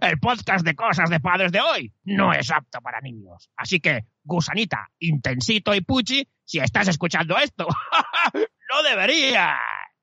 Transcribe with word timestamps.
El 0.00 0.18
podcast 0.18 0.64
de 0.64 0.74
cosas 0.74 1.10
de 1.10 1.20
padres 1.20 1.52
de 1.52 1.60
hoy 1.60 1.92
no 2.04 2.32
es 2.32 2.50
apto 2.50 2.80
para 2.80 3.00
niños. 3.00 3.50
Así 3.56 3.80
que, 3.80 4.06
gusanita, 4.24 4.88
intensito 4.98 5.74
y 5.74 5.80
puchi, 5.80 6.28
si 6.44 6.58
estás 6.58 6.88
escuchando 6.88 7.36
esto, 7.38 7.66
no 8.34 8.82
deberías. 8.82 9.56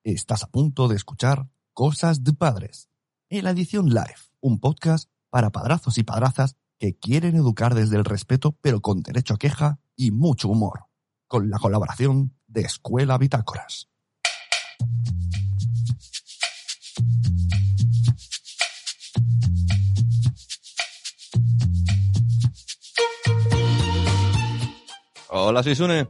Estás 0.04 0.44
a 0.44 0.48
punto 0.48 0.88
de 0.88 0.96
escuchar 0.96 1.48
Cosas 1.74 2.24
de 2.24 2.34
Padres, 2.34 2.90
en 3.30 3.44
la 3.44 3.52
edición 3.52 3.90
live, 3.90 4.16
un 4.40 4.60
podcast 4.60 5.10
para 5.30 5.52
padrazos 5.52 5.98
y 5.98 6.04
padrazas 6.04 6.56
que 6.80 6.98
quieren 6.98 7.36
educar 7.36 7.74
desde 7.74 7.98
el 7.98 8.06
respeto 8.06 8.58
pero 8.62 8.82
con 8.82 9.02
derecho 9.02 9.34
a 9.34 9.38
queja 9.38 9.80
y 9.96 10.12
mucho 10.12 10.50
humor, 10.50 10.86
con 11.28 11.50
la 11.50 11.58
colaboración 11.58 12.36
de 12.48 12.62
Escuela 12.62 13.18
Bitácoras. 13.18 13.90
Hola, 25.38 25.64
soy 25.64 25.76
Sune. 25.76 26.08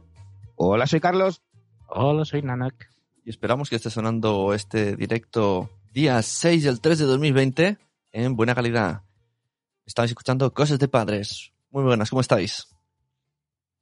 Hola, 0.54 0.86
soy 0.86 1.00
Carlos. 1.00 1.42
Hola, 1.88 2.24
soy 2.24 2.42
Nanak. 2.42 2.88
Y 3.24 3.30
esperamos 3.30 3.68
que 3.68 3.74
esté 3.74 3.90
sonando 3.90 4.54
este 4.54 4.94
directo 4.94 5.68
día 5.92 6.22
6 6.22 6.62
del 6.62 6.80
3 6.80 7.00
de 7.00 7.04
2020 7.06 7.76
en 8.12 8.36
buena 8.36 8.54
calidad. 8.54 9.02
Estáis 9.84 10.12
escuchando 10.12 10.52
Cosas 10.52 10.78
de 10.78 10.86
Padres. 10.86 11.50
Muy 11.72 11.82
buenas, 11.82 12.08
¿cómo 12.10 12.20
estáis? 12.20 12.68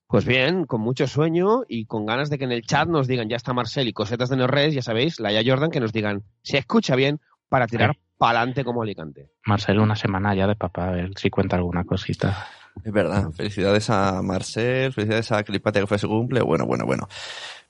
Pues 0.07 0.25
bien, 0.25 0.65
con 0.65 0.81
mucho 0.81 1.07
sueño 1.07 1.65
y 1.69 1.85
con 1.85 2.07
ganas 2.07 2.31
de 2.31 2.39
que 2.39 2.45
en 2.45 2.53
el 2.53 2.63
chat 2.63 2.89
nos 2.89 3.07
digan, 3.07 3.29
ya 3.29 3.37
está 3.37 3.53
Marcel 3.53 3.87
y 3.87 3.93
cosetas 3.93 4.31
de 4.31 4.37
Norres, 4.37 4.73
ya 4.73 4.81
sabéis, 4.81 5.21
la 5.21 5.31
ya 5.31 5.43
Jordan, 5.45 5.71
que 5.71 5.81
nos 5.81 5.93
digan, 5.93 6.23
se 6.41 6.57
escucha 6.57 6.97
bien 6.97 7.21
para 7.51 7.67
tirar 7.67 7.93
Sí. 7.93 8.01
pa'lante 8.17 8.65
como 8.65 8.83
Alicante. 8.83 9.29
Marcel, 9.45 9.79
una 9.79 9.95
semana 9.95 10.35
ya 10.35 10.47
de 10.47 10.57
papá, 10.57 10.89
a 10.89 10.93
ver 10.93 11.11
si 11.17 11.29
cuenta 11.29 11.57
alguna 11.57 11.85
cosita. 11.85 12.47
Es 12.83 12.93
verdad. 12.93 13.31
Felicidades 13.33 13.89
a 13.91 14.21
Marcel, 14.23 14.93
felicidades 14.93 15.31
a 15.33 15.43
Clipate 15.45 15.81
que 15.81 15.87
fue 15.87 15.99
su 15.99 16.09
cumple. 16.09 16.43
Bueno, 16.43 16.67
bueno, 16.67 16.85
bueno. 16.85 17.09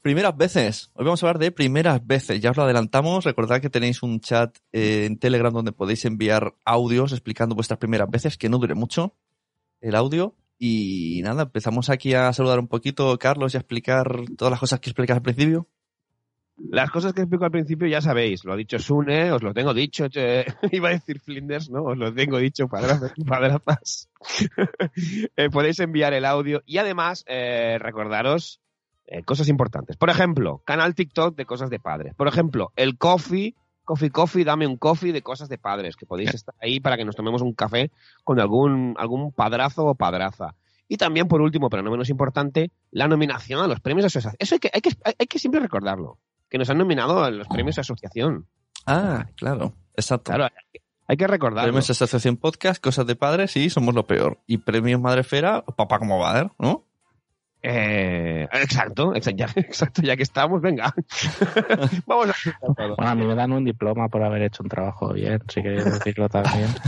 Primeras 0.01 0.37
veces. 0.37 0.91
Hoy 0.95 1.05
vamos 1.05 1.23
a 1.23 1.27
hablar 1.27 1.39
de 1.39 1.53
primeras 1.53 2.05
veces. 2.07 2.41
Ya 2.41 2.51
os 2.51 2.57
lo 2.57 2.65
adelantamos. 2.65 3.25
Recordad 3.25 3.61
que 3.61 3.71
tenéis 3.71 4.03
un 4.03 4.21
chat 4.21 4.57
eh, 4.73 5.05
en 5.07 5.19
Telegram 5.19 5.53
donde 5.53 5.73
podéis 5.73 6.05
enviar 6.05 6.55
audios 6.65 7.13
explicando 7.13 7.55
vuestras 7.55 7.79
primeras 7.79 8.11
veces, 8.11 8.37
que 8.37 8.49
no 8.49 8.59
dure 8.59 8.75
mucho 8.75 9.15
el 9.81 9.95
audio. 9.95 10.35
Y 10.59 11.21
nada, 11.23 11.43
empezamos 11.45 11.91
aquí 11.91 12.15
a 12.15 12.33
saludar 12.33 12.59
un 12.59 12.69
poquito, 12.69 13.19
Carlos, 13.19 13.55
y 13.55 13.57
a 13.57 13.61
explicar 13.61 14.21
todas 14.37 14.51
las 14.51 14.61
cosas 14.61 14.81
que 14.81 14.91
explicas 14.91 15.17
al 15.17 15.23
principio. 15.23 15.69
Las 16.57 16.91
cosas 16.91 17.13
que 17.13 17.23
explico 17.23 17.45
al 17.45 17.51
principio 17.51 17.89
ya 17.89 18.01
sabéis, 18.01 18.45
lo 18.45 18.53
ha 18.53 18.57
dicho 18.57 18.79
Sune, 18.79 19.33
os 19.33 19.43
lo 19.43 19.53
tengo 19.53 19.75
dicho, 19.75 20.09
che, 20.09 20.45
iba 20.73 20.89
a 20.89 20.93
decir 20.93 21.21
Flinders, 21.21 21.69
¿no? 21.69 21.83
Os 21.83 21.99
lo 21.99 22.15
tengo 22.15 22.39
dicho, 22.39 22.69
padrazas. 22.69 23.13
Eh, 25.37 25.51
podéis 25.51 25.81
enviar 25.81 26.15
el 26.15 26.25
audio 26.25 26.63
y 26.65 26.79
además 26.79 27.25
eh, 27.27 27.77
recordaros 27.79 28.61
eh, 29.07 29.23
cosas 29.23 29.49
importantes. 29.49 29.97
Por 29.97 30.11
ejemplo, 30.11 30.63
canal 30.65 30.95
TikTok 30.95 31.37
de 31.37 31.45
cosas 31.45 31.71
de 31.71 31.81
padres. 31.81 32.15
Por 32.15 32.29
ejemplo, 32.29 32.73
el 32.77 32.97
coffee, 32.97 33.55
coffee, 33.85 34.11
coffee, 34.11 34.45
dame 34.45 34.67
un 34.67 34.77
coffee 34.77 35.13
de 35.13 35.23
cosas 35.23 35.49
de 35.49 35.59
padres, 35.59 35.97
que 35.97 36.07
podéis 36.07 36.33
estar 36.35 36.55
ahí 36.61 36.81
para 36.81 36.97
que 36.97 37.05
nos 37.05 37.17
tomemos 37.17 37.43
un 37.43 37.53
café 37.53 37.91
con 38.23 38.41
algún, 38.41 38.95
algún 38.97 39.33
padrazo 39.33 39.87
o 39.87 39.95
padraza. 39.95 40.55
Y 40.89 40.97
también, 40.97 41.29
por 41.29 41.43
último, 41.43 41.69
pero 41.69 41.83
no 41.83 41.91
menos 41.91 42.09
importante, 42.09 42.71
la 42.91 43.09
nominación 43.09 43.61
a 43.61 43.67
los 43.67 43.81
premios 43.81 44.05
de 44.05 44.07
asociación. 44.07 44.37
Eso 44.39 44.55
hay 44.55 44.61
que, 44.61 44.71
hay 44.73 44.81
que, 44.81 44.91
hay 45.05 45.27
que 45.27 45.39
siempre 45.39 45.61
recordarlo 45.61 46.19
que 46.55 46.59
nos 46.59 46.71
han 46.71 46.79
nominado 46.79 47.25
a 47.25 47.33
los 47.33 47.49
premios 47.49 47.75
de 47.75 47.81
asociación. 47.81 48.47
Ah, 48.87 49.27
claro. 49.35 49.75
Exacto. 49.97 50.31
Claro, 50.31 50.55
hay 51.09 51.17
que 51.17 51.27
recordarlo. 51.27 51.65
Premios 51.65 51.91
Asociación 51.91 52.37
Podcast, 52.37 52.81
Cosas 52.81 53.09
de 53.09 53.17
Padres 53.17 53.57
y 53.57 53.71
Somos 53.71 53.93
lo 53.93 54.07
Peor. 54.07 54.39
Y 54.47 54.59
Premios 54.59 55.01
Madrefera, 55.01 55.65
Papá 55.65 55.99
como 55.99 56.21
va 56.21 56.31
a 56.31 56.35
ver, 56.35 56.51
¿no? 56.61 56.87
Eh, 57.61 58.47
exacto, 58.53 59.17
exacto 59.17 59.37
ya, 59.37 59.47
exacto, 59.63 60.03
ya 60.03 60.17
que 60.17 60.23
estamos, 60.23 60.61
venga. 60.63 60.95
Vamos 62.07 62.29
a. 62.29 62.35
Bueno, 62.69 62.95
a 62.99 63.15
mí 63.17 63.27
me 63.27 63.35
dan 63.35 63.51
un 63.51 63.65
diploma 63.65 64.09
por 64.09 64.23
haber 64.23 64.43
hecho 64.43 64.63
un 64.63 64.69
trabajo 64.69 65.13
bien, 65.13 65.43
si 65.49 65.61
queréis 65.61 65.85
decirlo 65.85 66.29
también. 66.29 66.69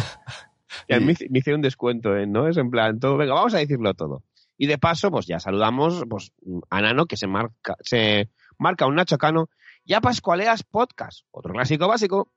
Y 0.88 0.94
a 0.94 1.00
mí 1.00 1.06
me 1.06 1.38
hicieron 1.38 1.59
un 1.59 1.62
descuento, 1.62 2.16
¿eh? 2.16 2.26
¿no? 2.26 2.47
Es 2.47 2.56
en 2.59 2.71
plan, 2.71 3.00
todo, 3.00 3.16
venga, 3.16 3.34
vamos 3.34 3.55
a 3.55 3.59
decirlo 3.59 3.94
todo. 3.94 4.22
Y 4.59 4.66
de 4.66 4.78
paso, 4.78 5.10
pues 5.10 5.26
ya 5.26 5.41
saludamos 5.41 6.05
pues, 6.09 6.32
a 6.71 6.82
Nano, 6.82 7.06
que 7.06 7.16
se 7.16 7.26
marca, 7.26 7.76
se 7.81 8.28
marca 8.59 8.87
un 8.87 8.94
Nacho 8.94 9.19
Cano, 9.19 9.49
y 9.84 9.94
a 9.94 10.00
Pascualeas 10.00 10.62
Podcast, 10.62 11.27
otro 11.31 11.53
clásico 11.53 11.89
básico. 11.89 12.33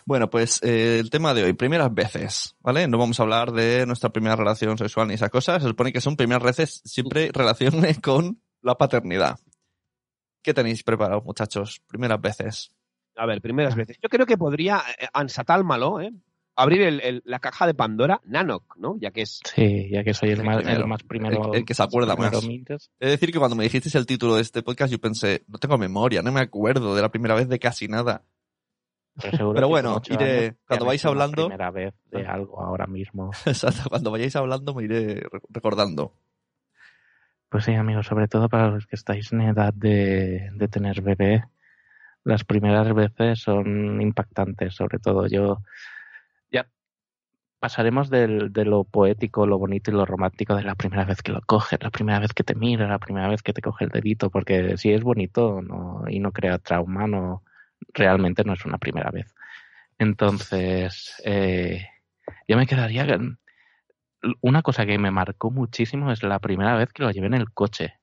Bueno, 0.07 0.29
pues 0.29 0.63
eh, 0.63 0.99
el 0.99 1.09
tema 1.09 1.33
de 1.33 1.45
hoy, 1.45 1.55
primeras 1.55 1.93
veces, 1.95 2.57
¿vale? 2.61 2.87
No 2.87 2.99
vamos 2.99 3.19
a 3.19 3.23
hablar 3.23 3.53
de 3.53 3.87
nuestra 3.87 4.11
primera 4.11 4.37
relación 4.37 4.77
sexual 4.77 5.09
ni 5.09 5.15
esas 5.15 5.31
cosas. 5.31 5.63
Se 5.63 5.69
supone 5.69 5.95
que 5.95 6.03
son 6.03 6.17
primeras 6.17 6.43
veces 6.43 6.83
siempre 6.85 7.31
relaciones 7.33 7.99
con 8.03 8.43
la 8.61 8.75
paternidad. 8.75 9.39
¿Qué 10.43 10.53
tenéis 10.53 10.83
preparado, 10.83 11.23
muchachos? 11.23 11.81
Primeras 11.87 12.21
veces. 12.21 12.71
A 13.17 13.25
ver, 13.25 13.41
primeras 13.41 13.75
veces. 13.77 13.97
Yo 14.03 14.11
creo 14.11 14.27
que 14.27 14.37
podría, 14.37 14.83
eh, 14.99 15.07
Ansatal 15.15 15.65
Malo, 15.65 16.03
¿eh? 16.03 16.13
Abrir 16.57 16.83
el- 16.83 17.01
el- 17.01 17.23
la 17.25 17.39
caja 17.41 17.67
de 17.67 17.75
Pandora, 17.75 18.21
Nanok, 18.25 18.77
¿no? 18.77 18.97
Ya 19.01 19.11
que 19.11 19.23
es 19.23 19.41
Sí, 19.45 19.89
ya 19.91 20.05
que 20.05 20.15
soy 20.15 20.31
el 20.31 20.41
El 20.41 20.45
más, 20.47 20.57
primero, 20.59 20.81
el 20.83 20.87
más 20.87 21.03
primero. 21.03 21.53
el- 21.53 21.59
el 21.61 21.65
que 21.65 21.75
se 21.75 21.83
acuerda 21.83 22.17
más. 22.17 22.47
mintes. 22.47 22.91
Es 23.01 23.11
decir, 23.11 23.33
que 23.33 23.39
cuando 23.39 23.57
me 23.57 23.65
dijiste 23.65 23.97
el 23.99 24.07
título 24.07 24.37
de 24.37 24.43
este 24.43 24.63
podcast, 24.63 24.93
yo 24.93 25.01
pensé, 25.01 25.45
no 25.49 25.59
tengo 25.59 25.77
memoria, 25.79 26.23
no 26.23 26.33
me 26.33 26.41
acuerdo 26.41 26.95
de 26.95 27.03
la 27.03 27.09
primera 27.11 27.35
vez 27.35 27.49
de 27.49 27.59
casi 27.59 27.89
nada. 27.89 28.23
Pero, 29.21 29.37
seguro 29.37 29.55
Pero 29.55 29.69
bueno, 29.69 30.01
iré- 30.11 30.41
años 30.47 30.55
cuando 30.67 30.87
vais 30.87 31.05
hablando- 31.05 31.47
primera 31.47 31.71
vez 31.71 31.95
de 32.11 32.27
algo 32.27 32.61
ahora 32.61 32.87
mismo. 32.87 33.31
Exacto, 33.47 33.89
cuando 33.89 34.11
vayáis 34.11 34.35
hablando 34.37 34.75
me 34.75 34.85
iré 34.85 35.15
re- 35.21 35.41
recordando. 35.51 36.15
Pues 37.49 37.65
sí, 37.65 37.75
amigos, 37.75 38.07
sobre 38.07 38.27
todo 38.27 38.49
para 38.49 38.71
los 38.71 38.87
que 38.87 38.97
estáis 38.97 39.33
en 39.33 39.43
edad 39.43 39.73
de, 39.73 40.51
de 40.55 40.69
tener 40.69 41.01
bebé, 41.03 41.45
las 42.25 42.43
primeras 42.43 42.93
veces 42.93 43.39
son 43.41 44.01
impactantes, 44.03 44.75
sobre 44.75 44.99
todo 44.99 45.27
yo. 45.29 45.59
Pasaremos 47.65 48.11
del, 48.11 48.53
de 48.53 48.67
lo 48.67 48.85
poético, 48.85 49.47
lo 49.47 49.57
bonito 49.57 49.91
y 49.91 49.95
lo 49.95 50.05
romántico 50.05 50.55
de 50.55 50.65
la 50.65 50.75
primera 50.75 51.07
vez 51.07 51.23
que 51.23 51.33
lo 51.33 51.41
coges, 51.41 51.83
la 51.83 51.89
primera 51.89 52.19
vez 52.21 52.35
que 52.35 52.45
te 52.45 52.55
mira, 52.55 52.87
la 52.87 52.99
primera 52.99 53.27
vez 53.27 53.43
que 53.43 53.55
te 53.55 53.63
coge 53.63 53.87
el 53.87 53.91
dedito, 53.91 54.29
porque 54.29 54.77
si 54.77 54.93
es 54.93 55.03
bonito 55.03 55.63
no, 55.63 56.05
y 56.07 56.21
no 56.21 56.31
crea 56.31 56.59
trauma, 56.59 57.07
no, 57.07 57.43
realmente 57.95 58.45
no 58.45 58.53
es 58.53 58.67
una 58.67 58.77
primera 58.77 59.11
vez. 59.11 59.35
Entonces, 59.97 61.23
eh, 61.25 61.87
yo 62.47 62.59
me 62.59 62.67
quedaría 62.67 63.19
una 64.43 64.61
cosa 64.61 64.85
que 64.85 64.99
me 64.99 65.11
marcó 65.11 65.51
muchísimo 65.51 66.13
es 66.13 66.23
la 66.23 66.41
primera 66.41 66.77
vez 66.77 66.93
que 66.93 67.03
lo 67.03 67.13
llevé 67.13 67.29
en 67.29 67.33
el 67.33 67.51
coche. 67.51 67.95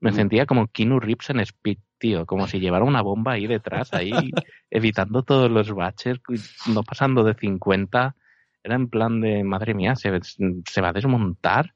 Me 0.00 0.10
Mm. 0.10 0.14
sentía 0.16 0.44
como 0.44 0.66
Keanu 0.66 1.00
Reeves 1.00 1.30
en 1.30 1.40
Speed, 1.40 1.78
tío, 1.96 2.26
como 2.26 2.46
si 2.46 2.60
llevara 2.60 2.84
una 2.84 3.00
bomba 3.00 3.32
ahí 3.32 3.46
detrás, 3.46 3.94
ahí 3.94 4.12
evitando 4.70 5.22
todos 5.22 5.50
los 5.50 5.72
baches, 5.72 6.18
no 6.66 6.82
pasando 6.82 7.24
de 7.24 7.32
50. 7.32 8.14
Era 8.66 8.74
en 8.74 8.88
plan 8.88 9.20
de, 9.20 9.44
madre 9.44 9.74
mía, 9.74 9.94
se, 9.94 10.10
se 10.20 10.80
va 10.80 10.88
a 10.88 10.92
desmontar. 10.92 11.72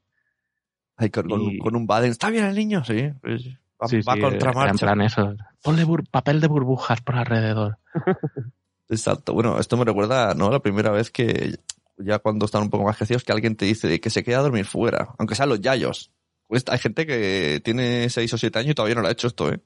Ay, 0.97 1.09
con, 1.09 1.29
Y- 1.41 1.57
con 1.59 1.73
un 1.77 1.87
Baden. 1.87 2.11
¿Está 2.11 2.29
bien 2.29 2.43
el 2.43 2.53
niño? 2.55 2.83
Sí. 2.83 3.09
pues, 3.21 3.47
va, 3.81 3.87
Sí, 3.87 4.01
va 4.01 4.15
sí, 4.15 4.19
contra 4.19 4.49
era 4.49 4.51
en 4.51 4.57
marcha. 4.57 4.85
plan 4.85 5.01
eso. 5.01 5.33
Ponle 5.63 5.85
bur- 5.85 6.05
papel 6.11 6.41
de 6.41 6.47
burbujas 6.47 6.99
por 6.99 7.15
alrededor. 7.15 7.77
Exacto. 8.89 9.33
Bueno, 9.33 9.57
esto 9.57 9.77
me 9.77 9.85
recuerda, 9.85 10.33
¿no? 10.33 10.51
La 10.51 10.59
primera 10.59 10.91
vez 10.91 11.11
que, 11.11 11.55
ya 11.97 12.19
cuando 12.19 12.43
están 12.45 12.63
un 12.63 12.69
poco 12.69 12.83
más 12.83 12.97
crecidos, 12.97 13.23
que 13.23 13.31
alguien 13.31 13.55
te 13.55 13.63
dice 13.63 14.01
que 14.01 14.09
se 14.09 14.21
queda 14.25 14.39
a 14.39 14.43
dormir 14.43 14.65
fuera, 14.65 15.15
aunque 15.17 15.35
sean 15.35 15.47
los 15.47 15.61
yayos. 15.61 16.11
Pues 16.49 16.65
hay 16.67 16.77
gente 16.79 17.05
que 17.05 17.61
tiene 17.63 18.09
6 18.09 18.33
o 18.33 18.37
7 18.37 18.59
años 18.59 18.71
y 18.71 18.75
todavía 18.75 18.95
no 18.95 19.01
lo 19.01 19.07
ha 19.07 19.11
hecho 19.11 19.27
esto, 19.27 19.49
¿eh? 19.49 19.61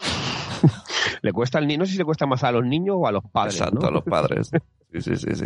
le 1.22 1.32
cuesta 1.32 1.58
al 1.58 1.66
niño, 1.68 1.78
no 1.80 1.86
sé 1.86 1.92
si 1.92 1.98
le 1.98 2.04
cuesta 2.04 2.26
más 2.26 2.42
a 2.42 2.50
los 2.50 2.64
niños 2.64 2.96
o 2.98 3.06
a 3.06 3.12
los 3.12 3.22
padres. 3.30 3.54
Exacto, 3.54 3.80
¿no? 3.80 3.86
a 3.86 3.90
los 3.92 4.02
padres. 4.04 4.50
Sí, 4.90 5.02
sí, 5.02 5.16
sí, 5.16 5.34
sí. 5.34 5.44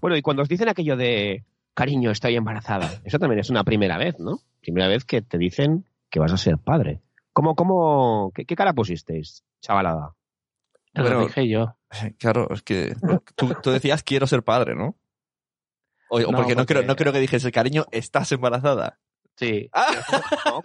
Bueno, 0.00 0.16
y 0.16 0.22
cuando 0.22 0.42
os 0.42 0.48
dicen 0.48 0.68
aquello 0.68 0.96
de 0.96 1.44
cariño, 1.74 2.10
estoy 2.10 2.36
embarazada, 2.36 2.90
eso 3.04 3.18
también 3.18 3.40
es 3.40 3.50
una 3.50 3.64
primera 3.64 3.96
vez, 3.98 4.18
¿no? 4.18 4.40
Primera 4.60 4.88
vez 4.88 5.04
que 5.04 5.22
te 5.22 5.38
dicen 5.38 5.86
que 6.10 6.20
vas 6.20 6.32
a 6.32 6.36
ser 6.36 6.58
padre. 6.58 7.00
¿Cómo, 7.32 7.54
cómo, 7.54 8.32
qué, 8.34 8.44
qué 8.44 8.56
cara 8.56 8.72
pusisteis, 8.74 9.44
chavalada? 9.60 10.14
Te 10.92 11.02
Bueno, 11.02 11.20
lo 11.20 11.26
dije 11.26 11.48
yo. 11.48 11.76
Claro, 12.18 12.48
es 12.50 12.62
que 12.62 12.94
tú, 13.36 13.54
tú 13.62 13.70
decías 13.70 14.02
quiero 14.02 14.26
ser 14.26 14.42
padre, 14.42 14.74
¿no? 14.74 14.96
O, 16.08 16.16
o 16.18 16.32
No, 16.32 16.38
porque, 16.38 16.56
no 16.56 16.66
creo, 16.66 16.82
no 16.82 16.96
creo 16.96 17.12
que 17.12 17.20
dijese, 17.20 17.52
cariño, 17.52 17.86
estás 17.92 18.32
embarazada. 18.32 18.98
Sí, 19.36 19.70
Ah, 19.72 19.86
¿no? 20.46 20.60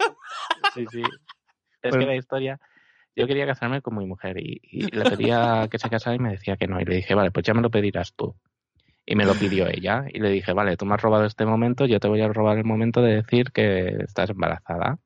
sí, 0.74 0.84
sí. 0.90 1.02
Es 1.82 1.96
que 1.96 2.06
la 2.06 2.16
historia... 2.16 2.60
Yo 3.18 3.26
quería 3.26 3.46
casarme 3.46 3.80
con 3.80 3.96
mi 3.96 4.04
mujer 4.04 4.36
y, 4.38 4.60
y 4.62 4.94
le 4.94 5.08
pedía 5.08 5.68
que 5.70 5.78
se 5.78 5.88
casara 5.88 6.16
y 6.16 6.18
me 6.18 6.32
decía 6.32 6.58
que 6.58 6.66
no. 6.66 6.78
Y 6.78 6.84
le 6.84 6.96
dije, 6.96 7.14
vale, 7.14 7.30
pues 7.30 7.46
ya 7.46 7.54
me 7.54 7.62
lo 7.62 7.70
pedirás 7.70 8.12
tú. 8.14 8.36
Y 9.08 9.14
me 9.14 9.24
lo 9.24 9.34
pidió 9.34 9.68
ella. 9.68 10.04
Y 10.12 10.18
le 10.18 10.30
dije, 10.30 10.52
vale, 10.52 10.76
tú 10.76 10.84
me 10.84 10.94
has 10.94 11.00
robado 11.02 11.24
este 11.24 11.46
momento, 11.46 11.86
yo 11.86 12.00
te 12.00 12.08
voy 12.08 12.20
a 12.20 12.28
robar 12.28 12.58
el 12.58 12.64
momento 12.64 13.00
de 13.00 13.14
decir 13.16 13.52
que 13.52 13.88
estás 14.04 14.30
embarazada. 14.30 14.98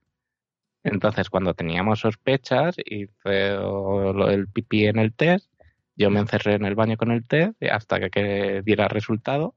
Entonces, 0.83 1.29
cuando 1.29 1.53
teníamos 1.53 2.01
sospechas, 2.01 2.77
hice 2.85 3.51
lo- 3.51 4.31
el 4.31 4.49
pipí 4.49 4.87
en 4.87 4.99
el 4.99 5.13
test, 5.13 5.51
yo 5.97 6.09
me 6.09 6.21
encerré 6.21 6.55
en 6.55 6.65
el 6.65 6.75
baño 6.75 6.97
con 6.97 7.11
el 7.11 7.27
test 7.27 7.63
hasta 7.71 8.01
que, 8.01 8.09
que 8.11 8.63
diera 8.65 8.89
resultado. 8.89 9.55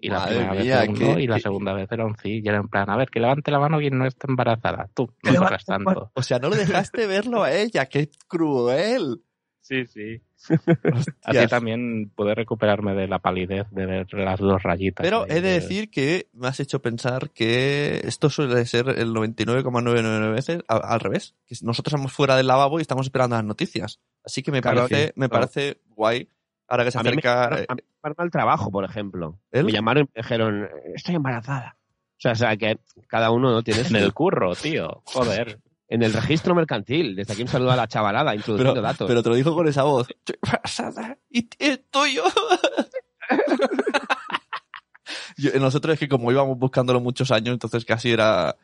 Y 0.00 0.08
la 0.08 0.18
Madre 0.18 0.34
primera 0.34 0.54
vez 0.54 0.66
era 0.66 0.82
un 0.90 0.98
no 0.98 1.18
y 1.20 1.26
la 1.28 1.38
segunda 1.38 1.72
vez 1.72 1.92
era 1.92 2.04
un 2.04 2.16
sí. 2.16 2.42
Y 2.44 2.48
era 2.48 2.58
en 2.58 2.68
plan, 2.68 2.90
a 2.90 2.96
ver, 2.96 3.08
que 3.08 3.20
levante 3.20 3.52
la 3.52 3.60
mano 3.60 3.78
quien 3.78 3.96
no 3.96 4.04
está 4.04 4.26
embarazada. 4.28 4.90
Tú, 4.92 5.14
no 5.22 5.34
corras 5.36 5.64
tanto. 5.64 6.10
o 6.12 6.22
sea, 6.22 6.38
no 6.40 6.50
le 6.50 6.56
dejaste 6.56 7.06
verlo 7.06 7.44
a 7.44 7.52
ella, 7.54 7.86
qué 7.86 8.10
cruel. 8.26 9.22
Sí, 9.60 9.86
sí. 9.86 10.20
Hostias. 10.50 11.14
Así 11.24 11.46
también 11.48 12.10
pude 12.14 12.34
recuperarme 12.34 12.94
de 12.94 13.08
la 13.08 13.18
palidez 13.18 13.66
de 13.70 13.86
ver 13.86 14.06
las 14.14 14.38
dos 14.40 14.62
rayitas. 14.62 15.04
Pero 15.04 15.26
he 15.28 15.40
de 15.40 15.52
decir 15.60 15.90
que 15.90 16.28
me 16.32 16.48
has 16.48 16.60
hecho 16.60 16.80
pensar 16.82 17.30
que 17.30 18.00
esto 18.04 18.30
suele 18.30 18.64
ser 18.66 18.88
el 18.90 19.12
99,99 19.12 20.32
veces 20.32 20.62
a- 20.68 20.76
al 20.76 21.00
revés. 21.00 21.34
Que 21.46 21.56
nosotros 21.62 21.92
estamos 21.94 22.12
fuera 22.12 22.36
del 22.36 22.46
lavabo 22.46 22.78
y 22.78 22.82
estamos 22.82 23.06
esperando 23.06 23.36
las 23.36 23.44
noticias. 23.44 24.00
Así 24.24 24.42
que 24.42 24.50
me 24.52 24.60
Claro, 24.60 24.82
parece, 24.88 25.06
sí, 25.08 25.12
me 25.16 25.28
claro. 25.28 25.46
parece 25.46 25.78
guay. 25.96 26.28
Ahora 26.68 26.84
que 26.84 26.90
se 26.90 26.98
A 26.98 27.02
mí 27.02 27.10
me 27.10 27.12
acerca. 27.12 27.44
a 27.44 27.74
mí 27.74 27.82
me 27.82 27.94
llamaron 28.02 28.16
al 28.18 28.30
trabajo, 28.30 28.70
por 28.70 28.84
ejemplo. 28.84 29.38
Me 29.52 29.70
llamaron 29.70 30.04
y 30.04 30.06
me 30.14 30.22
dijeron, 30.22 30.68
estoy 30.94 31.14
embarazada. 31.16 31.76
O 32.16 32.20
sea, 32.24 32.32
o 32.32 32.36
sea, 32.36 32.56
que 32.56 32.78
cada 33.08 33.30
uno 33.30 33.50
no 33.50 33.62
tiene 33.62 33.80
En 33.80 33.86
su- 33.86 33.96
el 33.96 34.14
curro, 34.14 34.54
tío. 34.54 35.02
Joder. 35.04 35.58
En 35.88 36.02
el 36.02 36.12
registro 36.12 36.54
mercantil. 36.54 37.14
Desde 37.16 37.32
aquí 37.34 37.42
un 37.42 37.48
saludo 37.48 37.70
a 37.72 37.76
la 37.76 37.88
chavalada, 37.88 38.34
introduciendo 38.34 38.74
pero, 38.74 38.82
datos. 38.86 39.06
pero 39.08 39.22
te 39.22 39.28
lo 39.28 39.34
dijo 39.34 39.54
con 39.54 39.68
esa 39.68 39.82
voz. 39.84 40.08
Y 41.30 41.48
es 41.58 41.80
tuyo. 41.90 42.22
Yo- 45.36 45.58
nosotros 45.60 45.94
es 45.94 46.00
que 46.00 46.08
como 46.08 46.30
íbamos 46.32 46.58
buscándolo 46.58 47.00
muchos 47.00 47.30
años, 47.30 47.52
entonces 47.54 47.84
casi 47.84 48.10
era... 48.10 48.56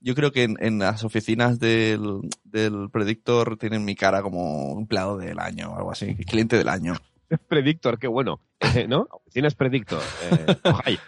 Yo 0.00 0.14
creo 0.14 0.30
que 0.32 0.44
en, 0.44 0.56
en 0.60 0.78
las 0.78 1.02
oficinas 1.04 1.58
del, 1.58 2.20
del 2.44 2.88
Predictor 2.90 3.56
tienen 3.58 3.84
mi 3.84 3.94
cara 3.96 4.22
como 4.22 4.78
empleado 4.78 5.16
del 5.18 5.38
año 5.40 5.72
o 5.72 5.76
algo 5.76 5.90
así, 5.90 6.14
cliente 6.16 6.56
del 6.56 6.68
año. 6.68 6.94
Predictor, 7.48 7.98
qué 7.98 8.06
bueno. 8.08 8.40
Eh, 8.60 8.86
¿No? 8.88 9.06
Tienes 9.32 9.54
Predictor. 9.54 10.02
Eh, 10.30 10.56
ojalá. 10.64 10.98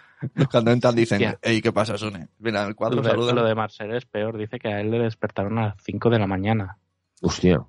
Cuando 0.51 0.71
entran 0.71 0.95
dicen, 0.95 1.37
hey, 1.41 1.63
¿qué 1.63 1.73
pasa, 1.73 1.97
Sune? 1.97 2.29
Mira, 2.39 2.65
el 2.67 2.75
cuadro 2.75 2.97
Lo 2.97 3.03
de, 3.03 3.09
saluda. 3.11 3.33
lo 3.33 3.45
de 3.45 3.55
Marcel 3.55 3.95
es 3.95 4.05
peor. 4.05 4.37
Dice 4.37 4.59
que 4.59 4.69
a 4.69 4.81
él 4.81 4.91
le 4.91 4.99
despertaron 4.99 5.59
a 5.59 5.69
las 5.69 5.83
5 5.83 6.11
de 6.11 6.19
la 6.19 6.27
mañana. 6.27 6.77
Hostia. 7.23 7.65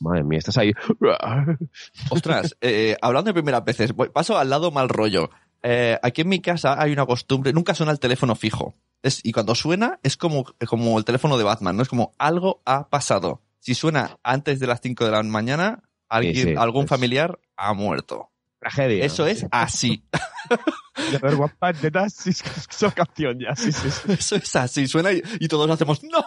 Madre 0.00 0.22
mía, 0.24 0.38
estás 0.38 0.58
ahí. 0.58 0.72
Ostras, 2.10 2.56
eh, 2.60 2.96
hablando 3.00 3.28
de 3.30 3.34
primeras 3.34 3.64
veces, 3.64 3.94
voy- 3.94 4.08
paso 4.10 4.36
al 4.38 4.50
lado 4.50 4.70
mal 4.70 4.88
rollo. 4.88 5.30
Eh, 5.62 5.98
aquí 6.02 6.22
en 6.22 6.28
mi 6.28 6.40
casa 6.40 6.80
hay 6.80 6.92
una 6.92 7.06
costumbre, 7.06 7.52
nunca 7.52 7.74
suena 7.74 7.92
el 7.92 7.98
teléfono 8.00 8.34
fijo. 8.34 8.74
Es, 9.02 9.20
y 9.24 9.32
cuando 9.32 9.54
suena 9.54 9.98
es 10.02 10.16
como, 10.16 10.44
como 10.66 10.98
el 10.98 11.04
teléfono 11.04 11.38
de 11.38 11.44
Batman, 11.44 11.76
¿no? 11.76 11.82
Es 11.82 11.88
como 11.88 12.12
algo 12.18 12.60
ha 12.66 12.88
pasado. 12.88 13.40
Si 13.60 13.74
suena 13.74 14.18
antes 14.22 14.60
de 14.60 14.66
las 14.66 14.80
5 14.82 15.04
de 15.06 15.10
la 15.10 15.22
mañana, 15.22 15.82
alguien, 16.08 16.34
sí, 16.34 16.54
algún 16.56 16.84
es- 16.84 16.90
familiar 16.90 17.38
ha 17.56 17.72
muerto. 17.74 18.30
Tragedia. 18.58 19.04
Eso 19.04 19.26
es 19.26 19.46
así. 19.50 20.02
A 20.14 21.18
ver, 21.20 21.34
sí, 22.08 22.30
es 22.30 22.42
canción 22.94 23.38
ya. 23.38 23.54
Sí, 23.56 23.72
sí, 23.72 23.90
sí. 23.90 24.12
Eso 24.12 24.36
es 24.36 24.56
así. 24.56 24.86
Suena 24.86 25.12
y, 25.12 25.20
y 25.40 25.48
todos 25.48 25.68
hacemos 25.70 26.02
¡No! 26.04 26.24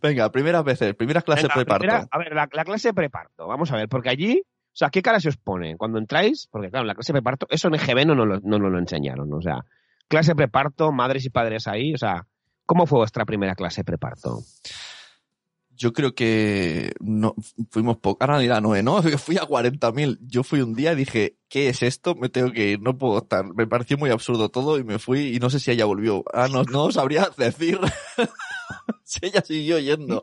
Venga, 0.00 0.30
primeras 0.30 0.64
veces, 0.64 0.94
primeras 0.94 1.24
clases 1.24 1.44
Venga, 1.44 1.54
preparto. 1.54 1.80
primera- 1.80 2.08
a 2.10 2.18
ver, 2.18 2.32
la, 2.34 2.48
la 2.52 2.64
clase 2.64 2.88
de 2.88 2.94
preparto. 2.94 3.46
Vamos 3.46 3.70
a 3.72 3.76
ver, 3.76 3.88
porque 3.88 4.08
allí, 4.10 4.40
o 4.44 4.76
sea, 4.76 4.90
¿qué 4.90 5.02
cara 5.02 5.20
se 5.20 5.28
os 5.28 5.36
pone 5.36 5.76
cuando 5.76 5.98
entráis? 5.98 6.46
Porque 6.50 6.70
claro, 6.70 6.86
la 6.86 6.94
clase 6.94 7.12
de 7.12 7.18
preparto, 7.20 7.46
eso 7.50 7.68
en 7.68 7.74
EGB 7.74 8.06
no 8.06 8.14
nos 8.14 8.26
lo, 8.26 8.40
no 8.40 8.58
lo 8.70 8.78
enseñaron. 8.78 9.32
O 9.32 9.42
sea, 9.42 9.64
clase 10.08 10.30
de 10.32 10.36
preparto, 10.36 10.90
madres 10.92 11.24
y 11.26 11.30
padres 11.30 11.66
ahí, 11.66 11.92
o 11.94 11.98
sea, 11.98 12.26
¿cómo 12.64 12.86
fue 12.86 12.98
vuestra 13.00 13.24
primera 13.26 13.54
clase 13.54 13.80
de 13.80 13.84
preparto? 13.84 14.38
Yo 15.78 15.92
creo 15.92 16.12
que 16.12 16.92
no 17.00 17.36
fuimos 17.70 17.98
poco. 17.98 18.24
En 18.24 18.28
realidad 18.28 18.60
no, 18.60 18.74
¿eh? 18.74 18.82
¿no? 18.82 19.00
Fui 19.18 19.36
a 19.36 19.42
40.000. 19.42 20.18
Yo 20.22 20.42
fui 20.42 20.60
un 20.60 20.74
día 20.74 20.92
y 20.92 20.96
dije, 20.96 21.38
¿qué 21.48 21.68
es 21.68 21.82
esto? 21.82 22.16
Me 22.16 22.28
tengo 22.28 22.50
que 22.52 22.70
ir, 22.70 22.82
no 22.82 22.98
puedo 22.98 23.18
estar. 23.18 23.44
Me 23.54 23.66
pareció 23.66 23.96
muy 23.96 24.10
absurdo 24.10 24.48
todo 24.48 24.78
y 24.78 24.84
me 24.84 24.98
fui 24.98 25.36
y 25.36 25.38
no 25.38 25.50
sé 25.50 25.60
si 25.60 25.70
ella 25.70 25.84
volvió. 25.84 26.24
Ah, 26.34 26.48
no, 26.50 26.64
no 26.64 26.90
sabría 26.90 27.28
decir 27.38 27.78
si 29.04 29.20
ella 29.22 29.40
siguió 29.42 29.78
yendo. 29.78 30.20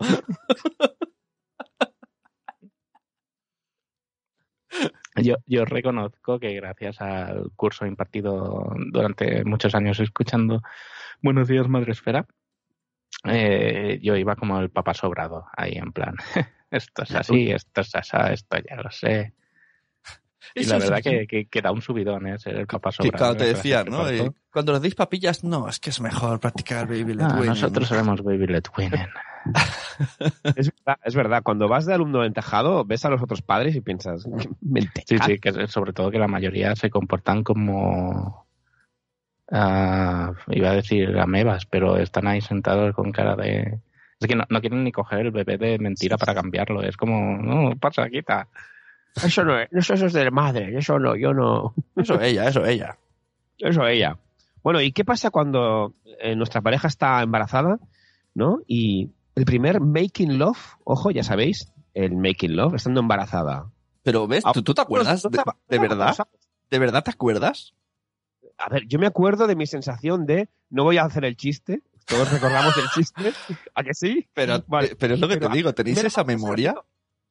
Yo, 5.16 5.36
yo 5.46 5.64
reconozco 5.64 6.38
que 6.38 6.54
gracias 6.54 7.00
al 7.00 7.50
curso 7.56 7.86
impartido 7.86 8.76
durante 8.92 9.46
muchos 9.46 9.74
años 9.74 9.98
escuchando 10.02 10.62
Buenos 11.22 11.48
días, 11.48 11.68
Madre 11.68 11.94
Esfera, 11.94 12.28
eh, 13.28 14.00
yo 14.02 14.16
iba 14.16 14.36
como 14.36 14.60
el 14.60 14.70
papá 14.70 14.94
sobrado, 14.94 15.46
ahí 15.56 15.74
en 15.74 15.92
plan, 15.92 16.16
esto 16.72 17.04
es 17.04 17.16
así, 17.16 17.52
esto 17.52 17.82
es 17.82 17.96
así, 17.96 18.18
esto 18.32 18.58
ya 18.70 18.76
lo 18.78 18.92
sé. 18.92 19.34
Y 20.54 20.62
Eso 20.62 20.74
la 20.74 20.78
verdad 20.80 21.02
que, 21.02 21.26
que, 21.28 21.48
que 21.48 21.62
da 21.62 21.72
un 21.72 21.82
subidón, 21.82 22.28
¿eh? 22.28 22.38
Ser 22.38 22.56
el 22.56 22.68
papá 22.68 22.92
sobrado. 22.92 23.18
cuando 23.18 23.38
te 23.38 23.46
de 23.46 23.54
decían, 23.56 23.86
clase 23.88 24.04
¿no? 24.22 24.26
Eh, 24.28 24.32
cuando 24.54 24.72
les 24.74 24.82
deis 24.84 24.96
papillas, 24.96 25.44
no, 25.44 25.68
es 25.68 25.80
que 25.80 25.90
es 25.90 26.00
mejor 26.00 26.40
practicar 26.40 26.86
baby 26.88 27.14
led 27.16 27.24
Ah, 27.24 27.34
winning. 27.34 27.48
nosotros 27.48 27.88
sabemos 27.88 28.22
Baby 28.24 28.48
Let 28.48 28.64
Winning. 28.78 29.08
Es 30.56 30.72
verdad, 30.74 31.00
es 31.04 31.16
verdad, 31.16 31.44
cuando 31.44 31.68
vas 31.68 31.86
de 31.86 31.94
alumno 31.94 32.20
aventajado, 32.20 32.84
ves 32.84 33.06
a 33.06 33.10
los 33.10 33.22
otros 33.22 33.42
padres 33.44 33.76
y 33.76 33.82
piensas, 33.82 34.28
mente. 34.60 35.04
Sí, 35.08 35.18
sí, 35.24 35.38
que 35.40 35.68
sobre 35.68 35.94
todo 35.94 36.10
que 36.10 36.18
la 36.18 36.28
mayoría 36.28 36.76
se 36.76 36.90
comportan 36.90 37.44
como. 37.44 38.45
Ah, 39.52 40.34
iba 40.48 40.70
a 40.70 40.76
decir 40.76 41.18
amebas, 41.18 41.66
pero 41.66 41.98
están 41.98 42.28
ahí 42.28 42.42
sentados 42.42 42.94
con 42.96 43.12
cara 43.12 43.36
de. 43.36 43.80
Es 44.20 44.28
que 44.28 44.36
no, 44.36 44.46
no 44.50 44.62
quieren 44.62 44.84
ni 44.84 44.92
coger 44.92 45.28
el 45.28 45.32
bebé 45.32 45.58
de 45.58 45.80
mentira 45.80 46.18
para 46.18 46.34
cambiarlo. 46.34 46.82
Es 46.84 46.98
como, 46.98 47.38
no, 47.38 47.76
pasa, 47.78 48.10
quita. 48.10 48.48
Eso 49.24 49.44
no 49.44 49.60
es, 49.60 49.70
eso, 49.72 49.94
eso 49.94 50.08
es 50.08 50.14
de 50.14 50.30
madre, 50.32 50.78
eso 50.78 51.00
no, 51.00 51.16
yo 51.16 51.34
no. 51.34 51.74
Eso 51.96 52.20
ella, 52.20 52.48
eso 52.48 52.66
ella. 52.66 52.98
Eso 53.58 53.88
ella. 53.88 54.18
Bueno, 54.64 54.82
¿y 54.82 54.92
qué 54.92 55.06
pasa 55.06 55.30
cuando 55.30 55.94
eh, 56.20 56.36
nuestra 56.36 56.62
pareja 56.62 56.88
está 56.88 57.22
embarazada, 57.22 57.80
¿no? 58.34 58.60
Y 58.68 59.12
el 59.36 59.46
primer 59.46 59.80
making 59.80 60.38
love, 60.38 60.76
ojo, 60.84 61.12
ya 61.12 61.24
sabéis, 61.24 61.72
el 61.94 62.16
making 62.16 62.56
love, 62.56 62.76
estando 62.76 63.00
embarazada. 63.00 63.70
Pero 64.04 64.28
ves, 64.28 64.44
¿tú, 64.54 64.64
tú 64.64 64.74
te 64.74 64.82
acuerdas? 64.82 65.24
¿De, 65.24 65.42
de 65.70 65.80
verdad? 65.80 66.18
¿De 66.70 66.80
verdad 66.80 67.04
te 67.04 67.12
acuerdas? 67.12 67.74
A 68.58 68.70
ver, 68.70 68.86
yo 68.88 69.00
me 69.00 69.08
acuerdo 69.08 69.48
de 69.48 69.56
mi 69.56 69.68
sensación 69.68 70.26
de 70.26 70.50
no 70.70 70.84
voy 70.84 70.98
a 70.98 71.04
hacer 71.04 71.26
el 71.26 71.36
chiste. 71.36 71.82
Todos 72.06 72.32
recordamos 72.32 72.76
el 72.78 72.88
chiste. 72.94 73.34
¿A 73.74 73.84
que 73.84 73.94
sí? 73.94 74.30
Pero, 74.34 74.64
Vale. 74.68 74.96
pero 74.96 75.16
es 75.16 75.20
lo 75.20 75.28
que 75.28 75.38
Pero, 75.38 75.50
te 75.50 75.56
digo, 75.58 75.74
¿tenéis 75.74 76.04
esa 76.04 76.24
memoria? 76.24 76.76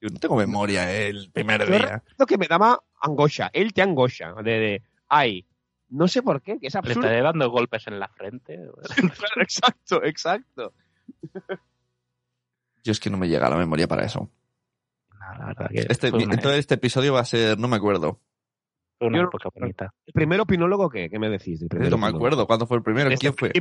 Yo 0.00 0.08
no 0.10 0.18
tengo 0.18 0.36
memoria 0.36 0.92
eh, 0.92 1.08
el 1.08 1.30
primer 1.32 1.60
Yo 1.60 1.66
día. 1.66 1.78
recuerdo 1.78 2.26
que 2.26 2.36
me 2.38 2.46
daba 2.48 2.82
angosha. 3.00 3.50
Él 3.52 3.72
te 3.72 3.82
angosha. 3.82 4.34
De, 4.42 4.50
de, 4.58 4.82
ay, 5.08 5.46
no 5.88 6.08
sé 6.08 6.22
por 6.22 6.42
qué, 6.42 6.58
que 6.58 6.66
es 6.66 6.74
Le 6.74 6.78
absurdo. 6.78 7.00
estaré 7.00 7.22
dando 7.22 7.48
golpes 7.50 7.86
en 7.86 7.98
la 8.00 8.08
frente. 8.08 8.58
Claro, 9.16 9.42
exacto, 9.42 10.02
exacto. 10.04 10.72
Yo 12.82 12.92
es 12.92 13.00
que 13.00 13.10
no 13.10 13.16
me 13.16 13.28
llega 13.28 13.48
la 13.48 13.56
memoria 13.56 13.88
para 13.88 14.04
eso. 14.04 14.28
No, 15.12 15.38
la 15.38 15.46
verdad 15.46 15.70
que 15.70 15.86
Este, 15.88 16.08
entonces 16.08 16.58
este 16.58 16.74
episodio 16.74 17.14
va 17.14 17.20
a 17.20 17.24
ser, 17.24 17.58
no 17.58 17.68
me 17.68 17.76
acuerdo. 17.76 18.20
Fue 18.98 19.08
una 19.08 19.18
yo 19.18 19.24
época 19.24 19.48
bonita. 19.54 19.92
¿El 20.06 20.12
primer 20.12 20.40
opinólogo 20.40 20.88
qué? 20.88 21.08
¿Qué 21.10 21.18
me 21.18 21.28
decís? 21.28 21.60
del 21.68 21.90
No 21.90 21.98
me 21.98 22.06
acuerdo 22.06 22.46
cuándo 22.46 22.66
fue 22.66 22.76
el 22.78 22.82
primero, 22.82 23.10
Desde 23.10 23.20
quién 23.20 23.34
fue. 23.34 23.52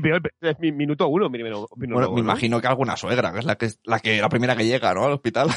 es 0.41 0.59
mi 0.59 0.71
minuto 0.71 1.07
uno, 1.07 1.25
mi 1.29 1.37
primero 1.37 1.61
opinólogo. 1.69 2.11
Bueno, 2.11 2.15
me 2.15 2.21
¿no? 2.21 2.31
imagino 2.33 2.61
que 2.61 2.67
alguna 2.67 2.95
suegra, 2.95 3.31
que 3.33 3.39
es 3.39 3.45
la 3.45 3.55
que 3.55 3.69
la 3.83 3.99
que 3.99 4.21
la 4.21 4.29
primera 4.29 4.55
que 4.55 4.65
llega, 4.65 4.93
¿no? 4.93 5.05
Al 5.05 5.13
hospital. 5.13 5.47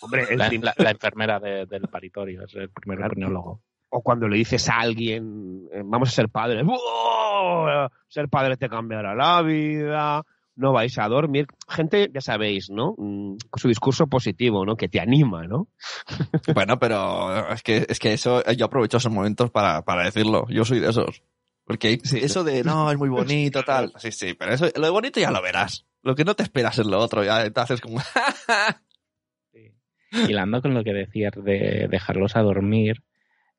Hombre, 0.00 0.24
el 0.30 0.38
La, 0.38 0.50
la- 0.50 0.74
la 0.76 0.90
enfermera 0.90 1.38
de- 1.38 1.66
del 1.66 1.82
paritorio 1.88 2.44
es 2.44 2.54
el 2.54 2.70
primer 2.70 2.98
Claro. 2.98 3.12
opinólogo. 3.12 3.60
O 3.90 4.02
cuando 4.02 4.26
le 4.26 4.36
dices 4.38 4.68
a 4.70 4.78
alguien, 4.80 5.68
eh, 5.72 5.82
vamos 5.84 6.08
a 6.08 6.12
ser 6.12 6.28
padres. 6.30 6.64
¡Wow! 6.64 7.88
Ser 8.08 8.28
padre 8.28 8.56
te 8.56 8.68
cambiará 8.68 9.14
la 9.14 9.42
vida. 9.42 10.24
No 10.54 10.72
vais 10.72 10.98
a 10.98 11.08
dormir. 11.08 11.46
Gente, 11.68 12.10
ya 12.12 12.20
sabéis, 12.20 12.68
¿no? 12.70 12.94
Mm, 12.98 13.36
Con 13.50 13.60
su 13.60 13.68
discurso 13.68 14.06
positivo, 14.06 14.66
¿no? 14.66 14.76
Que 14.76 14.88
te 14.88 15.00
anima, 15.00 15.46
¿no? 15.46 15.68
bueno, 16.54 16.78
pero 16.78 17.52
es 17.52 17.62
que, 17.62 17.86
es 17.88 17.98
que 17.98 18.12
eso, 18.12 18.42
yo 18.52 18.66
aprovecho 18.66 18.98
esos 18.98 19.12
momentos 19.12 19.50
para, 19.50 19.82
para 19.82 20.04
decirlo. 20.04 20.46
Yo 20.48 20.64
soy 20.64 20.80
de 20.80 20.90
esos. 20.90 21.22
Porque 21.64 22.00
Sí. 22.04 22.18
eso 22.18 22.44
de, 22.44 22.64
no, 22.64 22.90
es 22.90 22.98
muy 22.98 23.08
bonito, 23.08 23.62
tal. 23.66 23.92
Sí, 23.96 24.12
sí, 24.12 24.34
pero 24.34 24.52
eso, 24.52 24.66
lo 24.74 24.84
de 24.84 24.90
bonito 24.90 25.20
ya 25.20 25.30
lo 25.30 25.40
verás. 25.40 25.86
Lo 26.02 26.14
que 26.14 26.24
no 26.24 26.34
te 26.34 26.42
esperas 26.42 26.78
es 26.78 26.86
lo 26.86 26.98
otro, 26.98 27.24
ya 27.24 27.48
te 27.48 27.60
haces 27.60 27.80
como, 27.80 27.98
hilando 30.28 30.60
con 30.60 30.74
lo 30.74 30.84
que 30.84 30.92
decías 30.92 31.32
de 31.36 31.86
dejarlos 31.90 32.36
a 32.36 32.42
dormir, 32.42 33.02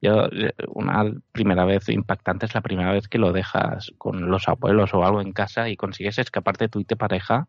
yo, 0.03 0.25
eh, 0.25 0.53
una 0.67 1.05
primera 1.31 1.65
vez 1.65 1.87
impactante 1.89 2.45
es 2.45 2.53
la 2.53 2.61
primera 2.61 2.91
vez 2.91 3.07
que 3.07 3.17
lo 3.17 3.31
dejas 3.31 3.91
con 3.97 4.29
los 4.29 4.47
abuelos 4.47 4.93
o 4.93 5.03
algo 5.05 5.21
en 5.21 5.31
casa 5.31 5.69
y 5.69 5.75
consigues 5.77 6.19
escaparte 6.19 6.67
tú 6.69 6.79
y 6.79 6.85
tu 6.85 6.97
pareja 6.97 7.47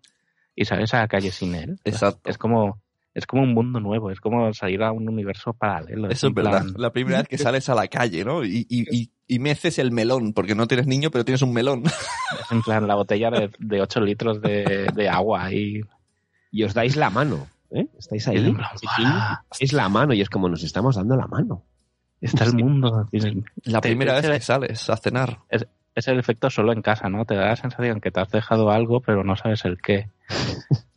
y 0.54 0.64
sales 0.64 0.94
a 0.94 1.00
la 1.00 1.08
calle 1.08 1.30
sin 1.32 1.54
él. 1.54 1.78
Exacto. 1.84 2.30
Es 2.30 2.38
como, 2.38 2.80
es 3.12 3.26
como 3.26 3.42
un 3.42 3.54
mundo 3.54 3.80
nuevo, 3.80 4.10
es 4.10 4.20
como 4.20 4.52
salir 4.54 4.82
a 4.82 4.92
un 4.92 5.08
universo 5.08 5.52
paralelo. 5.52 6.08
Eso 6.08 6.28
es 6.28 6.34
verdad. 6.34 6.62
plan- 6.62 6.74
La 6.78 6.92
primera 6.92 7.18
vez 7.18 7.28
que 7.28 7.38
sales 7.38 7.68
a 7.68 7.74
la 7.74 7.88
calle, 7.88 8.24
¿no? 8.24 8.44
Y, 8.44 8.66
y, 8.68 8.84
y, 8.96 9.10
y 9.26 9.38
meces 9.40 9.78
el 9.80 9.90
melón, 9.90 10.32
porque 10.32 10.54
no 10.54 10.66
tienes 10.68 10.86
niño, 10.86 11.10
pero 11.10 11.24
tienes 11.24 11.42
un 11.42 11.52
melón. 11.52 11.82
Es 11.86 12.52
en 12.52 12.62
plan 12.62 12.86
la 12.86 12.94
botella 12.94 13.30
de, 13.30 13.50
de 13.58 13.80
8 13.82 14.00
litros 14.00 14.40
de, 14.40 14.86
de 14.94 15.08
agua 15.08 15.52
y 15.52 15.80
Y 16.52 16.62
os 16.62 16.72
dais 16.72 16.94
la 16.96 17.10
mano. 17.10 17.48
¿eh? 17.72 17.86
Estáis 17.98 18.28
ahí. 18.28 18.36
Es 19.58 19.72
la 19.72 19.88
mano 19.88 20.14
y 20.14 20.20
es 20.20 20.30
como 20.30 20.48
nos 20.48 20.62
estamos 20.62 20.94
dando 20.96 21.16
la 21.16 21.26
mano. 21.26 21.64
Está 22.26 22.44
el 22.44 22.54
mundo. 22.54 23.08
La 23.64 23.80
Te- 23.80 23.88
primera 23.88 24.20
te- 24.20 24.28
vez 24.28 24.38
que 24.40 24.44
sales 24.44 24.90
a 24.90 24.96
cenar. 24.96 25.38
Es 25.48 26.08
el 26.08 26.18
efecto 26.18 26.50
solo 26.50 26.72
en 26.72 26.82
casa, 26.82 27.08
¿no? 27.08 27.24
Te 27.24 27.34
da 27.36 27.46
la 27.46 27.56
sensación 27.56 28.00
que 28.00 28.10
te 28.10 28.18
has 28.20 28.30
dejado 28.30 28.70
algo, 28.70 29.00
pero 29.00 29.22
no 29.22 29.36
sabes 29.36 29.64
el 29.64 29.80
qué. 29.80 30.10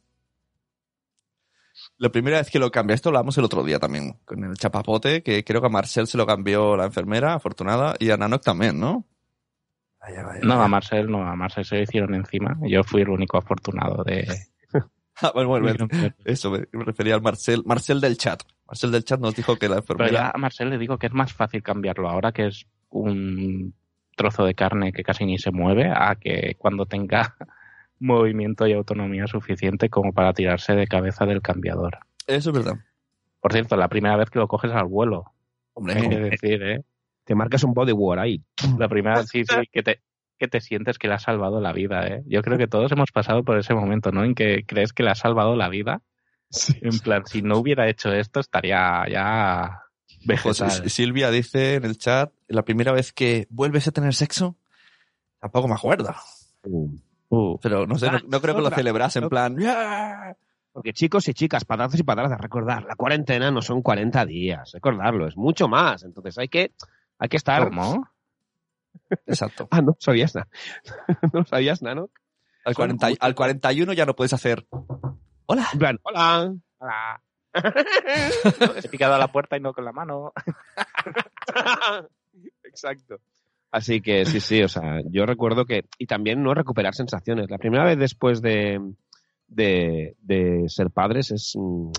La 1.99 2.09
primera 2.09 2.37
vez 2.37 2.49
que 2.51 2.59
lo 2.59 2.71
cambia, 2.71 2.93
esto 2.95 3.11
lo 3.11 3.17
hablamos 3.17 3.37
el 3.37 3.43
otro 3.45 3.63
día 3.63 3.79
también, 3.79 4.17
con 4.25 4.43
el 4.43 4.55
chapapote, 4.55 5.23
que 5.23 5.43
creo 5.43 5.61
que 5.61 5.67
a 5.67 5.71
Marcel 5.71 6.05
se 6.07 6.17
lo 6.17 6.25
cambió 6.27 6.75
la 6.77 6.85
enfermera, 6.85 7.33
afortunada, 7.33 7.95
y 7.99 8.11
a 8.11 8.17
Nanok 8.17 8.43
también, 8.43 8.79
¿no? 8.79 9.05
Vaya, 9.99 10.23
vaya, 10.23 10.39
No, 10.43 10.49
vaya. 10.55 10.63
a 10.65 10.67
Marcel 10.67 11.09
no, 11.09 11.27
a 11.27 11.35
Marcel 11.35 11.65
se 11.65 11.75
lo 11.77 11.81
hicieron 11.83 12.13
encima. 12.15 12.55
Yo 12.67 12.83
fui 12.83 13.01
el 13.01 13.09
único 13.09 13.37
afortunado 13.37 14.03
de... 14.03 14.27
Ah, 15.19 15.31
bueno, 15.33 15.49
bueno, 15.49 15.87
eso, 16.25 16.51
me 16.51 16.67
refería 16.85 17.15
al 17.15 17.23
Marcel, 17.23 17.63
Marcel 17.65 17.99
del 17.99 18.17
chat. 18.19 18.43
Marcel 18.67 18.91
del 18.91 19.03
chat 19.03 19.19
nos 19.19 19.35
dijo 19.35 19.55
que 19.55 19.69
la 19.69 19.81
Pero 19.81 19.99
ya 19.99 20.05
enfermera... 20.05 20.31
a 20.33 20.37
Marcel 20.37 20.69
le 20.69 20.77
digo 20.77 20.97
que 20.97 21.07
es 21.07 21.13
más 21.13 21.33
fácil 21.33 21.63
cambiarlo 21.63 22.09
ahora 22.09 22.31
que 22.31 22.47
es 22.47 22.67
un 22.89 23.73
trozo 24.15 24.45
de 24.45 24.55
carne 24.55 24.91
que 24.91 25.03
casi 25.03 25.25
ni 25.25 25.37
se 25.37 25.51
mueve 25.51 25.91
a 25.93 26.15
que 26.15 26.55
cuando 26.57 26.85
tenga 26.85 27.35
movimiento 27.99 28.67
y 28.67 28.73
autonomía 28.73 29.27
suficiente 29.27 29.89
como 29.89 30.13
para 30.13 30.33
tirarse 30.33 30.75
de 30.75 30.87
cabeza 30.87 31.25
del 31.25 31.41
cambiador. 31.41 31.99
Eso 32.25 32.49
es 32.49 32.55
verdad. 32.55 32.79
Por 33.39 33.53
cierto, 33.53 33.77
la 33.77 33.87
primera 33.87 34.17
vez 34.17 34.29
que 34.29 34.39
lo 34.39 34.47
coges 34.47 34.71
al 34.71 34.85
vuelo, 34.85 35.31
Hombre, 35.73 35.95
hay 35.95 36.09
que 36.09 36.19
decir, 36.19 36.63
¿eh? 36.63 36.83
Te 37.23 37.35
marcas 37.35 37.63
un 37.63 37.73
body 37.73 37.91
war 37.91 38.19
ahí. 38.19 38.43
La 38.77 38.89
primera 38.89 39.19
vez 39.19 39.29
sí, 39.29 39.43
sí, 39.45 39.55
que 39.71 39.83
te, 39.83 40.01
que 40.37 40.47
te 40.47 40.59
sientes 40.59 40.97
que 40.97 41.07
le 41.07 41.13
has 41.13 41.23
salvado 41.23 41.61
la 41.61 41.71
vida, 41.71 42.07
¿eh? 42.07 42.23
Yo 42.25 42.41
creo 42.41 42.57
que 42.57 42.67
todos 42.67 42.91
hemos 42.91 43.11
pasado 43.11 43.43
por 43.43 43.57
ese 43.57 43.73
momento, 43.73 44.11
¿no? 44.11 44.23
En 44.23 44.33
que 44.33 44.65
crees 44.65 44.91
que 44.91 45.03
le 45.03 45.11
has 45.11 45.19
salvado 45.19 45.55
la 45.55 45.69
vida. 45.69 46.01
En 46.81 46.99
plan, 46.99 47.25
si 47.25 47.41
no 47.41 47.57
hubiera 47.57 47.89
hecho 47.89 48.11
esto, 48.11 48.39
estaría 48.39 49.05
ya 49.09 49.83
vegetal. 50.25 50.89
Silvia 50.89 51.29
dice 51.29 51.75
en 51.75 51.85
el 51.85 51.97
chat, 51.97 52.31
la 52.47 52.63
primera 52.63 52.91
vez 52.91 53.11
que 53.13 53.47
vuelves 53.49 53.87
a 53.87 53.91
tener 53.91 54.13
sexo, 54.13 54.55
tampoco 55.39 55.67
me 55.67 55.75
acuerdo. 55.75 56.13
Uh, 57.29 57.59
Pero 57.61 57.85
no 57.85 57.97
sé, 57.97 58.09
no, 58.09 58.19
no 58.27 58.41
creo 58.41 58.55
que 58.55 58.61
lo 58.61 58.69
celebras 58.69 59.15
en 59.17 59.29
plan... 59.29 59.57
"Yeah". 59.57 60.35
Porque 60.71 60.93
chicos 60.93 61.27
y 61.27 61.33
chicas, 61.33 61.65
patazos 61.65 61.99
y 61.99 62.03
patazas, 62.03 62.39
recordar, 62.39 62.83
la 62.83 62.95
cuarentena 62.95 63.49
no 63.49 63.63
son 63.63 63.81
40 63.81 64.25
días, 64.27 64.71
recordarlo, 64.73 65.27
es 65.27 65.35
mucho 65.35 65.67
más. 65.67 66.03
Entonces 66.03 66.37
hay 66.37 66.49
que, 66.49 66.71
hay 67.17 67.29
que 67.29 67.37
estar... 67.37 67.63
¿Cómo? 67.69 68.07
Exacto. 69.25 69.67
Ah, 69.71 69.81
no 69.81 69.95
sabías 69.99 70.35
nada. 70.35 70.47
no 71.33 71.43
sabías 71.45 71.81
nada, 71.81 71.95
¿no? 71.95 72.09
Al, 72.63 72.75
Son 72.75 72.81
40 72.83 73.07
muchos. 73.07 73.17
al 73.21 73.35
41 73.35 73.93
ya 73.93 74.05
no 74.05 74.15
puedes 74.15 74.33
hacer... 74.33 74.67
Hola. 75.47 75.67
En 75.73 75.79
plan, 75.79 75.99
hola. 76.03 76.53
Hola. 76.77 77.21
He 78.83 78.89
picado 78.89 79.15
a 79.15 79.17
la 79.17 79.31
puerta 79.31 79.57
y 79.57 79.59
no 79.59 79.73
con 79.73 79.85
la 79.85 79.91
mano. 79.91 80.33
Exacto. 82.63 83.19
Así 83.71 84.01
que 84.01 84.25
sí, 84.25 84.39
sí, 84.39 84.61
o 84.63 84.69
sea, 84.69 85.01
yo 85.09 85.25
recuerdo 85.25 85.65
que, 85.65 85.85
y 85.97 86.05
también 86.05 86.41
no 86.43 86.53
recuperar 86.53 86.95
sensaciones. 86.95 87.49
La 87.49 87.57
primera 87.57 87.83
vez 87.83 87.97
después 87.97 88.41
de, 88.41 88.79
de, 89.47 90.15
de 90.21 90.65
ser 90.69 90.89
padres 90.89 91.31
es, 91.31 91.53
mm, 91.57 91.91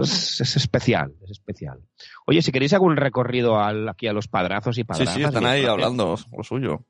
es, 0.00 0.40
es 0.40 0.56
especial, 0.56 1.14
es 1.24 1.30
especial. 1.30 1.80
Oye, 2.26 2.42
si 2.42 2.52
queréis 2.52 2.74
algún 2.74 2.96
recorrido 2.96 3.58
al, 3.60 3.88
aquí 3.88 4.06
a 4.06 4.12
los 4.12 4.28
padrazos 4.28 4.76
y 4.76 4.80
Sí, 4.82 4.84
padrazas. 4.84 5.14
sí, 5.14 5.22
están 5.22 5.42
bien, 5.44 5.52
ahí 5.52 5.64
hablando 5.64 6.16
lo 6.36 6.42
suyo. 6.42 6.84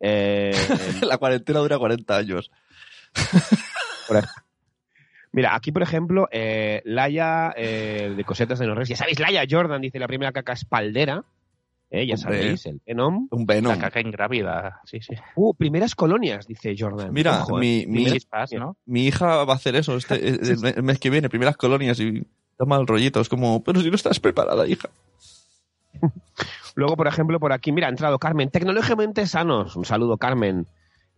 Eh, 0.00 0.52
La 1.02 1.18
cuarentena 1.18 1.58
dura 1.58 1.78
40 1.78 2.16
años. 2.16 2.50
Mira, 5.38 5.54
aquí 5.54 5.70
por 5.70 5.82
ejemplo, 5.82 6.28
eh, 6.32 6.82
Laia 6.84 7.54
eh, 7.56 8.12
de 8.16 8.24
Cosetas 8.24 8.58
de 8.58 8.66
Norres, 8.66 8.88
ya 8.88 8.96
sabéis, 8.96 9.20
Laia 9.20 9.44
Jordan 9.48 9.80
dice 9.80 10.00
la 10.00 10.08
primera 10.08 10.32
caca 10.32 10.52
espaldera, 10.52 11.22
eh, 11.92 12.08
ya 12.08 12.16
sabéis, 12.16 12.66
el 12.66 12.80
Venom. 12.84 13.28
Un 13.30 13.46
Venom. 13.46 13.72
La 13.72 13.78
caca 13.78 14.00
ingrávida. 14.00 14.80
Sí, 14.84 15.00
sí. 15.00 15.14
Uh, 15.36 15.54
primeras 15.54 15.94
colonias, 15.94 16.48
dice 16.48 16.74
Jordan. 16.76 17.12
Mira, 17.12 17.42
Ojo, 17.42 17.58
eh. 17.58 17.60
mi, 17.60 17.86
mi, 17.86 17.92
Primeras 17.92 18.14
chispas, 18.14 18.52
¿no? 18.54 18.76
mi 18.84 19.06
hija 19.06 19.44
va 19.44 19.52
a 19.52 19.56
hacer 19.56 19.76
eso 19.76 19.96
este, 19.96 20.16
el, 20.28 20.66
el 20.74 20.82
mes 20.82 20.98
que 20.98 21.08
viene, 21.08 21.28
primeras 21.28 21.56
colonias 21.56 22.00
y 22.00 22.26
da 22.58 22.66
mal 22.66 22.84
rollito. 22.84 23.20
Es 23.20 23.28
como, 23.28 23.62
pero 23.62 23.80
si 23.80 23.90
no 23.90 23.94
estás 23.94 24.18
preparada, 24.18 24.66
hija. 24.66 24.90
Luego, 26.74 26.96
por 26.96 27.06
ejemplo, 27.06 27.38
por 27.38 27.52
aquí, 27.52 27.70
mira, 27.70 27.86
ha 27.86 27.90
entrado 27.90 28.18
Carmen, 28.18 28.50
tecnológicamente 28.50 29.24
sanos. 29.28 29.76
Un 29.76 29.84
saludo, 29.84 30.16
Carmen. 30.16 30.66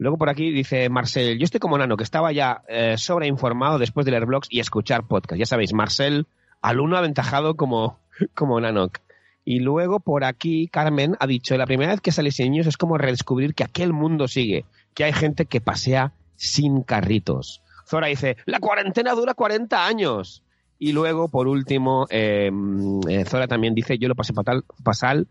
Luego 0.01 0.17
por 0.17 0.31
aquí 0.31 0.51
dice 0.51 0.89
Marcel, 0.89 1.39
yo 1.39 1.45
estoy 1.45 1.61
como 1.61 1.77
Nano, 1.77 1.99
que 1.99 2.05
estaba 2.05 2.33
ya 2.33 2.63
eh, 2.69 2.97
sobreinformado 2.97 3.79
después 3.79 4.07
de 4.07 4.13
leer 4.13 4.25
blogs 4.25 4.49
y 4.51 4.59
escuchar 4.59 5.07
podcast. 5.07 5.39
Ya 5.39 5.45
sabéis, 5.45 5.75
Marcel, 5.75 6.27
alumno 6.63 6.97
aventajado 6.97 7.55
como, 7.55 7.99
como 8.35 8.59
Nanok. 8.59 8.97
Y 9.45 9.61
luego 9.61 10.01
por 10.01 10.25
aquí 10.25 10.69
Carmen 10.69 11.17
ha 11.21 11.27
dicho, 11.27 11.55
la 11.59 11.67
primera 11.67 11.93
vez 11.93 12.01
que 12.01 12.13
sales 12.13 12.37
sin 12.37 12.51
niños 12.51 12.67
es 12.67 12.79
como 12.79 12.97
redescubrir 12.97 13.55
que 13.55 13.63
aquel 13.63 13.93
mundo 13.93 14.27
sigue, 14.27 14.65
que 14.95 15.05
hay 15.05 15.13
gente 15.13 15.45
que 15.45 15.61
pasea 15.61 16.15
sin 16.35 16.83
carritos. 16.83 17.61
Zora 17.87 18.07
dice, 18.07 18.39
la 18.47 18.59
cuarentena 18.59 19.13
dura 19.13 19.35
40 19.35 19.87
años. 19.87 20.43
Y 20.79 20.93
luego, 20.93 21.29
por 21.29 21.47
último, 21.47 22.07
eh, 22.09 22.51
eh, 23.07 23.25
Zora 23.27 23.49
también 23.49 23.75
dice, 23.75 23.99
yo 23.99 24.09
lo 24.09 24.15
pasé 24.15 24.33
fatal, 24.33 24.65
fatal, 24.83 25.29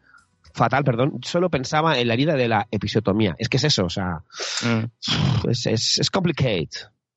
fatal, 0.53 0.83
perdón, 0.83 1.19
solo 1.23 1.49
pensaba 1.49 1.99
en 1.99 2.07
la 2.07 2.13
herida 2.13 2.35
de 2.35 2.47
la 2.47 2.67
episiotomía. 2.71 3.35
Es 3.37 3.49
que 3.49 3.57
es 3.57 3.63
eso, 3.65 3.85
o 3.85 3.89
sea, 3.89 4.23
Mm. 4.65 5.49
es, 5.49 5.65
es, 5.67 5.99
es. 5.99 6.09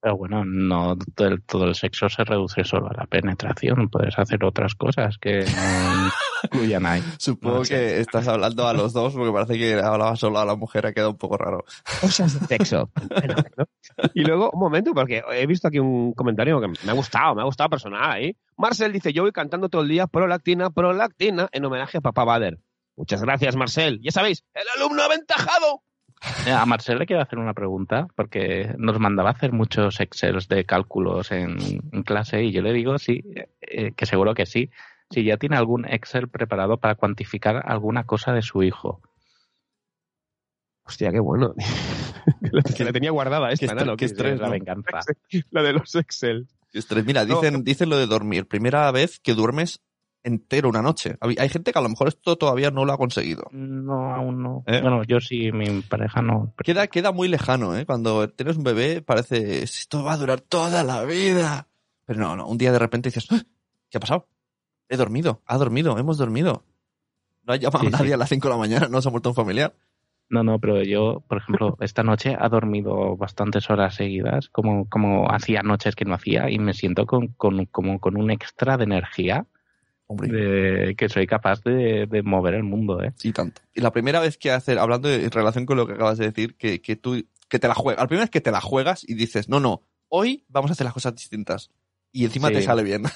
Pero 0.00 0.16
bueno, 0.16 0.44
no 0.44 0.96
todo 1.14 1.28
el, 1.28 1.42
todo 1.42 1.64
el 1.66 1.76
sexo 1.76 2.08
se 2.08 2.24
reduce 2.24 2.64
solo 2.64 2.88
a 2.90 2.94
la 2.96 3.06
penetración. 3.06 3.88
Puedes 3.88 4.18
hacer 4.18 4.42
otras 4.42 4.74
cosas 4.74 5.16
que 5.16 5.44
no 5.44 6.10
incluyan 6.42 6.86
ahí. 6.86 7.00
Supongo 7.18 7.58
No 7.58 7.62
que 7.62 8.00
estás 8.00 8.26
hablando 8.26 8.66
a 8.66 8.72
los 8.72 8.92
dos 8.92 9.14
porque 9.14 9.32
parece 9.32 9.56
que 9.56 9.74
hablaba 9.74 10.16
solo 10.16 10.40
a 10.40 10.44
la 10.44 10.56
mujer, 10.56 10.86
ha 10.86 10.92
quedado 10.92 11.10
un 11.12 11.18
poco 11.18 11.36
raro. 11.38 11.64
Cosas 12.00 12.40
de 12.40 12.46
sexo. 12.48 12.90
¿no? 13.56 13.64
Y 14.12 14.24
luego, 14.24 14.50
un 14.52 14.58
momento, 14.58 14.92
porque 14.92 15.22
he 15.34 15.46
visto 15.46 15.68
aquí 15.68 15.78
un 15.78 16.14
comentario 16.14 16.60
que 16.60 16.66
me 16.66 16.90
ha 16.90 16.94
gustado, 16.94 17.36
me 17.36 17.42
ha 17.42 17.44
gustado 17.44 17.70
personal 17.70 18.10
ahí. 18.10 18.36
Marcel 18.56 18.92
dice, 18.92 19.12
yo 19.12 19.22
voy 19.22 19.30
cantando 19.30 19.68
todo 19.68 19.82
el 19.82 19.88
día 19.88 20.08
prolactina, 20.08 20.70
prolactina, 20.70 21.48
en 21.52 21.64
homenaje 21.64 21.98
a 21.98 22.00
papá 22.00 22.24
Bader. 22.24 22.58
Muchas 22.96 23.22
gracias, 23.22 23.56
Marcel. 23.56 24.00
Ya 24.02 24.10
sabéis, 24.10 24.44
el 24.54 24.64
alumno 24.76 25.02
aventajado. 25.02 25.82
Eh, 26.46 26.52
A 26.52 26.64
Marcel 26.66 26.98
le 26.98 27.06
quiero 27.06 27.22
hacer 27.22 27.38
una 27.38 27.54
pregunta, 27.54 28.06
porque 28.14 28.74
nos 28.78 28.98
mandaba 29.00 29.30
a 29.30 29.32
hacer 29.32 29.52
muchos 29.52 29.98
excels 30.00 30.46
de 30.46 30.64
cálculos 30.64 31.32
en, 31.32 31.56
en 31.92 32.02
clase 32.04 32.44
y 32.44 32.52
yo 32.52 32.62
le 32.62 32.72
digo 32.72 32.96
sí, 32.98 33.22
eh, 33.60 33.92
que 33.96 34.06
seguro 34.06 34.34
que 34.34 34.46
sí, 34.46 34.70
si 35.10 35.24
ya 35.24 35.36
tiene 35.36 35.56
algún 35.56 35.84
excel 35.86 36.28
preparado 36.28 36.76
para 36.78 36.94
cuantificar 36.94 37.62
alguna 37.66 38.04
cosa 38.04 38.32
de 38.32 38.42
su 38.42 38.62
hijo. 38.62 39.00
Hostia, 40.84 41.10
qué 41.12 41.20
bueno. 41.20 41.54
que 42.76 42.84
la 42.84 42.92
tenía 42.92 43.10
guardada 43.10 43.50
esta, 43.50 43.66
estre- 43.66 43.90
qué 43.90 43.96
que- 43.96 44.04
estrés, 44.04 44.38
la 44.40 44.46
¿no? 44.46 44.52
venganza. 44.52 45.00
la 45.50 45.62
de 45.62 45.72
los 45.72 45.94
Excel. 45.94 46.46
Mira, 47.04 47.24
No. 47.24 47.40
dicen, 47.40 47.64
dicen 47.64 47.88
lo 47.90 47.96
de 47.98 48.06
dormir. 48.06 48.46
Primera 48.46 48.90
vez 48.92 49.20
que 49.20 49.34
duermes 49.34 49.80
entero 50.24 50.68
una 50.68 50.82
noche. 50.82 51.16
Hay 51.20 51.48
gente 51.48 51.72
que 51.72 51.78
a 51.78 51.82
lo 51.82 51.88
mejor 51.88 52.08
esto 52.08 52.36
todavía 52.36 52.70
no 52.70 52.84
lo 52.84 52.92
ha 52.92 52.98
conseguido. 52.98 53.44
No, 53.52 54.14
aún 54.14 54.42
no. 54.42 54.64
¿Eh? 54.66 54.80
Bueno, 54.80 55.02
yo 55.04 55.20
sí, 55.20 55.52
mi 55.52 55.80
pareja 55.82 56.22
no. 56.22 56.54
Queda, 56.62 56.86
queda 56.86 57.12
muy 57.12 57.28
lejano, 57.28 57.76
¿eh? 57.76 57.86
Cuando 57.86 58.28
tienes 58.28 58.56
un 58.56 58.64
bebé 58.64 59.02
parece, 59.02 59.62
esto 59.62 60.04
va 60.04 60.12
a 60.14 60.16
durar 60.16 60.40
toda 60.40 60.82
la 60.84 61.04
vida. 61.04 61.68
Pero 62.04 62.20
no, 62.20 62.36
no, 62.36 62.46
un 62.46 62.58
día 62.58 62.72
de 62.72 62.78
repente 62.78 63.08
dices, 63.08 63.26
"Ah, 63.30 63.42
¿qué 63.90 63.98
ha 63.98 64.00
pasado? 64.00 64.28
He 64.88 64.96
dormido, 64.96 65.42
ha 65.46 65.56
dormido, 65.58 65.98
hemos 65.98 66.18
dormido. 66.18 66.64
No 67.44 67.54
ha 67.54 67.56
llamado 67.56 67.80
Sí, 67.80 67.86
a 67.88 67.90
nadie 67.90 68.08
sí. 68.08 68.12
a 68.12 68.16
las 68.16 68.28
5 68.28 68.48
de 68.48 68.54
la 68.54 68.58
mañana, 68.58 68.88
no 68.88 69.00
se 69.00 69.08
ha 69.08 69.10
muerto 69.10 69.30
un 69.30 69.34
familiar. 69.34 69.74
No, 70.28 70.42
no, 70.42 70.58
pero 70.58 70.82
yo, 70.82 71.22
por 71.28 71.38
ejemplo, 71.38 71.76
esta 71.80 72.02
noche 72.02 72.36
ha 72.38 72.48
dormido 72.48 73.16
bastantes 73.16 73.68
horas 73.70 73.94
seguidas, 73.94 74.48
como, 74.50 74.88
como 74.88 75.30
hacía 75.30 75.62
noches 75.62 75.94
que 75.96 76.04
no 76.04 76.14
hacía, 76.14 76.50
y 76.50 76.58
me 76.58 76.74
siento 76.74 77.06
con, 77.06 77.28
con, 77.28 77.64
como 77.66 78.00
con 78.00 78.16
un 78.16 78.30
extra 78.30 78.76
de 78.76 78.84
energía 78.84 79.46
de 80.08 80.94
que 80.96 81.08
soy 81.08 81.26
capaz 81.26 81.62
de, 81.62 82.06
de 82.06 82.22
mover 82.22 82.54
el 82.54 82.64
mundo, 82.64 83.02
¿eh? 83.02 83.12
y 83.22 83.32
tanto. 83.32 83.62
Y 83.74 83.80
la 83.80 83.92
primera 83.92 84.20
vez 84.20 84.36
que 84.38 84.50
hacer, 84.50 84.78
hablando 84.78 85.08
de- 85.08 85.24
en 85.24 85.30
relación 85.30 85.64
con 85.66 85.76
lo 85.76 85.86
que 85.86 85.94
acabas 85.94 86.18
de 86.18 86.26
decir, 86.26 86.56
que, 86.56 86.80
que 86.82 86.96
tú, 86.96 87.24
que 87.48 87.58
te 87.58 87.68
la 87.68 87.74
juegas, 87.74 88.02
la 88.02 88.08
primera 88.08 88.24
vez 88.24 88.30
que 88.30 88.40
te 88.40 88.50
la 88.50 88.60
juegas 88.60 89.04
y 89.08 89.14
dices, 89.14 89.48
no, 89.48 89.60
no, 89.60 89.82
hoy 90.08 90.44
vamos 90.48 90.70
a 90.70 90.72
hacer 90.72 90.84
las 90.84 90.94
cosas 90.94 91.14
distintas. 91.14 91.70
y 92.12 92.24
encima 92.26 92.48
Sí. 92.48 92.54
te 92.54 92.62
sale 92.62 92.82
bien. 92.82 93.02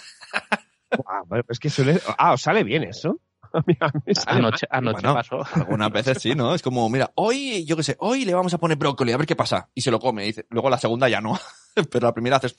Bueno, 1.26 1.44
es 1.48 1.58
que 1.58 1.68
suele... 1.68 2.00
Ah, 2.16 2.32
¿os 2.32 2.40
sale 2.42 2.62
bien 2.64 2.84
eso? 2.84 3.18
A 3.52 3.62
mí, 3.66 3.76
a 3.80 3.86
mí 4.06 4.14
sale. 4.14 4.38
Anoche, 4.38 4.66
anoche 4.70 5.00
Bueno. 5.02 5.14
pasó. 5.14 5.42
Algunas 5.54 5.90
veces 5.90 6.18
sí, 6.20 6.34
¿no? 6.34 6.54
Es 6.54 6.62
como, 6.62 6.88
mira, 6.90 7.10
hoy, 7.16 7.64
yo 7.64 7.76
qué 7.76 7.82
sé, 7.82 7.96
hoy 7.98 8.24
le 8.24 8.34
vamos 8.34 8.52
a 8.54 8.58
poner 8.58 8.76
brócoli, 8.78 9.12
a 9.12 9.16
ver 9.16 9.26
qué 9.26 9.36
pasa. 9.36 9.68
Y 9.74 9.80
se 9.80 9.90
lo 9.90 9.98
come. 9.98 10.24
Y 10.24 10.26
dice, 10.28 10.46
luego 10.50 10.68
la 10.70 10.78
segunda 10.78 11.08
ya 11.08 11.20
no. 11.20 11.38
Pero 11.90 12.06
la 12.06 12.12
primera 12.14 12.36
haces... 12.36 12.54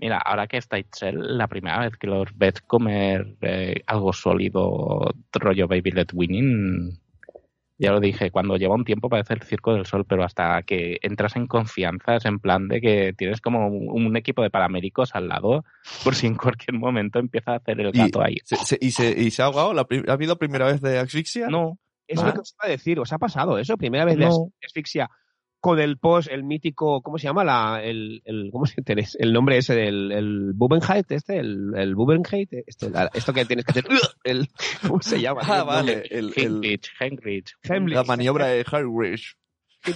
Mira, 0.00 0.16
ahora 0.18 0.46
que 0.46 0.56
estáis 0.56 0.86
la 1.12 1.46
primera 1.46 1.78
vez 1.80 1.96
que 1.98 2.06
los 2.06 2.28
ves 2.36 2.60
comer 2.62 3.36
eh, 3.42 3.82
algo 3.86 4.12
sólido, 4.12 5.12
rollo 5.32 5.68
Baby 5.68 5.90
Let 5.92 6.06
Winning, 6.14 6.98
ya 7.76 7.92
lo 7.92 8.00
dije, 8.00 8.30
cuando 8.30 8.56
lleva 8.56 8.74
un 8.74 8.84
tiempo 8.84 9.08
parece 9.08 9.34
el 9.34 9.42
circo 9.42 9.74
del 9.74 9.86
sol, 9.86 10.04
pero 10.06 10.22
hasta 10.24 10.62
que 10.62 10.98
entras 11.02 11.36
en 11.36 11.46
confianza 11.46 12.16
es 12.16 12.24
en 12.26 12.38
plan 12.38 12.68
de 12.68 12.80
que 12.80 13.14
tienes 13.16 13.40
como 13.40 13.68
un, 13.68 14.06
un 14.06 14.16
equipo 14.16 14.42
de 14.42 14.50
paramédicos 14.50 15.14
al 15.14 15.28
lado, 15.28 15.64
por 16.04 16.14
si 16.14 16.26
en 16.26 16.34
cualquier 16.36 16.78
momento 16.78 17.18
empieza 17.18 17.52
a 17.52 17.56
hacer 17.56 17.80
el 17.80 17.94
Y 17.94 17.98
gato 17.98 18.22
ahí. 18.22 18.36
se, 18.44 18.56
se- 18.56 18.78
y, 18.80 18.90
se, 18.90 19.10
y 19.18 19.30
se 19.30 19.42
ha 19.42 19.46
ahogado. 19.46 19.72
¿La 19.74 19.84
pri- 19.84 20.04
¿Ha 20.08 20.12
habido 20.12 20.36
primera 20.38 20.66
vez 20.66 20.80
de 20.82 20.98
asfixia? 20.98 21.48
No, 21.48 21.78
Es 22.06 22.20
Ah. 22.22 22.26
lo 22.26 22.32
que 22.34 22.40
os 22.40 22.52
iba 22.58 22.66
a 22.66 22.70
decir, 22.70 22.98
¿os 23.00 23.12
ha 23.12 23.18
pasado 23.18 23.56
eso? 23.58 23.76
Primera 23.76 24.04
vez 24.04 24.16
de 24.18 24.26
asfixia 24.66 25.08
con 25.60 25.78
el 25.78 25.98
post, 25.98 26.30
el 26.30 26.42
mítico, 26.42 27.02
¿cómo 27.02 27.18
se 27.18 27.24
llama? 27.24 27.44
La, 27.44 27.80
el, 27.82 28.22
el, 28.24 28.50
¿Cómo 28.50 28.64
se 28.66 28.80
tenéis? 28.82 29.14
El 29.20 29.32
nombre 29.32 29.58
ese 29.58 29.74
del 29.74 30.10
el 30.12 30.52
Bubenheit, 30.54 31.10
este, 31.12 31.38
el, 31.38 31.72
el 31.76 31.94
Bubenheit, 31.94 32.50
este, 32.66 32.88
la- 32.90 33.10
esto 33.14 33.32
que 33.32 33.44
tienes 33.44 33.64
que 33.66 33.72
hacer, 33.72 33.84
el, 34.24 34.48
¿cómo 34.86 35.02
se 35.02 35.20
llama? 35.20 35.42
Ah, 35.44 35.62
vale. 35.62 36.02
El, 36.10 36.32
Henrich. 36.36 36.90
Heimlich. 36.98 37.54
la 37.92 38.04
maniobra 38.04 38.46
de 38.46 38.64
Heinrich. 38.70 39.36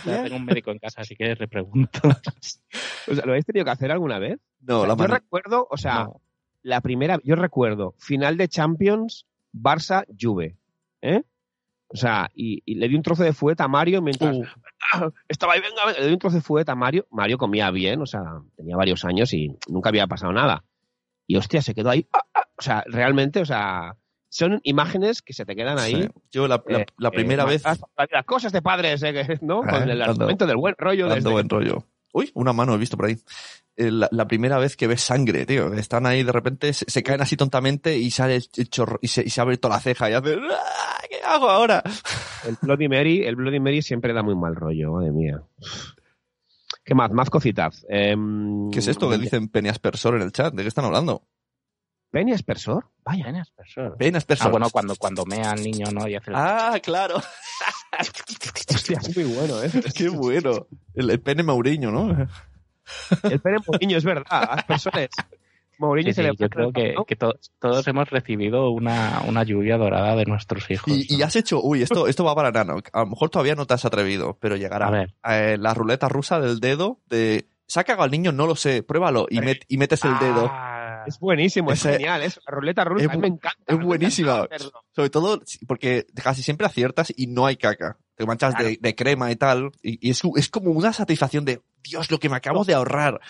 Ya 0.07 0.23
tengo 0.25 0.37
un 0.37 0.45
médico 0.47 0.71
en 0.71 0.79
casa, 0.79 1.03
así 1.03 1.15
que 1.17 1.35
le 1.35 1.49
pregunto. 1.49 2.01
O 3.07 3.15
sea, 3.15 3.25
¿Lo 3.27 3.33
habéis 3.33 3.45
tenido 3.45 3.65
que 3.67 3.71
hacer 3.71 3.91
alguna 3.93 4.19
vez? 4.19 4.39
No, 4.63 4.79
O 4.81 4.87
sea, 4.87 4.89
la 4.89 4.95
yo 4.95 4.99
mani- 5.09 5.13
recuerdo, 5.21 5.67
o 5.71 5.77
sea, 5.77 6.05
No. 6.05 6.21
la 6.63 6.81
primera, 6.81 7.19
yo 7.23 7.37
recuerdo, 7.37 7.95
final 7.99 8.39
de 8.39 8.49
Champions, 8.49 9.27
Barça, 9.53 10.07
Juve, 10.19 10.57
¿eh? 11.03 11.23
O 11.95 11.97
sea, 11.97 12.29
y, 12.35 12.61
y 12.67 12.75
le 12.75 12.89
di 12.89 12.97
un 12.97 13.03
trozo 13.03 13.23
de 13.23 13.33
fueta 13.33 13.65
a 13.65 13.69
Mario 13.69 14.03
mientras 14.03 14.37
Uh. 14.37 14.45
"Ah, 14.93 15.11
estaba 15.29 15.53
ahí, 15.53 15.61
venga, 15.61 15.87
venga", 15.87 16.01
le 16.01 16.07
di 16.09 16.13
un 16.13 16.19
trozo 16.19 16.35
de 16.37 16.43
fueta 16.43 16.73
a 16.73 16.75
Mario. 16.75 17.07
Mario 17.13 17.39
comía 17.39 17.71
bien, 17.71 18.03
o 18.03 18.07
sea, 18.07 18.23
tenía 18.57 18.77
varios 18.77 19.05
años 19.05 19.33
y 19.33 19.57
nunca 19.69 19.91
había 19.91 20.07
pasado 20.09 20.33
nada. 20.33 20.65
Y 21.29 21.37
hostia, 21.37 21.63
se 21.63 21.73
quedó 21.75 21.91
ahí. 21.91 22.07
"Ah, 22.13 22.19
ah". 22.35 22.41
O 22.59 22.63
sea, 22.63 22.85
realmente, 22.89 23.41
o 23.41 23.45
sea, 23.47 23.97
son 24.29 24.59
imágenes 24.65 25.23
que 25.23 25.33
se 25.33 25.45
te 25.47 25.55
quedan 25.55 25.79
ahí. 25.79 26.03
Sí. 26.03 26.09
Yo 26.33 26.49
la, 26.49 26.63
la- 26.67 26.81
eh, 26.81 26.87
la 26.99 27.11
primera 27.13 27.45
eh, 27.45 27.47
vez 27.47 27.63
Las, 27.65 28.25
cosas 28.27 28.51
de 28.53 28.61
padres, 28.61 29.01
eh, 29.05 29.39
¿no? 29.41 29.63
Eh, 29.65 29.69
Con 29.71 29.83
el 29.89 29.99
dando- 30.01 30.05
argumento 30.11 30.47
del 30.49 30.57
buen 30.57 30.75
rollo. 30.77 31.05
dando 31.07 31.15
Desde, 31.17 31.31
buen 31.31 31.49
rollo. 31.49 31.85
Uy, 32.15 32.31
una 32.35 32.53
mano 32.53 32.75
he 32.75 32.79
visto 32.79 32.97
por 32.97 33.07
ahí. 33.07 33.19
Eh, 33.77 33.91
La, 33.91 34.09
la 34.13 34.27
primera 34.29 34.57
vez 34.59 34.77
que 34.77 34.87
ves 34.87 35.01
sangre, 35.03 35.45
tío. 35.47 35.75
Están 35.75 36.07
ahí 36.07 36.23
de 36.23 36.31
repente, 36.33 36.73
se, 36.73 36.85
se 36.89 37.03
caen 37.03 37.21
así 37.21 37.37
tontamente 37.37 37.99
y 37.99 38.11
sale 38.13 38.37
el 38.37 38.71
chorro 38.71 38.99
y 39.03 39.09
se, 39.09 39.23
y 39.25 39.31
se 39.31 39.41
abre 39.41 39.59
toda 39.59 39.75
la 39.75 39.81
ceja 39.81 40.09
y 40.09 40.15
hace 40.15 40.37
"Ah, 40.37 41.01
¿Qué 41.11 41.17
hago 41.27 41.51
ahora? 41.51 41.83
El 42.47 42.57
Bloody 42.63 42.89
Mary, 42.89 43.25
el 43.25 43.35
Bloody 43.37 43.59
Mary 43.59 43.83
siempre 43.83 44.13
da 44.13 44.23
muy 44.23 44.37
mal 44.37 44.55
rollo, 44.55 44.93
madre 44.93 45.11
mía. 45.11 45.43
¿Qué 46.85 46.95
más? 46.95 47.11
Más 47.13 47.31
cositas. 47.31 47.85
Em, 47.89 48.71
¿Qué 48.71 48.79
es 48.79 48.87
esto 48.89 49.11
que 49.11 49.19
dicen 49.19 49.49
Penny 49.49 49.69
Aspersor 49.71 50.15
en 50.17 50.23
el 50.23 50.33
chat? 50.33 50.55
¿De 50.55 50.63
qué 50.63 50.69
están 50.69 50.85
hablando? 50.85 51.23
¿Penny 52.15 52.33
Aspersor? 52.33 52.87
Vaya. 53.05 53.45
Persona. 53.57 53.95
Penny 53.97 54.17
Aspersor. 54.17 54.47
Ah, 54.47 54.51
bueno, 54.51 54.71
cuando, 54.71 54.95
cuando 54.97 55.25
mea 55.27 55.51
al 55.51 55.63
niño, 55.63 55.87
¿no? 55.93 56.07
Y 56.09 56.15
hace 56.15 56.31
el- 56.31 56.37
Ah, 56.37 56.79
claro. 56.83 57.17
Hostia, 58.75 58.99
es 59.03 59.17
muy 59.17 59.25
bueno, 59.35 59.63
¿eh? 59.63 59.71
Qué 59.97 60.09
bueno. 60.09 60.67
El, 60.95 61.11
el 61.11 61.21
pene 61.21 61.43
Mauriño, 61.43 61.91
¿no? 61.91 62.29
El 63.23 63.41
Pene 63.41 63.59
Mourinho, 63.67 63.97
es 63.97 64.05
verdad. 64.05 64.25
Aspersores. 64.51 65.11
Mourinho 65.79 66.11
Sí, 66.11 66.15
se 66.15 66.23
sí, 66.23 66.29
le 66.29 66.37
yo 66.37 66.49
creo 66.49 66.73
que, 66.73 66.95
que 67.07 67.17
to- 67.17 67.39
todos 67.59 67.87
hemos 67.89 68.09
recibido 68.11 68.71
una, 68.71 69.23
una 69.27 69.43
lluvia 69.43 69.77
dorada 69.77 70.15
de 70.15 70.25
nuestros 70.27 70.71
hijos. 70.71 70.93
Y, 70.93 71.17
y 71.17 71.23
has 71.23 71.35
hecho, 71.35 71.61
uy, 71.63 71.83
esto, 71.83 72.07
esto 72.07 72.25
va 72.25 72.35
para 72.35 72.53
Nano. 72.53 72.79
A 72.93 73.01
lo 73.01 73.07
mejor 73.07 73.31
todavía 73.31 73.55
no 73.55 73.67
te 73.67 73.75
has 73.75 73.85
atrevido, 73.85 74.37
pero 74.41 74.57
llegará. 74.57 74.87
A 74.89 74.91
ver. 74.91 75.15
Eh, 75.29 75.57
la 75.59 75.75
ruleta 75.75 76.09
rusa 76.09 76.39
del 76.41 76.61
dedo 76.61 77.01
de... 77.07 77.49
¿Se 77.67 77.81
ha 77.81 77.85
cagado 77.85 78.05
al 78.05 78.11
niño? 78.11 78.31
No 78.31 78.47
lo 78.47 78.55
sé. 78.55 78.83
Pruébalo 78.83 79.27
y, 79.31 79.39
met- 79.39 79.65
y 79.67 79.79
metes 79.79 80.05
el 80.05 80.17
dedo. 80.19 80.49
Ah, 80.53 80.84
Es 81.07 81.19
buenísimo, 81.19 81.73
es 81.73 81.83
genial. 81.83 82.23
Es, 82.23 82.41
la 82.47 82.55
ruleta 82.55 82.85
rusa, 82.85 83.05
es 83.05 83.11
a 83.11 83.15
mí 83.15 83.21
me 83.21 83.29
encanta. 83.29 83.59
es 83.67 83.75
encanta 83.75 83.87
buenísima. 83.87 84.49
Sobre 84.95 85.11
todo 85.11 85.43
porque 85.67 86.07
casi 86.23 86.43
siempre 86.43 86.67
aciertas 86.67 87.13
y 87.17 87.27
no 87.27 87.47
hay 87.47 87.57
caca. 87.57 87.97
Te 88.17 88.27
manchas 88.27 88.57
de, 88.57 88.79
de 88.81 88.95
crema 88.95 89.31
y 89.31 89.37
tal. 89.37 89.73
Y, 89.83 90.09
y 90.09 90.11
es, 90.11 90.23
es 90.37 90.49
como 90.49 90.71
una 90.71 90.93
satisfacción 90.93 91.45
de, 91.45 91.61
Dios, 91.85 92.11
lo 92.11 92.19
que 92.19 92.29
me 92.29 92.37
acabo 92.37 92.65
de 92.65 92.75
ahorrar. 92.75 93.21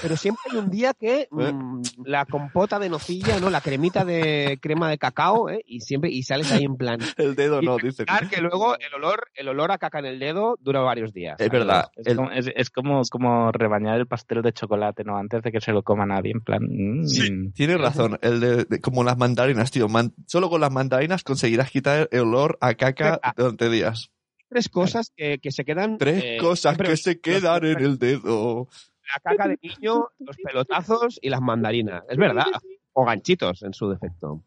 Pero 0.00 0.16
siempre 0.16 0.42
hay 0.50 0.58
un 0.58 0.70
día 0.70 0.94
que 0.94 1.28
mm, 1.32 1.82
la 2.04 2.24
compota 2.26 2.78
de 2.78 2.88
nocilla, 2.88 3.38
¿no? 3.40 3.50
La 3.50 3.60
cremita 3.60 4.04
de 4.04 4.58
crema 4.62 4.88
de 4.88 4.98
cacao, 4.98 5.50
¿eh? 5.50 5.62
Y 5.66 5.80
siempre, 5.80 6.10
y 6.10 6.22
sales 6.22 6.50
ahí 6.52 6.64
en 6.64 6.76
plan. 6.76 6.98
El 7.18 7.34
dedo 7.34 7.62
Y 7.62 7.66
no, 7.66 7.76
dicen. 7.78 8.06
Claro 8.06 8.28
que 8.28 8.40
luego 8.40 8.76
el 8.78 8.94
olor, 8.94 9.28
el 9.34 9.48
olor 9.48 9.72
a 9.72 9.78
caca 9.78 9.98
en 9.98 10.06
el 10.06 10.18
dedo 10.18 10.56
dura 10.60 10.80
varios 10.80 11.12
días. 11.12 11.38
Es 11.38 11.50
verdad. 11.50 11.90
es, 11.96 12.06
El- 12.06 12.16
como, 12.16 12.30
es, 12.30 12.50
es 12.54 12.70
como, 12.70 13.02
como 13.10 13.52
rebañar 13.52 13.98
el 13.98 14.06
pastel 14.06 14.42
de 14.42 14.52
chocolate, 14.52 15.04
¿no? 15.04 15.16
Antes 15.16 15.42
de 15.42 15.52
que 15.52 15.60
se 15.60 15.72
lo 15.72 15.82
coma 15.82 16.06
nadie, 16.06 16.32
en 16.32 16.40
plan... 16.40 16.62
mm. 16.62 17.04
Sí, 17.06 17.52
tienes 17.54 17.80
razón. 17.80 18.18
El 18.22 18.40
de, 18.40 18.64
de- 18.64 18.80
como 18.80 19.04
las 19.04 19.16
mandarinas, 19.18 19.70
tío. 19.70 19.88
Man- 19.88 20.14
solo 20.26 20.48
con 20.50 20.60
las 20.60 20.70
mandarinas 20.72 21.22
conseguirás 21.24 21.70
quitar 21.70 22.08
el 22.10 22.20
olor 22.20 22.58
a 22.60 22.74
caca 22.74 23.20
durante 23.36 23.68
días. 23.70 24.10
Tres 24.48 24.68
cosas 24.68 25.10
que, 25.16 25.38
que 25.42 25.50
se 25.50 25.64
quedan. 25.64 25.98
Tres 25.98 26.22
eh, 26.24 26.36
cosas 26.40 26.76
que 26.78 26.96
se 26.96 27.20
quedan 27.20 27.64
en 27.64 27.80
el 27.80 27.98
dedo. 27.98 28.68
La 29.12 29.20
caca 29.30 29.48
de 29.48 29.58
niño, 29.62 30.08
los 30.18 30.36
pelotazos 30.36 31.18
y 31.20 31.28
las 31.28 31.40
mandarinas. 31.40 32.04
Es 32.08 32.16
verdad. 32.16 32.46
O 32.92 33.04
ganchitos, 33.04 33.62
en 33.62 33.74
su 33.74 33.88
defecto. 33.90 34.42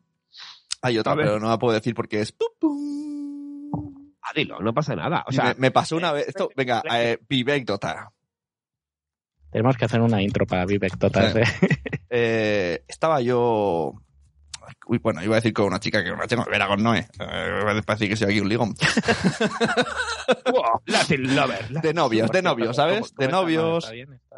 Hay 0.81 0.97
otra, 0.97 1.15
pero 1.15 1.39
no 1.39 1.49
la 1.49 1.57
puedo 1.59 1.73
decir 1.73 1.93
porque 1.93 2.21
es... 2.21 2.31
pum, 2.31 2.47
pum. 2.59 4.13
Ah, 4.21 4.31
dilo, 4.35 4.59
no 4.59 4.73
pasa 4.73 4.95
nada. 4.95 5.23
O 5.27 5.31
sea, 5.31 5.45
me, 5.45 5.55
me 5.55 5.71
pasó 5.71 5.95
una 5.95 6.11
vez... 6.11 6.27
Esto, 6.27 6.49
venga, 6.55 6.81
eh, 6.93 7.17
Vivekdota. 7.27 8.11
Tenemos 9.51 9.77
que 9.77 9.85
hacer 9.85 10.01
una 10.01 10.21
intro 10.21 10.45
para 10.45 10.65
Vivek 10.65 10.97
Totas, 10.97 11.33
Sí. 11.33 11.39
¿eh? 11.39 11.43
Eh, 12.09 12.83
estaba 12.87 13.21
yo... 13.21 13.93
Uy, 14.87 14.99
bueno, 14.99 15.23
iba 15.23 15.35
a 15.35 15.37
decir 15.37 15.53
con 15.53 15.65
una 15.65 15.79
chica 15.79 16.03
que 16.03 16.11
una 16.11 16.27
chica 16.27 16.45
era 16.51 16.67
con 16.67 16.81
Noé. 16.81 17.07
Eh, 17.19 17.81
decir 17.87 18.09
que 18.09 18.15
soy 18.15 18.31
aquí 18.31 18.39
un 18.39 18.49
ligón. 18.49 18.75
wow, 20.51 20.81
Latin 20.85 21.35
lover. 21.35 21.67
De 21.69 21.93
novios, 21.93 22.31
de 22.31 22.41
novios, 22.41 22.75
¿sabes? 22.75 23.13
De 23.15 23.27
novios. 23.27 23.91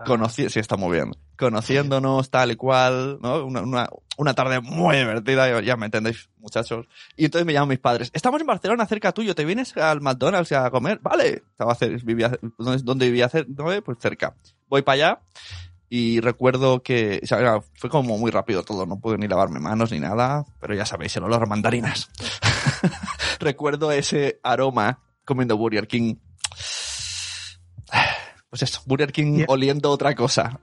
Conoci 0.05 0.49
sí, 0.49 0.59
está 0.59 0.77
muy 0.77 0.97
bien. 0.97 1.11
Conociéndonos, 1.37 2.29
tal 2.29 2.51
y 2.51 2.55
cual, 2.55 3.19
¿no? 3.21 3.45
Una, 3.45 3.61
una, 3.61 3.89
una 4.17 4.33
tarde 4.33 4.59
muy 4.61 4.97
divertida, 4.97 5.61
ya 5.61 5.77
me 5.77 5.85
entendéis, 5.85 6.29
muchachos. 6.37 6.87
Y 7.15 7.25
entonces 7.25 7.45
me 7.45 7.53
llaman 7.53 7.69
mis 7.69 7.79
padres. 7.79 8.09
Estamos 8.13 8.39
en 8.41 8.47
Barcelona, 8.47 8.85
cerca 8.85 9.11
tuyo, 9.11 9.35
¿te 9.35 9.45
vienes 9.45 9.75
al 9.77 10.01
McDonald's 10.01 10.51
a 10.51 10.69
comer? 10.69 10.99
Vale. 11.01 11.43
Estaba 11.51 11.77
vivía, 12.03 12.37
¿dónde, 12.57 13.05
vivía? 13.05 13.29
¿Dónde? 13.47 13.81
Pues 13.81 13.97
cerca. 13.99 14.35
Voy 14.67 14.81
para 14.81 14.93
allá 14.93 15.19
y 15.89 16.19
recuerdo 16.19 16.83
que, 16.83 17.19
o 17.23 17.25
sea, 17.27 17.61
fue 17.75 17.89
como 17.89 18.17
muy 18.17 18.29
rápido 18.31 18.63
todo, 18.63 18.85
no 18.85 18.99
pude 18.99 19.17
ni 19.17 19.27
lavarme 19.27 19.59
manos 19.59 19.91
ni 19.91 19.99
nada, 19.99 20.45
pero 20.59 20.75
ya 20.75 20.85
sabéis, 20.85 21.15
el 21.17 21.23
olor 21.23 21.41
a 21.43 21.45
mandarinas. 21.47 22.09
recuerdo 23.39 23.91
ese 23.91 24.39
aroma 24.43 24.99
comiendo 25.25 25.57
Burger 25.57 25.87
King. 25.87 26.15
Pues 28.49 28.63
eso, 28.63 28.81
Burger 28.85 29.11
King 29.11 29.37
Yeah. 29.37 29.45
oliendo 29.49 29.91
otra 29.91 30.15
cosa. 30.15 30.59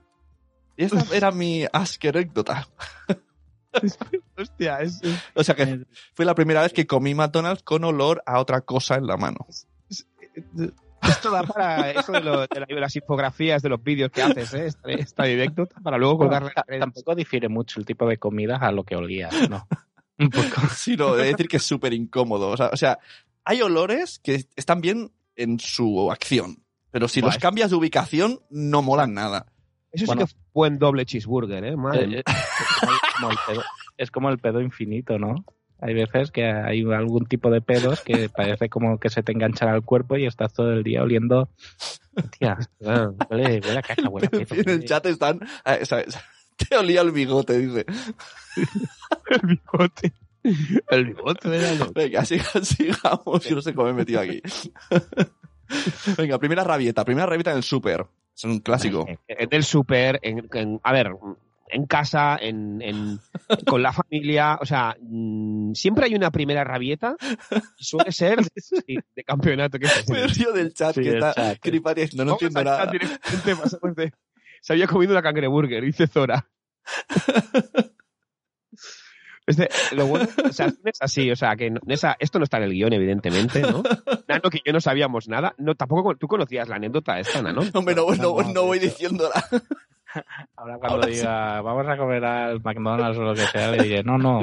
Y 0.75 0.83
esa 0.85 1.03
era 1.13 1.31
mi 1.31 1.65
asquerécdota. 1.71 2.67
Hostia, 4.37 4.81
es, 4.81 5.01
es- 5.03 5.19
O 5.33 5.43
sea 5.43 5.55
que 5.55 5.85
fue 6.13 6.25
la 6.25 6.35
primera 6.35 6.61
vez 6.61 6.73
que 6.73 6.87
comí 6.87 7.13
McDonald's 7.15 7.63
con 7.63 7.83
olor 7.83 8.21
a 8.25 8.39
otra 8.39 8.61
cosa 8.61 8.95
en 8.95 9.07
la 9.07 9.17
mano. 9.17 9.45
Esto 11.01 11.31
da 11.31 11.43
para 11.43 11.91
eso 11.91 12.11
de, 12.11 12.21
lo- 12.21 12.41
de 12.47 12.59
la- 12.59 12.65
de 12.65 12.79
las 12.79 12.95
infografías 12.95 13.61
de 13.61 13.69
los 13.69 13.81
vídeos 13.83 14.11
que 14.11 14.21
haces, 14.23 14.53
¿eh? 14.53 14.65
Esta, 14.67 14.91
esta 14.91 15.23
anécdota 15.23 15.79
para 15.81 15.97
luego 15.97 16.27
redes. 16.29 16.53
Tampoco 16.79 17.15
difiere 17.15 17.49
mucho 17.49 17.79
el 17.79 17.85
tipo 17.85 18.07
de 18.07 18.17
comida 18.17 18.57
a 18.57 18.71
lo 18.71 18.83
que 18.83 18.95
olía, 18.95 19.29
¿no? 19.49 19.67
Un 20.19 20.29
poco. 20.29 20.61
Sino 20.75 21.15
de 21.15 21.25
decir 21.27 21.47
que 21.47 21.57
es 21.57 21.63
súper 21.63 21.93
incómodo. 21.93 22.49
O 22.49 22.57
sea, 22.57 22.69
o 22.73 22.77
sea, 22.77 22.97
hay 23.45 23.61
olores 23.61 24.19
que 24.19 24.45
están 24.55 24.81
bien 24.81 25.11
en 25.35 25.59
su 25.59 26.11
acción. 26.11 26.63
Pero 26.89 27.07
si 27.07 27.21
Buah, 27.21 27.27
los 27.29 27.35
es- 27.35 27.41
cambias 27.41 27.69
de 27.69 27.75
ubicación, 27.75 28.39
no 28.49 28.81
molan 28.81 29.13
nada. 29.13 29.45
Eso 29.91 30.05
Bueno. 30.07 30.25
sí 30.25 30.25
que 30.27 30.31
fue 30.33 30.39
un 30.39 30.51
buen 30.53 30.79
doble 30.79 31.05
cheeseburger, 31.05 31.63
¿eh? 31.63 31.75
Madre 31.77 32.03
Eh, 32.03 32.07
mía. 32.07 32.23
es, 32.25 33.13
como 33.19 33.29
el 33.31 33.37
pedo, 33.47 33.63
es 33.97 34.11
como 34.11 34.29
el 34.29 34.37
pedo 34.39 34.61
infinito, 34.61 35.19
¿no? 35.19 35.35
Hay 35.79 35.93
veces 35.93 36.31
que 36.31 36.45
hay 36.45 36.81
algún 36.91 37.25
tipo 37.25 37.51
de 37.51 37.61
pedos 37.61 38.01
que 38.01 38.29
parece 38.35 38.69
como 38.69 38.99
que 38.99 39.09
se 39.09 39.23
te 39.23 39.31
enganchan 39.31 39.69
al 39.69 39.83
cuerpo 39.83 40.17
y 40.17 40.25
estás 40.25 40.53
todo 40.53 40.71
el 40.73 40.83
día 40.83 41.03
oliendo. 41.03 41.49
Tía, 42.39 42.57
huele, 42.79 43.61
huele 43.63 43.77
a 43.77 43.81
caca, 43.83 44.09
huele 44.09 44.27
a 44.27 44.29
pedo. 44.31 44.45
en 44.55 44.69
el 44.69 44.85
chat 44.85 45.05
están... 45.05 45.39
¿sabes? 45.83 46.17
Te 46.69 46.75
olía 46.75 47.01
el 47.01 47.11
bigote, 47.11 47.59
dice. 47.59 47.85
El 49.29 49.41
bigote. 49.47 50.13
El 50.89 51.05
bigote 51.05 51.75
lo- 51.77 51.91
Venga, 51.93 52.21
siga- 52.25 52.63
sigamos. 52.65 53.45
Yo 53.47 53.55
no 53.57 53.61
sé 53.61 53.75
cómo 53.75 53.85
me 53.85 53.91
he 53.91 53.93
metido 53.93 54.21
aquí. 54.21 54.41
Venga, 56.17 56.39
primera 56.39 56.63
rabieta. 56.63 57.05
Primera 57.05 57.27
rabieta 57.27 57.51
en 57.51 57.57
el 57.57 57.63
súper. 57.63 58.07
Es 58.35 58.43
un 58.45 58.59
clásico. 58.59 59.05
En 59.27 59.47
el 59.51 59.63
súper, 59.63 60.19
en, 60.23 60.47
en- 60.53 60.79
a 60.83 60.91
ver, 60.93 61.11
en 61.69 61.85
casa, 61.85 62.37
en, 62.39 62.81
en- 62.81 63.19
con 63.67 63.81
la 63.83 63.91
familia. 63.93 64.57
O 64.61 64.65
sea, 64.65 64.95
mm, 64.99 65.73
siempre 65.73 66.05
hay 66.05 66.15
una 66.15 66.31
primera 66.31 66.63
rabieta 66.63 67.15
suele 67.77 68.11
ser 68.11 68.39
de, 68.41 68.61
sí, 68.61 68.97
de 69.15 69.23
campeonato. 69.23 69.77
Que 69.79 69.85
es 69.87 70.09
Me 70.09 70.27
río 70.27 70.51
del 70.53 70.73
chat 70.73 70.95
Sí, 70.95 71.01
que 71.01 71.17
está. 71.17 71.55
Cripati 71.61 72.01
diciendo, 72.01 72.25
no 72.25 72.31
Vamos 72.31 72.41
entiendo 72.43 72.63
nada. 72.63 72.83
chat 72.83 72.91
directamente, 72.91 73.55
pasamos 73.55 73.95
de- 73.95 74.13
Se 74.61 74.73
había 74.73 74.87
comido 74.87 75.11
una 75.13 75.21
cangreburger, 75.21 75.83
dice 75.83 76.07
Zora. 76.07 76.47
Este, 79.45 79.69
lo 79.95 80.07
bueno, 80.07 80.27
o 80.43 80.51
sea, 80.51 80.65
es 80.83 80.97
así, 81.01 81.31
o 81.31 81.35
sea, 81.37 81.55
que 81.55 81.69
no- 81.69 81.79
esa, 81.87 82.17
esto 82.19 82.37
no 82.37 82.43
está 82.43 82.57
en 82.57 82.63
el 82.63 82.71
guion, 82.73 82.91
evidentemente, 82.91 83.61
¿no? 83.61 83.81
Nano, 84.27 84.49
que 84.49 84.59
yo 84.65 84.73
no 84.73 84.81
sabíamos 84.81 85.29
nada. 85.29 85.55
No, 85.57 85.73
tampoco 85.75 86.15
tú 86.17 86.27
conocías 86.27 86.67
la 86.67 86.75
anécdota 86.75 87.17
esta, 87.17 87.41
Nano. 87.41 87.61
Hombre, 87.73 87.95
no, 87.95 88.07
no, 88.09 88.15
No, 88.15 88.41
no, 88.41 88.53
no 88.53 88.63
voy 88.65 88.79
diciéndola. 88.79 89.41
Ahora 90.55 90.77
cuando 90.77 90.95
Ahora 90.95 91.07
sí. 91.07 91.13
diga, 91.15 91.61
vamos 91.61 91.87
a 91.87 91.97
comer 91.97 92.25
al 92.25 92.61
McDonald's 92.61 93.17
o 93.19 93.23
lo 93.23 93.33
que 93.35 93.45
sea, 93.47 93.71
le 93.71 93.83
diré, 93.83 94.03
no, 94.03 94.17
no, 94.17 94.41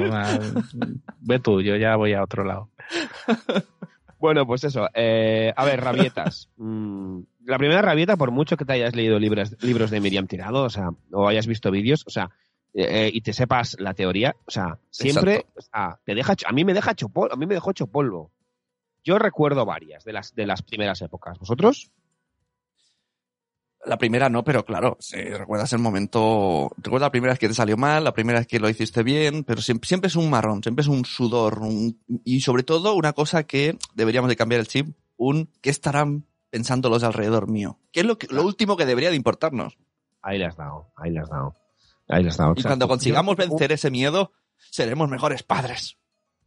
ve 1.21 1.39
tú, 1.39 1.61
yo 1.61 1.75
ya 1.75 1.95
voy 1.95 2.13
a 2.13 2.23
otro 2.23 2.43
lado. 2.43 2.69
Bueno, 4.17 4.47
pues 4.47 4.63
eso. 4.63 4.87
eh, 4.93 5.53
a 5.55 5.65
ver, 5.65 5.81
rabietas. 5.81 6.49
Mm, 6.57 7.19
la 7.45 7.57
primera 7.59 7.81
rabieta, 7.81 8.15
por 8.17 8.31
mucho 8.31 8.57
que 8.57 8.65
te 8.65 8.73
hayas 8.73 8.95
leído 8.95 9.19
libros, 9.19 9.55
libros 9.61 9.91
de 9.91 9.99
Miriam 9.99 10.25
Tirado, 10.25 10.63
o 10.63 10.69
sea, 10.69 10.89
o 11.11 11.27
hayas 11.27 11.45
visto 11.45 11.69
vídeos, 11.69 12.03
o 12.07 12.09
sea, 12.09 12.31
eh, 12.73 13.11
y 13.13 13.21
te 13.21 13.33
sepas 13.33 13.75
la 13.79 13.93
teoría, 13.93 14.35
o 14.45 14.51
sea, 14.51 14.79
siempre, 14.89 15.45
o 15.55 15.61
sea, 15.61 15.99
te 16.05 16.15
deja, 16.15 16.33
a 16.47 16.51
mí 16.53 16.65
me 16.65 16.73
deja 16.73 16.91
hecho 16.91 17.09
polvo, 17.09 17.33
a 17.33 17.37
mí 17.37 17.45
me 17.45 17.53
dejó 17.53 17.71
hecho 17.71 17.87
polvo. 17.87 18.31
Yo 19.03 19.19
recuerdo 19.19 19.65
varias 19.65 20.03
de 20.05 20.13
las, 20.13 20.33
de 20.33 20.47
las 20.47 20.63
primeras 20.63 21.01
épocas. 21.03 21.37
¿Vosotros? 21.37 21.91
La 23.85 23.97
primera 23.97 24.29
no, 24.29 24.43
pero 24.43 24.65
claro, 24.65 24.97
sí, 24.99 25.17
recuerdas 25.21 25.71
el 25.73 25.79
momento, 25.79 26.71
recuerdas 26.77 27.07
la 27.07 27.11
primera 27.11 27.33
vez 27.33 27.39
que 27.39 27.47
te 27.47 27.53
salió 27.53 27.77
mal, 27.77 28.03
la 28.03 28.13
primera 28.13 28.39
vez 28.39 28.47
que 28.47 28.59
lo 28.59 28.67
hiciste 28.69 29.03
bien, 29.03 29.43
pero 29.43 29.61
siempre, 29.61 29.87
siempre 29.87 30.07
es 30.07 30.15
un 30.15 30.29
marrón, 30.29 30.63
siempre 30.63 30.81
es 30.81 30.87
un 30.87 31.05
sudor, 31.05 31.59
un- 31.59 31.99
y 32.23 32.41
sobre 32.41 32.63
todo 32.63 32.95
una 32.95 33.13
cosa 33.13 33.43
que 33.43 33.77
deberíamos 33.93 34.29
de 34.29 34.35
cambiar 34.35 34.61
el 34.61 34.67
chip, 34.67 34.95
un 35.17 35.49
¿qué 35.61 35.69
estarán 35.69 36.25
pensando 36.49 36.89
los 36.89 37.01
de 37.01 37.07
alrededor 37.07 37.47
mío? 37.47 37.77
¿Qué 37.91 37.99
es 37.99 38.05
lo, 38.05 38.17
que, 38.17 38.27
lo 38.27 38.43
último 38.43 38.75
que 38.75 38.85
debería 38.85 39.09
de 39.11 39.15
importarnos? 39.17 39.77
Ahí 40.21 40.39
le 40.39 40.45
has 40.45 40.57
dado, 40.57 40.87
ahí 40.95 41.11
le 41.11 41.19
has 41.19 41.29
dado. 41.29 41.55
Ahí 42.07 42.23
le 42.23 42.29
has 42.29 42.37
dado. 42.37 42.53
Y 42.55 42.63
cuando 42.63 42.87
consigamos 42.87 43.35
vencer 43.35 43.71
ese 43.71 43.91
miedo, 43.91 44.31
seremos 44.71 45.09
mejores 45.09 45.43
padres. 45.43 45.97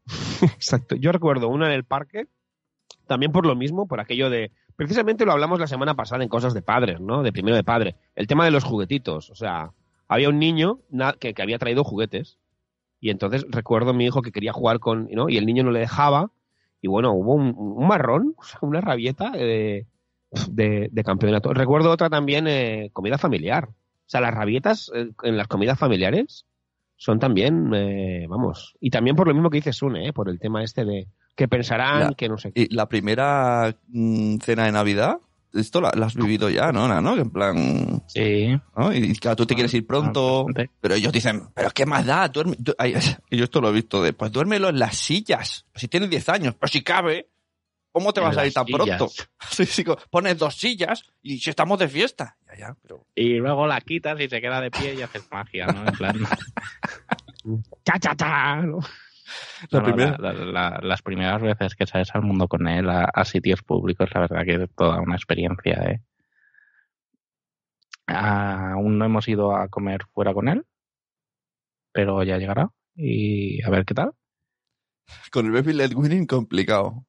Exacto. 0.43 0.97
Yo 0.97 1.13
recuerdo 1.13 1.49
una 1.49 1.67
en 1.67 1.73
el 1.73 1.85
parque, 1.85 2.27
también 3.09 3.33
por 3.33 3.45
lo 3.47 3.57
mismo, 3.57 3.89
por 3.89 4.01
aquello 4.01 4.31
de. 4.31 4.53
Precisamente 4.77 5.25
lo 5.25 5.33
hablamos 5.33 5.59
la 5.59 5.67
semana 5.67 5.95
pasada 5.95 6.23
en 6.23 6.29
cosas 6.29 6.55
de 6.55 6.63
padres, 6.63 7.01
¿no? 7.01 7.25
De 7.25 7.33
primero 7.33 7.57
de 7.57 7.65
padre. 7.65 7.97
El 8.15 8.29
tema 8.29 8.45
de 8.45 8.53
los 8.53 8.63
juguetitos. 8.63 9.31
O 9.31 9.35
sea, 9.35 9.73
había 10.07 10.29
un 10.29 10.39
niño 10.39 10.79
que, 11.19 11.35
que 11.35 11.43
había 11.43 11.59
traído 11.59 11.83
juguetes. 11.83 12.39
Y 13.01 13.11
entonces 13.11 13.45
recuerdo 13.49 13.91
a 13.91 13.95
mi 13.95 14.07
hijo 14.07 14.23
que 14.23 14.31
quería 14.31 14.53
jugar 14.53 14.79
con. 14.79 15.09
¿no? 15.11 15.29
Y 15.29 15.37
el 15.37 15.47
niño 15.47 15.65
no 15.65 15.73
le 15.73 15.81
dejaba. 15.81 16.31
Y 16.81 16.87
bueno, 16.87 17.13
hubo 17.13 17.35
un, 17.35 17.55
un 17.57 17.89
marrón, 17.89 18.37
una 18.61 18.81
rabieta 18.81 19.31
de, 19.31 19.87
de, 20.49 20.89
de 20.93 21.05
campeonato. 21.05 21.53
Recuerdo 21.53 21.91
otra 21.91 22.09
también, 22.09 22.47
eh, 22.47 22.91
comida 22.93 23.19
familiar. 23.19 23.71
O 23.71 24.11
sea, 24.11 24.21
las 24.21 24.33
rabietas 24.33 24.91
eh, 24.95 25.11
en 25.25 25.37
las 25.37 25.49
comidas 25.49 25.79
familiares 25.79 26.47
son 26.99 27.21
también, 27.21 27.73
eh, 27.75 28.27
vamos, 28.29 28.75
y 28.81 28.91
también 28.91 29.17
por 29.17 29.29
lo 29.29 29.35
mismo 29.35 29.51
que 29.51 29.59
dice 29.59 29.73
Sune, 29.73 30.09
eh, 30.09 30.13
por 30.13 30.29
el 30.29 30.41
tema 30.41 30.65
este 30.65 30.85
de 30.85 31.07
que 31.39 31.47
pensarán 31.49 32.15
que 32.15 32.29
no 32.29 32.37
sé 32.37 32.51
qué. 32.53 32.63
Y 32.69 32.75
la 32.75 32.89
primera 32.89 33.73
mm, 33.87 34.39
cena 34.39 34.65
de 34.65 34.73
Navidad, 34.73 35.19
esto 35.55 35.81
la, 35.81 35.93
la 35.95 36.07
has 36.07 36.15
vivido 36.17 36.51
ya, 36.51 36.73
¿no? 36.73 36.89
¿no? 37.01 37.15
Que 37.15 37.21
en 37.21 37.31
plan, 37.31 38.03
Sí. 38.09 38.59
¿no? 38.77 38.93
Y 38.93 39.15
claro, 39.15 39.37
tú 39.37 39.47
te 39.47 39.55
quieres 39.55 39.73
ir 39.73 39.87
pronto, 39.87 40.45
bastante. 40.47 40.71
pero 40.81 40.97
ellos 40.97 41.13
dicen, 41.13 41.45
pero 41.55 41.71
¿qué 41.71 41.87
más 41.87 42.05
da? 42.05 42.29
Duerme, 42.29 42.57
du- 42.59 42.75
ay, 42.77 42.95
y 43.31 43.37
yo 43.39 43.45
esto 43.45 43.61
lo 43.61 43.69
he 43.69 43.73
visto 43.73 44.03
de, 44.03 44.13
pues 44.13 44.33
duérmelo 44.33 44.69
en 44.69 44.81
las 44.81 44.97
sillas. 44.97 45.65
Pues 45.73 45.81
si 45.83 45.87
tienes 45.89 46.11
10 46.11 46.29
años, 46.29 46.55
pues 46.57 46.73
si 46.73 46.83
cabe, 46.83 47.29
¿cómo 47.93 48.13
te 48.13 48.21
En 48.21 48.27
vas 48.27 48.37
a 48.37 48.45
ir 48.45 48.53
tan 48.53 48.67
sillas. 48.67 48.99
pronto? 48.99 49.13
Sí, 49.51 49.65
sí, 49.65 49.85
pones 50.11 50.37
dos 50.39 50.57
sillas 50.57 51.05
y 51.23 51.39
si 51.39 51.51
estamos 51.51 51.79
de 51.79 51.89
fiesta. 51.89 52.37
Ya, 52.49 52.59
ya, 52.59 52.77
pero... 52.83 53.07
Y 53.15 53.35
luego 53.37 53.65
la 53.69 53.81
quitas 53.81 54.21
y 54.21 54.29
se 54.29 54.41
queda 54.41 54.61
de 54.61 54.71
pie 54.73 54.95
y 54.97 55.03
haces 55.03 55.23
magia, 55.31 55.67
¿no? 55.69 55.87
En 55.87 55.95
plan, 55.97 56.17
Cha, 57.85 57.99
cha, 57.99 58.15
cha, 58.17 58.57
¿no? 58.63 58.81
La 59.71 59.81
No, 59.81 59.87
no, 59.87 59.93
primera- 59.95 60.17
la- 60.19 60.33
la- 60.33 60.45
la- 60.45 60.81
las 60.83 61.03
primeras 61.03 61.41
veces 61.43 61.75
que 61.75 61.87
sales 61.87 62.11
al 62.15 62.23
mundo 62.23 62.49
con 62.49 62.67
él, 62.69 62.89
a, 62.91 63.05
a 63.05 63.25
sitios 63.25 63.63
públicos, 63.63 64.09
la 64.15 64.21
verdad 64.23 64.45
que 64.45 64.55
es 64.65 64.71
toda 64.77 65.01
una 65.01 65.17
experiencia, 65.17 65.75
¿eh? 65.91 66.01
Ah, 68.07 68.73
aún 68.73 68.99
no 68.99 69.05
hemos 69.05 69.29
ido 69.29 69.55
a 69.55 69.69
comer 69.69 70.01
fuera 70.15 70.33
con 70.33 70.49
él, 70.49 70.65
pero 71.93 72.23
ya 72.23 72.39
llegará. 72.39 72.71
Y 72.97 73.63
a 73.63 73.71
ver 73.71 73.85
qué 73.85 73.95
tal. 73.95 74.13
Con 75.31 75.47
el 75.47 75.53
baby 75.53 75.73
led 75.75 75.93
winning 75.95 76.27
complicado. 76.27 77.05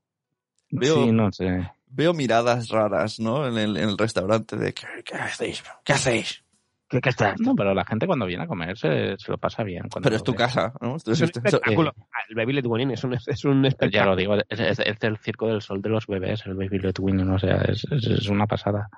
Veo- 0.69 0.93
Sí, 1.05 1.11
no 1.11 1.31
sé. 1.31 1.71
Veo 1.87 2.13
miradas 2.13 2.67
raras, 2.69 3.19
¿no? 3.19 3.47
En 3.47 3.57
el, 3.57 3.75
en 3.77 3.89
el 3.89 3.97
restaurante 3.97 4.55
de, 4.57 4.73
¿qué, 4.73 4.85
qué 5.03 5.15
hacéis? 5.15 5.63
¿Qué 5.83 5.93
hacéis? 5.93 6.43
¿Qué, 6.89 7.01
qué 7.01 7.09
está? 7.09 7.35
No, 7.39 7.53
pero 7.55 7.73
la 7.75 7.85
gente 7.85 8.07
cuando 8.07 8.25
viene 8.25 8.43
a 8.43 8.47
comer 8.47 8.75
se, 8.77 9.15
se 9.17 9.31
lo 9.31 9.37
pasa 9.37 9.63
bien. 9.63 9.83
cuando 9.91 10.05
Pero 10.07 10.15
es 10.15 10.23
tu 10.23 10.31
ve. 10.31 10.37
casa, 10.39 10.73
¿no? 10.81 10.95
Es 10.95 11.05
un 11.07 11.13
espectáculo. 11.25 11.93
Ah, 12.11 12.19
El 12.27 12.35
Baby 12.35 12.53
Led 12.53 12.65
Wedding 12.65 12.91
es 12.91 13.03
un, 13.03 13.13
es 13.13 13.45
un 13.45 13.61
Ya 13.61 13.67
espectáculo. 13.69 14.11
lo 14.11 14.15
digo, 14.15 14.35
es, 14.35 14.59
es- 14.59 14.79
es 14.79 14.97
el 15.03 15.17
circo 15.17 15.47
del 15.47 15.61
sol 15.61 15.81
de 15.83 15.89
los 15.89 16.07
bebés, 16.07 16.43
el 16.47 16.55
baby 16.55 16.79
let 16.79 16.93
winning, 16.99 17.29
o 17.29 17.37
sea, 17.37 17.57
es, 17.61 17.85
es- 17.91 18.07
es 18.07 18.27
una 18.29 18.47
pasada. 18.47 18.89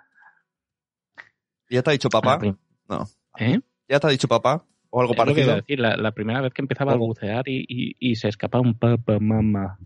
¿Ya 1.69 1.81
te 1.83 1.89
ha 1.89 1.93
dicho 1.93 2.09
papá? 2.09 2.39
No. 2.87 3.07
¿Eh? 3.37 3.59
¿Ya 3.89 3.99
te 3.99 4.07
ha 4.07 4.09
dicho 4.09 4.27
papá? 4.27 4.65
¿O 4.89 5.01
algo 5.01 5.13
Es 5.13 5.19
lo 5.19 5.25
que 5.25 5.31
iba 5.31 5.35
parecido? 5.35 5.55
decir, 5.55 5.79
la, 5.79 5.95
la 5.97 6.11
primera 6.11 6.41
vez 6.41 6.53
que 6.53 6.61
empezaba 6.61 6.93
a 6.93 6.95
bucear 6.95 7.47
y, 7.47 7.65
y, 7.67 7.95
y 7.99 8.15
se 8.15 8.27
escapa 8.29 8.59
un 8.59 8.77
papá, 8.77 9.17
mamá. 9.19 9.77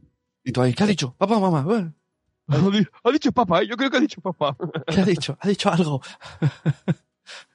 Y 0.43 0.51
tú 0.51 0.61
ahí, 0.61 0.73
¿qué 0.73 0.83
ha 0.83 0.87
dicho? 0.87 1.15
Papá, 1.17 1.39
mamá, 1.39 1.65
Ha 2.47 2.57
di- 2.69 2.87
ha 3.03 3.11
dicho 3.11 3.31
papá, 3.31 3.61
¿eh? 3.63 3.67
yo 3.67 3.75
creo 3.77 3.89
que 3.89 3.97
ha 3.97 3.99
dicho 3.99 4.21
papá. 4.21 4.55
¿qué 4.87 5.01
ha 5.01 5.05
dicho? 5.05 5.37
Ha 5.41 5.47
dicho 5.47 5.71
algo. 5.71 6.01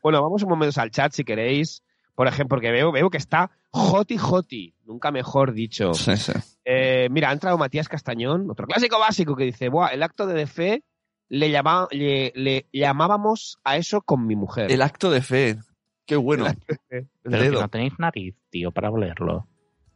Bueno, 0.02 0.22
vamos 0.22 0.42
un 0.42 0.48
momento 0.48 0.80
al 0.80 0.90
chat 0.90 1.12
si 1.12 1.24
queréis. 1.24 1.82
Por 2.14 2.26
ejemplo, 2.26 2.56
porque 2.56 2.70
veo, 2.70 2.92
veo 2.92 3.08
que 3.08 3.16
está 3.18 3.50
Joti 3.70 4.18
Joti, 4.18 4.74
nunca 4.84 5.10
mejor 5.10 5.52
dicho. 5.52 5.94
Sí, 5.94 6.16
sí. 6.16 6.32
Eh, 6.64 7.08
mira, 7.10 7.30
ha 7.30 7.32
entrado 7.32 7.56
Matías 7.56 7.88
Castañón, 7.88 8.50
otro 8.50 8.66
clásico 8.66 8.98
básico 8.98 9.34
que 9.36 9.44
dice, 9.44 9.68
Buah, 9.70 9.88
el 9.88 10.02
acto 10.02 10.26
de 10.26 10.46
fe 10.46 10.84
le, 11.30 11.50
llama- 11.50 11.88
le, 11.90 12.32
le 12.34 12.66
llamábamos 12.72 13.58
a 13.64 13.76
eso 13.76 14.02
con 14.02 14.26
mi 14.26 14.36
mujer. 14.36 14.70
El 14.70 14.82
acto 14.82 15.10
de 15.10 15.22
fe. 15.22 15.56
Qué 16.04 16.16
bueno. 16.16 16.44
El 16.44 16.50
acto 16.50 16.66
de 16.68 16.78
fe. 16.88 16.96
El 17.24 17.30
Pero 17.30 17.38
que 17.38 17.48
dedo. 17.50 17.60
no 17.62 17.68
tenéis 17.68 17.92
nariz, 17.98 18.34
tío, 18.50 18.70
para 18.72 18.90
olerlo. 18.90 19.46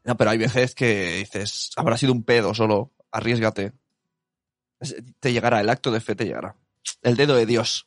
No, 0.05 0.17
pero 0.17 0.31
hay 0.31 0.39
veces 0.39 0.75
que 0.75 1.17
dices, 1.19 1.71
habrá 1.77 1.97
sido 1.99 2.13
un 2.13 2.23
pedo 2.23 2.55
solo, 2.55 2.93
arriesgate. 3.11 3.73
Es- 4.81 4.97
Te 5.21 5.33
llegará, 5.33 5.61
el 5.61 5.69
acto 5.69 5.91
de 5.91 6.01
fe 6.01 6.15
te 6.15 6.25
llegará. 6.25 6.57
El 7.03 7.17
dedo 7.17 7.35
de 7.35 7.47
Dios. 7.47 7.87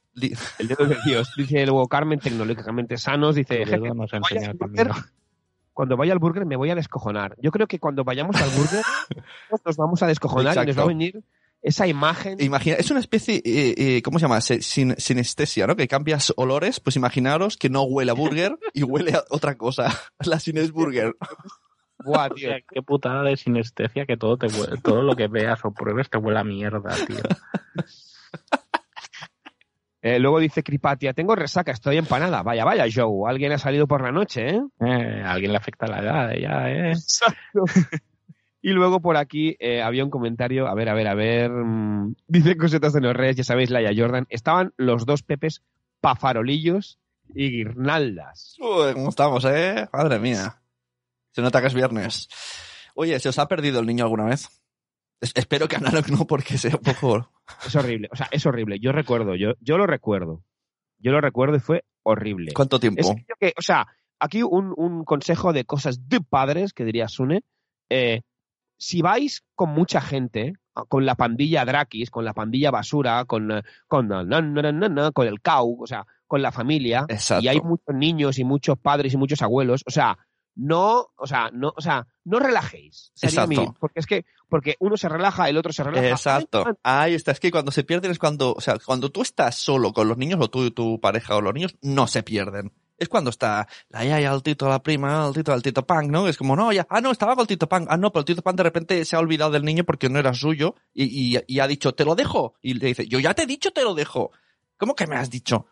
El 0.59 0.67
dedo 0.67 0.85
de 0.85 0.97
Dios. 1.05 1.31
Dice 1.37 1.65
luego 1.65 1.87
Carmen, 1.87 2.19
tecnológicamente 2.19 2.97
sanos, 2.97 3.35
dice, 3.35 3.61
El 3.61 3.69
jefe, 3.69 3.93
nos 3.93 4.11
vaya 4.11 4.53
burger, 4.53 4.91
cuando 5.73 5.95
vaya 5.95 6.13
al 6.13 6.19
burger 6.19 6.45
me 6.45 6.55
voy 6.55 6.71
a 6.71 6.75
descojonar. 6.75 7.35
Yo 7.41 7.51
creo 7.51 7.67
que 7.67 7.79
cuando 7.79 8.03
vayamos 8.03 8.35
al 8.41 8.49
burger 8.49 8.83
nos 9.65 9.77
vamos 9.77 10.01
a 10.01 10.07
descojonar 10.07 10.57
y 10.63 10.67
nos 10.67 10.77
va 10.77 10.83
a 10.83 10.87
venir 10.87 11.23
esa 11.61 11.87
imagen. 11.87 12.41
Imagina, 12.41 12.77
es 12.77 12.89
una 12.91 12.99
especie, 12.99 13.35
eh, 13.43 13.75
eh, 13.77 14.01
¿cómo 14.01 14.19
se 14.19 14.25
llama? 14.25 14.41
Sin, 14.41 14.95
sinestesia, 14.97 15.67
¿no? 15.67 15.75
Que 15.75 15.87
cambias 15.87 16.33
olores, 16.37 16.79
pues 16.79 16.95
imaginaros 16.95 17.57
que 17.57 17.69
no 17.69 17.83
huele 17.83 18.11
a 18.11 18.15
burger 18.15 18.57
y 18.73 18.83
huele 18.83 19.13
a 19.13 19.23
otra 19.29 19.55
cosa. 19.55 19.87
La 20.25 20.39
sinesburger. 20.39 21.15
Buah, 22.03 22.27
O 22.27 22.35
tío. 22.35 22.49
sea, 22.49 22.59
qué 22.69 22.81
putada 22.81 23.23
de 23.23 23.37
sinestesia 23.37 24.05
que 24.05 24.17
todo 24.17 24.37
te 24.37 24.47
todo 24.81 25.01
lo 25.01 25.15
que 25.15 25.27
veas 25.27 25.59
o 25.63 25.71
pruebes 25.71 26.09
te 26.09 26.17
huele 26.17 26.39
a 26.39 26.43
mierda, 26.43 26.95
tío. 27.05 27.17
Eh, 30.07 30.19
luego 30.19 30.39
dice 30.39 30.63
Cripatia, 30.63 31.11
tengo 31.11 31.35
resaca, 31.35 31.73
estoy 31.73 31.97
empanada. 31.97 32.41
Vaya, 32.41 32.63
vaya, 32.63 32.85
Joe, 32.93 33.29
alguien 33.29 33.51
ha 33.51 33.57
salido 33.57 33.87
por 33.87 34.01
la 34.01 34.11
noche, 34.13 34.51
¿eh? 34.51 34.61
Eh, 34.79 35.21
alguien 35.25 35.51
le 35.51 35.57
afecta 35.57 35.85
la 35.85 35.99
edad, 35.99 36.33
ya, 36.33 36.69
¿eh? 36.69 36.91
Exacto. 36.91 37.65
Y 38.59 38.71
luego 38.71 38.99
por 38.99 39.17
aquí 39.17 39.55
eh, 39.59 39.81
había 39.81 40.03
un 40.03 40.09
comentario, 40.09 40.67
a 40.67 40.73
ver, 40.73 40.89
a 40.89 40.93
ver, 40.93 41.07
a 41.07 41.13
ver, 41.13 41.49
mm, 41.51 42.15
dice 42.27 42.57
cosetas 42.57 42.91
de 42.91 42.99
los 42.99 43.15
reyes, 43.15 43.37
ya 43.37 43.43
sabéis, 43.43 43.69
Laia 43.69 43.93
Jordan, 43.95 44.25
estaban 44.29 44.73
los 44.77 45.05
dos 45.05 45.23
pepes 45.23 45.61
pafarolillos 46.01 46.99
y 47.33 47.49
guirnaldas. 47.51 48.57
Uy, 48.59 48.93
¿cómo 48.93 49.09
estamos, 49.09 49.45
eh? 49.45 49.87
Madre 49.93 50.19
mía. 50.19 50.59
Se 51.31 51.41
nota 51.41 51.61
que 51.61 51.67
es 51.67 51.73
viernes. 51.75 52.27
Oye, 52.95 53.17
¿se 53.19 53.29
os 53.29 53.39
ha 53.39 53.47
perdido 53.47 53.79
el 53.79 53.85
niño 53.85 54.03
alguna 54.03 54.25
vez? 54.25 54.49
Es- 55.21 55.31
espero 55.35 55.67
que 55.67 55.75
a 55.75 55.79
Narok 55.79 56.09
no, 56.09 56.25
porque 56.27 56.57
sea 56.57 56.75
un 56.75 56.81
poco... 56.81 57.31
Es 57.65 57.75
horrible, 57.75 58.09
o 58.11 58.15
sea, 58.15 58.27
es 58.31 58.45
horrible. 58.45 58.79
Yo 58.79 58.91
recuerdo, 58.91 59.35
yo, 59.35 59.53
yo 59.61 59.77
lo 59.77 59.87
recuerdo. 59.87 60.43
Yo 60.99 61.11
lo 61.11 61.21
recuerdo 61.21 61.55
y 61.57 61.59
fue 61.59 61.85
horrible. 62.03 62.51
¿Cuánto 62.53 62.79
tiempo? 62.79 63.01
Es 63.01 63.37
que, 63.39 63.53
o 63.57 63.61
sea, 63.61 63.87
aquí 64.19 64.43
un, 64.43 64.73
un 64.77 65.03
consejo 65.05 65.53
de 65.53 65.63
cosas 65.65 66.07
de 66.09 66.21
padres, 66.21 66.73
que 66.73 66.85
diría 66.85 67.07
Sune. 67.07 67.43
eh, 67.89 68.21
si 68.79 69.01
vais 69.01 69.43
con 69.55 69.69
mucha 69.71 70.01
gente, 70.01 70.53
con 70.89 71.05
la 71.05 71.15
pandilla 71.15 71.65
Drakis, 71.65 72.11
con 72.11 72.23
la 72.25 72.33
pandilla 72.33 72.69
basura, 72.69 73.25
con, 73.25 73.51
eh, 73.51 73.63
con, 73.87 74.09
con 75.13 75.27
el 75.27 75.41
Cau, 75.41 75.81
o 75.81 75.87
sea, 75.87 76.05
con 76.27 76.41
la 76.43 76.51
familia 76.51 77.05
Exacto. 77.09 77.43
y 77.43 77.47
hay 77.47 77.59
muchos 77.61 77.95
niños 77.95 78.37
y 78.37 78.43
muchos 78.43 78.77
padres 78.77 79.13
y 79.13 79.17
muchos 79.17 79.41
abuelos, 79.41 79.83
o 79.87 79.89
sea, 79.91 80.17
no, 80.57 81.11
o 81.15 81.27
sea, 81.27 81.49
no, 81.53 81.71
o 81.75 81.81
sea, 81.81 82.07
no 82.25 82.39
relajéis. 82.39 83.11
Sería 83.13 83.43
Exacto. 83.43 83.61
mi- 83.61 83.67
porque 83.79 83.99
es 83.99 84.05
que, 84.07 84.25
porque 84.49 84.75
uno 84.79 84.97
se 84.97 85.07
relaja, 85.07 85.47
el 85.47 85.57
otro 85.57 85.71
se 85.71 85.83
relaja. 85.83 86.09
Exacto. 86.09 86.65
Ay, 86.83 87.11
Ahí 87.11 87.13
está. 87.13 87.31
Es 87.31 87.39
que 87.39 87.51
cuando 87.51 87.71
se 87.71 87.83
pierden 87.83 88.11
es 88.11 88.19
cuando, 88.19 88.53
o 88.53 88.61
sea, 88.61 88.77
cuando 88.83 89.11
tú 89.11 89.21
estás 89.21 89.55
solo 89.55 89.93
con 89.93 90.07
los 90.07 90.17
niños 90.17 90.39
o 90.41 90.49
tú 90.49 90.63
y 90.65 90.71
tu 90.71 90.99
pareja 90.99 91.35
o 91.35 91.41
los 91.41 91.53
niños, 91.53 91.75
no 91.81 92.07
se 92.07 92.23
pierden. 92.23 92.73
Es 92.97 93.09
cuando 93.09 93.29
está 93.29 93.67
la 93.89 94.03
yaya, 94.03 94.33
el 94.33 94.41
tito, 94.41 94.67
la 94.67 94.81
prima, 94.81 95.27
el 95.27 95.33
tito, 95.35 95.53
el 95.53 95.61
tito 95.61 95.85
Punk, 95.85 96.09
¿no? 96.09 96.27
Es 96.27 96.35
como, 96.35 96.55
no, 96.55 96.73
ya, 96.73 96.87
ah, 96.89 96.99
no, 96.99 97.11
estaba 97.11 97.35
con 97.35 97.43
el 97.43 97.47
tito 97.47 97.69
Punk. 97.69 97.85
Ah, 97.91 97.97
no, 97.97 98.11
pero 98.11 98.21
el 98.21 98.25
tito 98.25 98.41
Punk 98.41 98.57
de 98.57 98.63
repente 98.63 99.05
se 99.05 99.15
ha 99.15 99.19
olvidado 99.19 99.51
del 99.51 99.63
niño 99.63 99.83
porque 99.83 100.09
no 100.09 100.17
era 100.17 100.33
suyo 100.33 100.73
y, 100.95 101.35
y, 101.37 101.39
y 101.45 101.59
ha 101.59 101.67
dicho, 101.67 101.93
te 101.93 102.03
lo 102.05 102.15
dejo. 102.15 102.55
Y 102.59 102.73
le 102.73 102.87
dice, 102.87 103.07
yo 103.07 103.19
ya 103.19 103.35
te 103.35 103.43
he 103.43 103.45
dicho, 103.45 103.69
te 103.71 103.83
lo 103.83 103.93
dejo. 103.93 104.31
¿Cómo 104.77 104.95
que 104.95 105.05
me 105.05 105.15
has 105.15 105.29
dicho? 105.29 105.67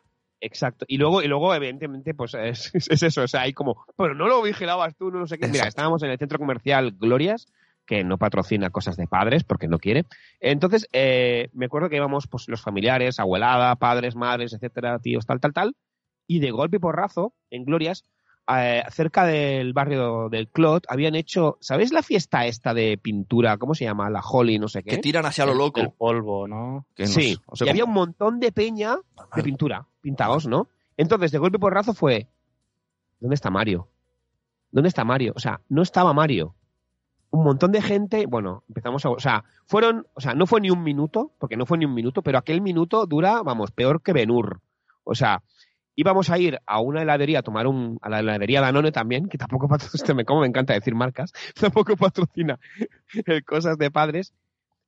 Exacto. 0.46 0.86
Y 0.88 0.98
luego, 0.98 1.22
y 1.24 1.28
luego 1.28 1.54
evidentemente, 1.56 2.14
pues 2.14 2.34
es, 2.40 2.72
es 2.74 3.04
eso. 3.04 3.24
O 3.24 3.28
sea, 3.28 3.42
hay 3.42 3.54
como, 3.54 3.86
pero 3.98 4.14
no 4.14 4.28
lo 4.28 4.42
vigilabas 4.42 4.96
tú, 4.96 5.12
no, 5.12 5.26
sé 5.28 5.38
qué. 5.38 5.48
Mira, 5.48 5.68
estábamos 5.68 6.04
en 6.04 6.12
el 6.12 6.18
centro 6.20 6.38
comercial 6.40 6.92
Glorias, 6.92 7.48
que 7.86 8.04
no 8.04 8.18
patrocina 8.18 8.70
cosas 8.70 8.96
de 8.98 9.08
padres 9.08 9.44
porque 9.44 9.68
no 9.68 9.80
quiere. 9.80 10.06
Entonces, 10.40 10.88
eh, 10.94 11.50
me 11.54 11.66
acuerdo 11.66 11.90
que 11.90 11.98
íbamos, 11.98 12.28
pues, 12.28 12.48
los 12.48 12.62
familiares, 12.62 13.20
abuelada, 13.20 13.76
padres, 13.76 14.16
madres, 14.16 14.54
etcétera, 14.54 15.00
tíos, 15.00 15.26
tal, 15.26 15.40
tal, 15.40 15.54
tal. 15.54 15.76
Y 16.28 16.40
de 16.40 16.52
golpe 16.52 16.78
y 16.78 16.80
porrazo, 16.80 17.34
en 17.52 17.66
Glorias, 17.66 18.04
eh, 18.48 18.84
cerca 18.92 19.26
del 19.26 19.74
barrio 19.74 20.30
del 20.30 20.48
Clot, 20.50 20.86
habían 20.88 21.16
hecho, 21.16 21.58
¿sabéis 21.62 21.92
la 21.92 22.02
fiesta 22.04 22.46
esta 22.46 22.74
de 22.74 22.98
pintura? 22.98 23.58
¿Cómo 23.58 23.74
se 23.76 23.86
llama? 23.86 24.10
La 24.10 24.22
Holly, 24.22 24.60
no 24.60 24.68
sé 24.68 24.84
qué. 24.84 24.92
Que 24.92 24.98
tiran 25.00 25.26
hacia 25.26 25.46
lo 25.46 25.54
loco. 25.54 25.82
El 25.82 25.92
polvo, 25.92 26.48
¿no? 26.48 26.86
Que 26.96 27.04
no 27.04 27.10
sí, 27.10 27.36
sé- 27.36 27.42
no 27.50 27.56
sé 27.56 27.66
y 27.66 27.70
había 27.70 27.86
un 27.86 27.94
montón 27.94 28.40
de 28.40 28.52
peña 28.52 28.98
de 29.36 29.44
pintura, 29.44 29.88
pintados, 30.06 30.46
¿no? 30.46 30.70
Entonces, 30.98 31.32
de 31.32 31.40
golpe 31.40 31.58
porrazo 31.58 31.96
fue, 31.96 32.28
¿dónde 33.20 33.34
está 33.34 33.50
Mario? 33.50 33.88
¿Dónde 34.72 34.88
está 34.88 35.04
Mario? 35.04 35.34
O 35.36 35.40
sea, 35.40 35.62
no 35.68 35.82
estaba 35.82 36.14
Mario. 36.14 36.54
Un 37.32 37.44
montón 37.44 37.72
de 37.72 37.82
gente, 37.82 38.28
bueno, 38.28 38.64
empezamos 38.68 39.04
a, 39.04 39.10
o 39.10 39.20
sea, 39.20 39.46
fueron, 39.66 40.06
o 40.14 40.22
sea, 40.22 40.36
no 40.36 40.46
fue 40.46 40.62
ni 40.62 40.70
un 40.70 40.84
minuto, 40.84 41.32
porque 41.40 41.58
no 41.58 41.66
fue 41.66 41.80
ni 41.80 41.86
un 41.86 41.96
minuto, 41.96 42.22
pero 42.22 42.38
aquel 42.38 42.62
minuto 42.62 43.08
dura, 43.08 43.42
vamos, 43.42 43.72
peor 43.72 44.04
que 44.04 44.14
Benur. 44.14 44.62
O 45.04 45.16
sea, 45.16 45.42
íbamos 45.96 46.30
a 46.30 46.38
ir 46.38 46.60
a 46.68 46.80
una 46.80 47.02
heladería 47.02 47.40
a 47.40 47.44
tomar 47.44 47.66
un, 47.66 47.98
a 48.04 48.10
la 48.10 48.20
heladería 48.20 48.62
Danone 48.62 48.92
también, 48.92 49.28
que 49.28 49.40
tampoco 49.40 49.68
patrocina, 49.68 50.14
me, 50.14 50.24
como 50.24 50.42
me 50.42 50.48
encanta 50.48 50.74
decir 50.74 50.94
marcas, 50.94 51.34
tampoco 51.60 51.98
patrocina 51.98 52.60
cosas 53.48 53.80
de 53.80 53.90
padres. 53.90 54.36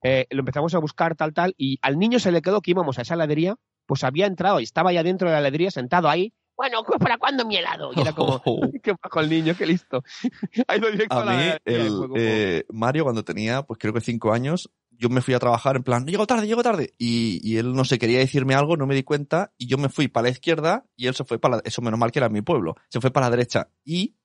Eh, 0.03 0.27
lo 0.30 0.41
empezamos 0.41 0.75
a 0.75 0.80
buscar 0.80 1.15
tal, 1.15 1.34
tal, 1.34 1.56
y 1.58 1.80
al 1.82 1.97
niño 1.97 2.19
se 2.19 2.32
le 2.32 2.43
quedó 2.43 2.62
que 2.62 2.69
íbamos 2.69 2.99
a 2.99 3.01
esa 3.01 3.15
heladería, 3.15 3.56
pues 3.88 4.04
había 4.04 4.28
entrado 4.28 4.60
y 4.60 4.63
estaba 4.63 4.93
ya 4.93 5.02
dentro 5.02 5.28
de 5.28 5.34
la 5.34 5.39
heladería 5.39 5.71
sentado 5.71 6.08
ahí. 6.10 6.34
Bueno, 6.56 6.84
pues, 6.86 7.00
¿para 7.00 7.17
cuándo 7.19 7.45
mi 7.45 7.56
helado? 7.56 7.91
Y 7.95 8.02
era 8.02 8.13
como, 8.13 8.41
qué 8.84 8.93
bajo 9.02 9.19
el 9.19 9.30
niño, 9.30 9.56
qué 9.58 9.65
listo. 9.65 10.04
ha 10.67 10.76
ido 10.78 10.89
directo 10.91 11.15
a, 11.15 11.21
A 11.21 11.26
la 11.26 11.32
mí, 11.34 11.43
y 11.65 11.73
el, 11.73 11.88
como- 11.89 12.15
eh, 12.17 12.65
Mario, 12.69 13.04
cuando 13.04 13.23
tenía, 13.23 13.63
pues 13.63 13.80
creo 13.80 13.93
que 13.93 14.02
cinco 14.02 14.34
años, 14.34 14.69
yo 14.91 15.10
me 15.10 15.21
fui 15.21 15.36
a 15.36 15.39
trabajar 15.39 15.76
en 15.76 15.84
plan, 15.84 16.06
llego 16.08 16.26
tarde, 16.26 16.47
llego 16.47 16.63
tarde. 16.63 16.95
Y, 16.97 17.39
y 17.47 17.58
él 17.58 17.73
no 17.73 17.86
sé, 17.86 18.00
quería 18.00 18.17
decirme 18.17 18.56
algo, 18.56 18.76
no 18.76 18.88
me 18.88 18.95
di 18.95 19.04
cuenta, 19.04 19.54
y 19.58 19.67
yo 19.67 19.78
me 19.78 19.89
fui 19.89 20.08
para 20.08 20.23
la 20.23 20.30
izquierda 20.32 20.86
y 20.95 21.06
él 21.06 21.13
se 21.13 21.23
fue 21.23 21.38
para 21.39 21.58
la, 21.58 21.62
eso 21.63 21.82
menos 21.84 22.00
mal 22.00 22.12
que 22.12 22.17
era 22.19 22.30
mi 22.30 22.41
pueblo, 22.41 22.76
se 22.89 23.00
fue 23.02 23.12
para 23.12 23.28
la 23.28 23.32
derecha. 23.36 23.69
Y 23.86 24.15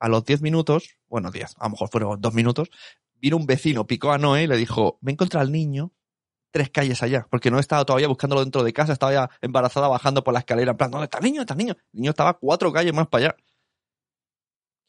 a 0.00 0.08
los 0.08 0.24
diez 0.24 0.42
minutos, 0.42 0.96
bueno, 1.06 1.30
diez, 1.30 1.54
a 1.58 1.64
lo 1.66 1.70
mejor 1.70 1.88
fueron 1.90 2.20
dos 2.20 2.34
minutos, 2.34 2.70
vino 3.14 3.36
un 3.36 3.46
vecino, 3.46 3.86
picó 3.86 4.10
a 4.10 4.18
Noé 4.18 4.44
y 4.44 4.46
le 4.48 4.56
dijo, 4.56 4.98
me 5.00 5.12
encontré 5.12 5.38
al 5.38 5.52
niño 5.52 5.92
tres 6.50 6.70
calles 6.70 7.02
allá, 7.02 7.26
porque 7.30 7.50
no 7.50 7.58
estaba 7.58 7.84
todavía 7.84 8.08
buscándolo 8.08 8.42
dentro 8.42 8.62
de 8.62 8.72
casa, 8.72 8.92
estaba 8.92 9.12
ya 9.12 9.30
embarazada 9.40 9.88
bajando 9.88 10.24
por 10.24 10.32
la 10.34 10.40
escalera, 10.40 10.70
en 10.72 10.76
plan, 10.76 10.90
¿dónde 10.90 11.04
está 11.04 11.18
el 11.18 11.24
niño? 11.24 11.40
¿Dónde 11.40 11.42
está 11.44 11.54
el 11.54 11.58
niño? 11.58 11.72
El 11.92 12.00
niño 12.00 12.10
estaba 12.10 12.34
cuatro 12.34 12.72
calles 12.72 12.94
más 12.94 13.06
para 13.08 13.26
allá. 13.26 13.36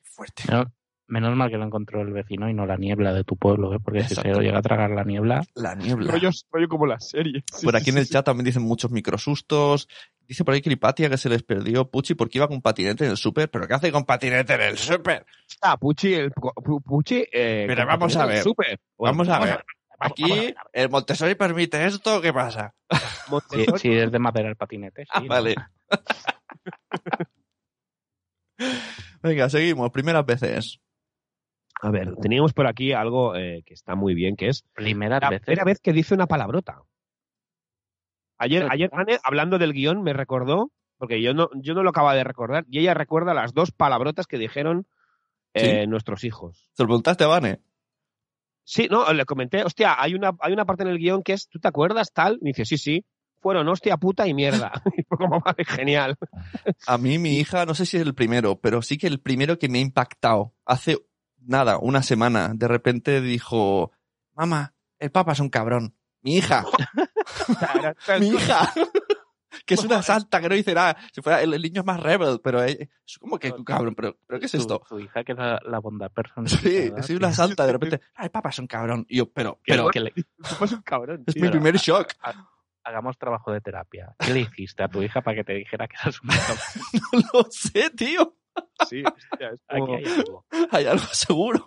Fuerte. 0.04 0.44
Menos, 0.48 0.68
menos 1.08 1.36
mal 1.36 1.50
que 1.50 1.58
lo 1.58 1.66
encontró 1.66 2.02
el 2.02 2.12
vecino 2.14 2.50
y 2.50 2.54
no 2.54 2.66
la 2.66 2.78
niebla 2.78 3.14
de 3.14 3.24
tu 3.24 3.36
pueblo, 3.38 3.74
¿eh? 3.74 3.80
porque 3.84 4.04
si 4.04 4.16
se 4.16 4.28
lo 4.30 4.42
llega 4.42 4.60
a 4.60 4.62
tragar 4.62 4.92
la 4.92 5.04
niebla, 5.04 5.44
La 5.56 5.76
niebla. 5.76 6.12
rollo, 6.12 6.30
rollo 6.52 6.68
como 6.68 6.86
la 6.86 7.00
serie. 7.00 7.44
Sí, 7.54 7.66
Por 7.66 7.76
sí, 7.76 7.82
aquí 7.82 7.90
en 7.92 7.98
el 8.00 8.06
sí. 8.06 8.14
chat 8.14 8.26
también 8.26 8.46
dicen 8.46 8.64
muchos 8.64 8.92
microsustos. 8.92 9.88
Dice 10.28 10.44
por 10.46 10.54
ahí 10.54 10.62
Cripatia 10.62 11.10
que 11.10 11.18
se 11.18 11.28
les 11.30 11.42
perdió 11.42 11.90
Puchi 11.90 12.14
porque 12.14 12.38
iba 12.38 12.48
con 12.48 12.62
patinete 12.62 13.04
en 13.06 13.12
el 13.12 13.18
súper. 13.18 13.50
¿Pero 13.50 13.68
qué 13.68 13.74
hace 13.74 13.92
con 13.92 14.06
patinete 14.06 14.54
en 14.54 14.62
el 14.62 14.78
súper? 14.78 15.26
Ah, 15.62 15.76
Puchi, 15.78 16.14
el 16.14 16.32
Pu- 16.32 16.84
Puchi. 16.84 17.26
eh, 17.32 17.66
Pero 17.68 17.86
vamos 17.88 18.16
a 18.16 18.24
el 18.24 18.30
ver. 18.30 18.44
súper. 18.44 18.80
Vamos 19.00 19.28
a 19.28 19.40
ver. 19.40 19.50
Vamos, 19.50 19.64
Aquí 20.00 20.56
el 20.74 20.90
Montessori 20.90 21.36
permite 21.36 21.86
esto, 21.86 22.22
¿qué 22.22 22.32
pasa? 22.32 22.74
si 23.78 23.92
es 23.92 24.12
de 24.12 24.20
madera 24.20 24.50
el 24.50 24.56
patinete, 24.56 25.04
sí. 25.04 25.10
Ah, 25.14 25.20
¿no? 25.22 25.28
vale. 25.28 25.56
Venga, 29.22 29.50
seguimos. 29.50 29.92
Primeras 29.92 30.26
veces. 30.26 30.80
A 31.82 31.92
ver, 31.92 32.16
teníamos 32.22 32.54
por 32.54 32.68
aquí 32.68 32.92
algo 32.92 33.36
eh, 33.36 33.64
que 33.66 33.74
está 33.74 33.96
muy 33.96 34.14
bien, 34.14 34.36
que 34.36 34.50
es 34.50 34.64
Primeras 34.74 35.22
la 35.22 35.30
veces. 35.30 35.46
primera 35.46 35.64
vez 35.64 35.80
que 35.80 35.94
dice 35.94 36.14
una 36.14 36.28
palabrota. 36.28 36.82
Ayer, 38.38 38.68
ayer 38.70 38.90
Anne, 38.94 39.20
hablando 39.24 39.58
del 39.58 39.74
guion, 39.74 40.02
me 40.02 40.14
recordó, 40.14 40.72
porque 40.98 41.22
yo 41.22 41.34
no, 41.34 41.50
yo 41.56 41.74
no 41.74 41.84
lo 41.84 41.90
acababa 41.90 42.16
de 42.16 42.24
recordar, 42.24 42.66
y 42.70 42.80
ella 42.80 42.94
recuerda 42.94 43.34
las 43.34 43.54
dos 43.54 43.72
palabrotas 43.72 44.28
que 44.28 44.38
dijeron 44.38 44.88
eh, 45.54 45.88
nuestros 45.88 46.24
hijos. 46.24 46.70
¿Se 46.74 46.84
lo 46.84 46.88
preguntaste 46.88 47.24
a 47.24 47.28
Vane? 47.28 47.62
Sí, 48.70 48.88
no, 48.88 49.12
le 49.12 49.26
comenté, 49.26 49.64
hostia, 49.64 49.96
hay 50.00 50.14
una, 50.14 50.36
hay 50.42 50.54
una 50.54 50.64
parte 50.64 50.84
en 50.84 50.90
el 50.90 51.00
guion 51.00 51.24
que 51.24 51.34
es, 51.34 51.48
¿tú 51.50 51.58
te 51.58 51.68
acuerdas 51.68 52.14
tal? 52.14 52.38
Y 52.40 52.50
dice, 52.50 52.66
sí, 52.66 52.78
sí, 52.78 53.04
fueron 53.42 53.68
hostia, 53.68 53.98
puta 53.98 54.28
y 54.28 54.36
mierda. 54.36 54.72
y 54.96 55.02
fue 55.02 55.18
como, 55.18 55.40
vale, 55.40 55.66
genial. 55.66 56.16
A 56.86 57.00
mí, 57.00 57.18
mi 57.18 57.40
hija, 57.40 57.66
no 57.66 57.74
sé 57.74 57.88
si 57.88 57.98
es 57.98 58.04
el 58.04 58.14
primero, 58.14 58.60
pero 58.60 58.84
sí 58.84 59.00
que 59.00 59.08
el 59.08 59.22
primero 59.22 59.58
que 59.58 59.70
me 59.70 59.80
ha 59.80 59.82
impactado. 59.82 60.54
Hace 60.66 61.00
nada, 61.40 61.80
una 61.80 62.04
semana, 62.04 62.52
de 62.54 62.68
repente 62.68 63.22
dijo, 63.22 63.92
mamá, 64.36 64.76
el 65.00 65.10
papa 65.10 65.32
es 65.32 65.40
un 65.40 65.50
cabrón. 65.50 65.96
Mi 66.22 66.38
hija, 66.38 66.64
mi 68.20 68.28
hija. 68.28 68.72
Que 69.70 69.76
es 69.76 69.84
una 69.86 70.02
santa 70.02 70.42
que 70.42 70.50
no 70.50 70.56
dice 70.56 70.74
nada. 70.74 70.98
Si 71.14 71.22
fuera 71.22 71.42
el, 71.42 71.54
el 71.54 71.62
niño 71.62 71.82
es 71.82 71.86
más 71.86 72.00
rebel, 72.02 72.40
pero 72.44 72.64
es 72.64 72.78
como 73.20 73.38
que 73.38 73.52
un 73.52 73.64
cabrón, 73.64 73.94
pero, 73.96 74.18
pero 74.28 74.40
¿qué 74.40 74.48
es 74.48 74.52
Tu- 74.52 74.58
esto? 74.58 74.82
Tu, 74.90 75.00
hija 75.00 75.24
que 75.24 75.32
es 75.34 75.38
la, 75.38 75.60
la 75.64 75.80
bondad 75.80 76.08
Sí, 76.08 76.14
personificada. 76.16 77.04
soy 77.04 77.16
una 77.16 77.32
santa, 77.34 77.66
de 77.66 77.72
repente, 77.72 78.02
"Ah, 78.16 78.24
el 78.26 78.32
papa 78.32 78.50
es 78.50 78.60
un 78.60 78.68
cabrón. 78.68 79.06
Y 79.08 79.18
yo, 79.18 79.30
pero, 79.32 79.60
Qué 79.64 79.74
pero. 79.74 79.90
Que 79.90 80.00
le- 80.00 80.14
un 80.76 80.82
cabrón. 80.82 81.24
es 81.28 81.34
tío. 81.36 81.44
mi 81.44 81.50
primer 81.52 81.76
shock. 81.78 82.14
hagamos 82.84 83.18
trabajo 83.20 83.52
de 83.52 83.62
terapia. 83.62 84.16
¿Qué 84.18 84.34
le 84.34 84.40
hiciste 84.42 84.82
a 84.84 84.88
tu 84.88 85.04
hija 85.04 85.22
para 85.22 85.38
que 85.38 85.44
te 85.44 85.54
dijera 85.54 85.88
que 85.88 85.96
eras 86.02 86.20
un 86.22 86.30
cabrón? 86.30 86.58
No 87.34 87.40
lo 87.42 87.48
sé, 87.52 87.90
tío. 87.92 88.36
Sí, 88.90 89.04
hostia, 89.06 89.50
es 89.54 89.60
como- 89.70 89.96
Aquí 89.96 90.06
hay 90.06 90.14
algo. 90.20 90.46
Hay 90.72 90.86
algo 90.88 91.06
seguro. 91.12 91.66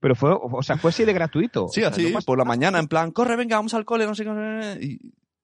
Pero 0.00 0.16
fue, 0.16 0.30
o 0.36 0.62
sea, 0.64 0.76
fue 0.78 0.90
así 0.90 1.04
de 1.04 1.12
gratuito. 1.12 1.68
Sí, 1.68 1.80
O 1.80 1.84
sea, 1.84 1.88
así, 1.90 2.12
por 2.26 2.36
la 2.36 2.44
mañana, 2.44 2.80
en 2.80 2.88
plan, 2.88 3.12
corre, 3.12 3.36
venga, 3.36 3.56
vamos 3.56 3.72
al 3.74 3.84
cole, 3.84 4.04
no 4.04 4.14
sé 4.16 4.24
qué. 4.24 4.78
Y 4.80 4.98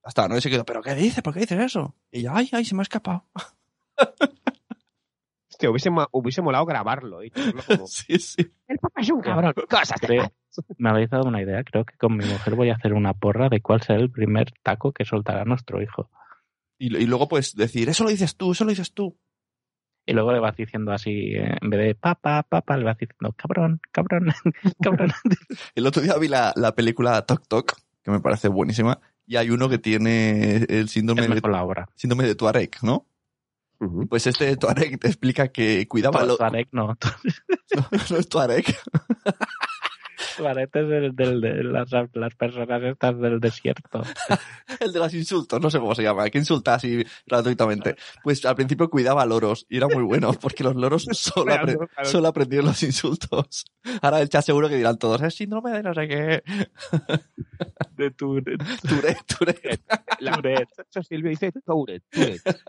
hasta 0.08 0.26
no 0.26 0.36
y 0.36 0.40
se 0.40 0.50
quedó, 0.50 0.64
¿pero 0.64 0.80
qué 0.82 0.94
dices? 0.94 1.22
¿Por 1.22 1.34
qué 1.34 1.40
dices 1.40 1.60
eso? 1.60 1.94
Y 2.10 2.22
yo, 2.22 2.32
ay, 2.34 2.48
ay, 2.52 2.64
se 2.64 2.74
me 2.74 2.80
ha 2.80 2.82
escapado. 2.82 3.24
Hostia, 5.50 5.70
hubiese, 5.70 5.90
hubiese 6.12 6.42
molado 6.42 6.64
grabarlo. 6.66 7.22
y 7.24 7.30
tenerlo 7.30 7.62
como, 7.66 7.86
Sí, 7.86 8.18
sí. 8.18 8.50
El 8.66 8.78
papá 8.78 9.00
es 9.00 9.10
un 9.10 9.20
cabrón. 9.20 9.54
Cosas 9.68 10.00
de 10.00 10.06
Creo- 10.06 10.32
me 10.78 10.90
habéis 10.90 11.10
dado 11.10 11.24
una 11.28 11.42
idea. 11.42 11.62
Creo 11.64 11.84
que 11.84 11.96
con 11.96 12.16
mi 12.16 12.24
mujer 12.24 12.54
voy 12.54 12.70
a 12.70 12.74
hacer 12.74 12.92
una 12.92 13.14
porra 13.14 13.48
de 13.48 13.60
cuál 13.60 13.82
será 13.82 13.98
el 14.00 14.10
primer 14.10 14.52
taco 14.62 14.92
que 14.92 15.04
soltará 15.04 15.44
nuestro 15.44 15.82
hijo. 15.82 16.10
Y, 16.78 16.96
y 16.96 17.06
luego, 17.06 17.28
pues, 17.28 17.54
decir, 17.56 17.88
eso 17.88 18.04
lo 18.04 18.10
dices 18.10 18.36
tú, 18.36 18.52
eso 18.52 18.64
lo 18.64 18.70
dices 18.70 18.92
tú. 18.92 19.18
Y 20.06 20.12
luego 20.14 20.32
le 20.32 20.40
vas 20.40 20.56
diciendo 20.56 20.92
así, 20.92 21.34
eh, 21.34 21.56
en 21.60 21.68
vez 21.70 21.80
de 21.80 21.94
papá, 21.94 22.42
papá, 22.44 22.76
le 22.78 22.84
vas 22.84 22.96
diciendo 22.96 23.34
cabrón, 23.36 23.80
cabrón, 23.92 24.32
cabrón. 24.82 25.12
El 25.74 25.86
otro 25.86 26.00
día 26.00 26.16
vi 26.18 26.28
la, 26.28 26.52
la 26.56 26.74
película 26.74 27.20
Tok 27.26 27.46
Tok, 27.46 27.72
que 28.02 28.10
me 28.10 28.20
parece 28.20 28.48
buenísima, 28.48 29.00
y 29.28 29.36
hay 29.36 29.50
uno 29.50 29.68
que 29.68 29.78
tiene 29.78 30.64
el 30.70 30.88
síndrome, 30.88 31.20
es 31.22 31.34
de, 31.34 31.40
síndrome 31.94 32.24
de 32.24 32.34
Tuareg, 32.34 32.70
¿no? 32.82 33.06
Pues 34.08 34.26
este 34.26 34.56
Tuareg 34.56 34.98
te 34.98 35.06
explica 35.06 35.48
que 35.52 35.86
cuidaba... 35.86 36.24
lo- 36.24 36.36
Tuareg 36.38 36.68
no. 36.72 36.86
no, 37.76 37.88
no 38.10 38.16
es 38.16 38.28
Tuareg. 38.28 38.64
Tuareg 40.38 40.70
es 40.72 40.74
el 40.90 41.14
del- 41.16 41.40
de 41.40 41.64
las, 41.64 41.90
las 42.14 42.34
personas 42.34 42.82
estas 42.82 43.18
del 43.20 43.38
desierto. 43.40 44.02
El 44.80 44.92
de 44.92 44.98
los 44.98 45.12
insultos, 45.14 45.60
no 45.60 45.70
sé 45.70 45.78
cómo 45.78 45.94
se 45.94 46.02
llama, 46.02 46.28
que 46.30 46.38
insulta 46.38 46.74
así 46.74 47.04
gratuitamente. 47.26 47.96
Pues 48.22 48.44
al 48.44 48.54
principio 48.54 48.88
cuidaba 48.90 49.24
loros 49.26 49.66
y 49.68 49.78
era 49.78 49.88
muy 49.88 50.02
bueno, 50.04 50.32
porque 50.40 50.62
los 50.64 50.76
loros 50.76 51.04
solo, 51.12 51.52
apre- 51.52 51.76
solo 52.04 52.28
aprendieron 52.28 52.66
los 52.68 52.82
insultos. 52.82 53.64
Ahora 54.02 54.20
el 54.20 54.28
chat 54.28 54.44
seguro 54.44 54.68
que 54.68 54.76
dirán 54.76 54.98
todos, 54.98 55.20
es 55.22 55.34
síndrome 55.34 55.70
de 55.72 55.82
no 55.82 55.92
sé 55.94 56.06
qué. 56.08 56.42
De 57.96 58.10
Tourette. 58.12 58.62
Tourette, 58.88 59.24
Tourette. 59.26 59.80
Tourette. 60.20 60.68
Silvia 61.08 61.30
dice 61.30 61.52
Tourette, 61.64 62.04
Tourette. 62.10 62.60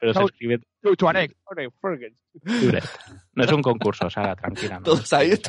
Pero 0.00 0.14
se 0.14 0.22
escribe 0.24 0.60
Tu- 0.80 0.94
Tuareg, 0.96 1.34
Tuareg, 1.44 1.70
Fergus. 1.80 2.12
Tourette. 2.60 2.88
No 3.34 3.44
es 3.44 3.52
un 3.52 3.62
concurso, 3.62 4.06
o 4.06 4.10
sea, 4.10 4.34
tranquila. 4.36 4.80
Todos 4.82 5.12
ahí. 5.12 5.32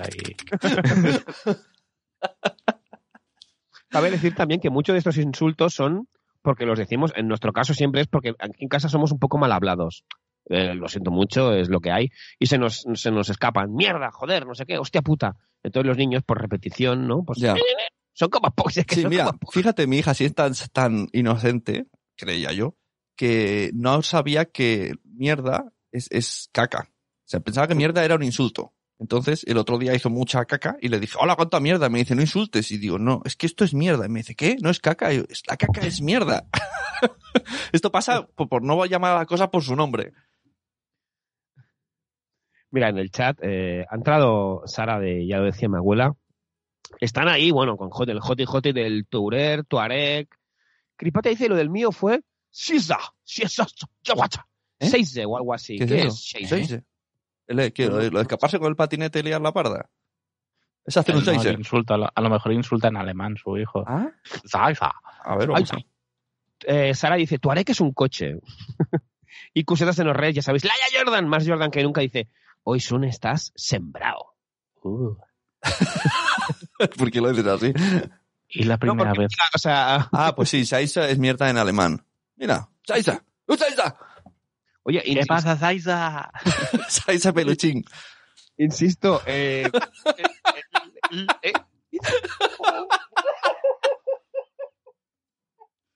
Cabe 3.90 4.12
decir 4.12 4.36
también 4.36 4.60
que 4.62 4.70
muchos 4.70 4.94
de 4.94 5.00
estos 5.00 5.18
insultos 5.18 5.74
son 5.74 6.08
porque 6.42 6.66
los 6.66 6.80
decimos, 6.80 7.12
en 7.16 7.28
nuestro 7.28 7.52
caso 7.52 7.74
siempre 7.74 8.02
es 8.02 8.08
porque 8.08 8.30
aquí 8.40 8.64
en 8.64 8.70
casa 8.70 8.88
somos 8.88 9.12
un 9.12 9.20
poco 9.20 9.38
mal 9.38 9.52
hablados. 9.52 10.06
Eh, 10.46 10.74
lo 10.74 10.88
siento 10.88 11.12
mucho, 11.12 11.54
es 11.54 11.70
lo 11.70 11.80
que 11.82 11.92
hay. 11.92 12.10
Y 12.40 12.46
se 12.48 12.58
nos, 12.58 12.86
se 12.96 13.12
nos 13.12 13.30
escapan, 13.30 13.74
mierda, 13.74 14.10
joder, 14.12 14.48
no 14.48 14.56
sé 14.56 14.66
qué, 14.66 14.78
hostia 14.78 15.02
puta. 15.02 15.36
Entonces 15.64 15.88
los 15.88 15.98
niños, 15.98 16.24
por 16.24 16.40
repetición, 16.42 17.08
¿no? 17.08 17.24
Pues 17.24 17.40
Ya. 17.40 17.56
son 18.14 18.30
como 18.30 18.50
pocos. 18.52 18.78
es 18.78 18.86
que 18.86 18.96
Sí, 18.96 19.02
son 19.02 19.10
mira, 19.12 19.26
como 19.26 19.40
fíjate, 19.52 19.86
mi 19.86 19.98
hija 19.98 20.14
sí 20.14 20.26
es 20.26 20.34
tan, 20.34 20.54
tan 20.72 21.08
inocente, 21.12 21.86
creía 22.16 22.52
yo, 22.54 22.76
que 23.20 23.72
no 23.74 24.02
sabía 24.02 24.46
que 24.46 24.94
mierda 25.04 25.74
es, 25.92 26.08
es 26.10 26.48
caca. 26.54 26.88
O 26.90 27.26
sea, 27.26 27.42
pensaba 27.42 27.68
que 27.68 27.76
mierda 27.76 28.06
era 28.06 28.16
un 28.16 28.24
insulto. 28.24 28.74
Entonces, 28.98 29.44
el 29.46 29.58
otro 29.58 29.78
día 29.78 29.94
hizo 29.94 30.10
mucha 30.10 30.46
caca 30.46 30.78
y 30.80 30.88
le 30.88 31.02
dije, 31.02 31.18
hola, 31.20 31.36
¿cuánta 31.36 31.60
mierda? 31.60 31.90
Me 31.90 32.00
dice, 32.00 32.16
no 32.16 32.22
insultes. 32.22 32.72
Y 32.72 32.78
digo, 32.78 32.98
no, 32.98 33.22
es 33.26 33.36
que 33.36 33.46
esto 33.46 33.66
es 33.66 33.74
mierda. 33.74 34.06
Y 34.06 34.10
me 34.10 34.20
dice, 34.20 34.36
¿qué? 34.36 34.56
No 34.62 34.70
es 34.70 34.80
caca. 34.80 35.12
Yo, 35.12 35.24
la 35.50 35.58
caca 35.58 35.82
es 35.82 36.02
mierda. 36.02 36.48
esto 37.74 37.92
pasa 37.92 38.26
por, 38.26 38.64
no 38.64 38.86
llamar 38.86 39.18
a 39.18 39.20
la 39.20 39.26
cosa 39.26 39.52
por 39.52 39.64
su 39.64 39.76
nombre. 39.76 40.14
Mira, 42.72 42.88
en 42.88 43.00
el 43.00 43.12
chat 43.12 43.38
eh, 43.42 43.86
ha 43.90 43.96
entrado 43.98 44.62
Sara 44.66 44.98
de, 44.98 45.28
ya 45.28 45.40
lo 45.40 45.44
decía 45.44 45.68
mi 45.68 45.76
abuela. 45.76 46.14
Están 47.02 47.28
ahí, 47.28 47.52
bueno, 47.52 47.76
con 47.76 47.90
el 48.08 48.22
JJ 48.22 48.72
del 48.74 49.08
Tourer, 49.10 49.66
Tuareg. 49.66 50.30
Cripata 50.96 51.28
dice 51.28 51.50
lo 51.50 51.58
del 51.58 51.70
mío 51.70 51.92
fue 51.92 52.22
Shiza, 52.52 52.98
Shiza, 53.26 53.66
Yawacha, 54.04 54.46
¿Eh? 54.80 54.90
Seize 54.90 55.26
o 55.26 55.38
algo 55.38 55.54
así. 55.54 55.78
¿Qué 55.78 56.02
es. 56.08 56.22
Seise. 56.24 56.84
El- 57.48 57.74
¿qué? 57.74 57.88
¿Lo 57.88 58.00
lo 58.02 58.10
de 58.20 58.22
escaparse 58.22 58.60
con 58.60 58.70
el 58.70 58.76
patinete 58.76 59.20
y 59.20 59.24
liar 59.24 59.42
la 59.42 59.52
parda? 59.52 59.90
Es 60.86 60.98
hacer 60.98 61.16
un 61.16 61.24
No, 61.24 61.32
seise. 61.32 61.52
insulta, 61.52 61.96
a 62.14 62.22
lo 62.22 62.30
mejor 62.30 62.52
insulta 62.54 62.88
en 62.88 62.98
alemán 62.98 63.36
su 63.38 63.58
hijo. 63.58 63.84
Ah, 63.88 64.08
a 65.24 65.36
ver, 65.36 65.48
vamos 65.50 65.72
eh, 66.66 66.94
Sara 66.94 67.16
dice, 67.16 67.40
Tuareg 67.40 67.70
es 67.70 67.80
un 67.80 67.94
coche. 67.94 68.40
y 69.54 69.64
Cusetas 69.64 69.98
en 70.00 70.08
los 70.08 70.16
Reyes, 70.18 70.36
ya 70.36 70.42
sabéis, 70.42 70.66
Laia 70.66 70.86
Jordan, 71.04 71.28
más 71.28 71.48
Jordan 71.48 71.72
que 71.72 71.84
nunca, 71.84 72.02
dice, 72.02 72.28
hoy 72.64 72.80
Sun 72.80 73.04
estás 73.06 73.52
sembrado. 73.56 74.34
Uh. 74.84 75.16
¿Por 76.98 77.12
qué 77.12 77.22
lo 77.22 77.30
dices 77.32 77.46
así? 77.48 77.74
Y 78.50 78.64
la 78.64 78.76
No, 78.76 78.80
primera 78.80 79.10
porque, 79.12 79.22
vez. 79.24 79.32
o 79.54 79.58
sea, 79.58 80.10
Ah, 80.12 80.34
pues 80.36 80.50
sí, 80.50 80.66
Saisa 80.66 81.08
es 81.10 81.20
mierda 81.20 81.50
en 81.50 81.58
alemán. 81.58 82.06
Mira, 82.40 82.70
Saisa, 82.88 83.22
¡Uh, 83.48 83.56
Saisa! 83.58 83.98
oye, 84.84 85.02
¿Qué 85.04 85.26
pasa, 85.28 85.58
Zaiza? 85.58 86.32
Saisa 86.90 87.34
peluchín. 87.34 87.84
insisto 88.58 89.22
eh, 89.26 89.70
el- 91.12 91.28
eh, 91.42 91.54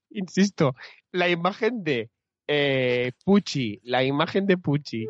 insisto, 0.09 0.75
la 1.11 1.29
imagen 1.29 1.83
de 1.83 2.09
eh, 2.47 3.13
Pucci, 3.23 3.79
la 3.83 4.03
imagen 4.03 4.45
de 4.45 4.57
Pucci 4.57 5.07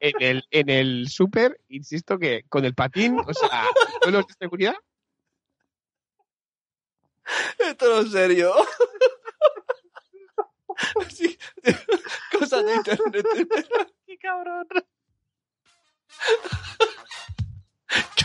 en 0.00 0.14
el, 0.20 0.44
en 0.50 0.68
el 0.68 1.08
súper, 1.08 1.60
insisto 1.68 2.18
que 2.18 2.42
con 2.48 2.64
el 2.64 2.74
patín, 2.74 3.16
o 3.26 3.32
sea, 3.32 3.66
suelos 4.02 4.26
de 4.26 4.34
seguridad, 4.38 4.74
Esto 7.58 7.88
no 7.88 8.00
es 8.02 8.12
serio. 8.12 8.52
Cosas 12.38 12.64
de 12.64 12.74
internet. 12.74 13.26
¡Qué 14.06 14.18
cabrón! 14.18 14.66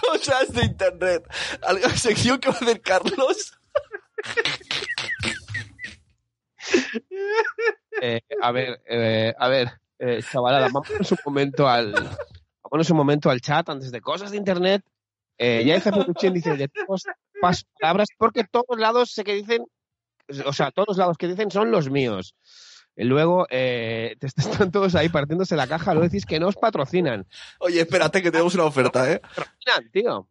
Cosas 0.01 0.53
de 0.53 0.65
internet. 0.65 1.23
Algo 1.61 1.89
sección 1.89 2.39
que 2.39 2.49
va 2.49 2.55
a 2.55 2.57
hacer 2.57 2.81
Carlos. 2.81 3.57
Eh, 8.01 8.21
a 8.41 8.51
ver, 8.51 8.81
eh, 8.85 9.33
a 9.37 9.47
ver, 9.47 9.69
eh, 9.99 10.21
chavalada, 10.23 10.69
vámonos 10.71 11.11
un 11.11 11.17
momento 11.25 11.69
al, 11.69 11.93
vámonos 12.63 12.89
un 12.89 12.97
momento 12.97 13.29
al 13.29 13.41
chat 13.41 13.69
antes 13.69 13.91
de 13.91 14.01
cosas 14.01 14.31
de 14.31 14.37
internet. 14.37 14.83
Eh, 15.37 15.63
ya 15.65 15.75
dice 15.75 15.91
Peluchín, 15.91 16.33
dice 16.33 16.55
de 16.55 16.67
todas 16.67 17.03
las 17.41 17.65
palabras, 17.79 18.09
porque 18.17 18.43
todos 18.43 18.79
lados 18.79 19.11
sé 19.11 19.23
que 19.23 19.33
dicen, 19.33 19.65
o 20.45 20.53
sea, 20.53 20.71
todos 20.71 20.87
los 20.89 20.97
lados 20.97 21.17
que 21.17 21.27
dicen 21.27 21.51
son 21.51 21.71
los 21.71 21.89
míos. 21.89 22.35
Y 22.95 23.05
luego 23.05 23.47
eh, 23.49 24.15
te 24.19 24.27
están 24.27 24.43
todos 24.71 24.95
ahí 24.95 25.09
partiéndose 25.09 25.55
la 25.55 25.67
caja, 25.67 25.93
luego 25.93 26.07
decís 26.09 26.25
que 26.25 26.39
no 26.39 26.47
os 26.47 26.55
patrocinan. 26.57 27.25
Oye, 27.59 27.81
espérate 27.81 28.21
que 28.21 28.31
tenemos 28.31 28.53
una 28.55 28.65
oferta, 28.65 29.09
¿eh? 29.11 29.19
Patrocinan, 29.35 29.91
tío. 29.91 30.27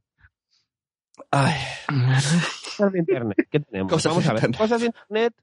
Ay, 1.31 1.55
Cosas 1.87 2.93
de 2.93 2.99
internet. 2.99 3.49
¿Qué 3.51 3.61
tenemos? 3.61 3.93
Cosas 3.93 4.11
Vamos 4.13 4.25
de 4.25 4.31
a 4.31 4.33
ver. 4.35 4.45
internet. 4.45 4.59
Cosas 4.59 4.81
de 4.81 4.87
internet. 4.87 5.35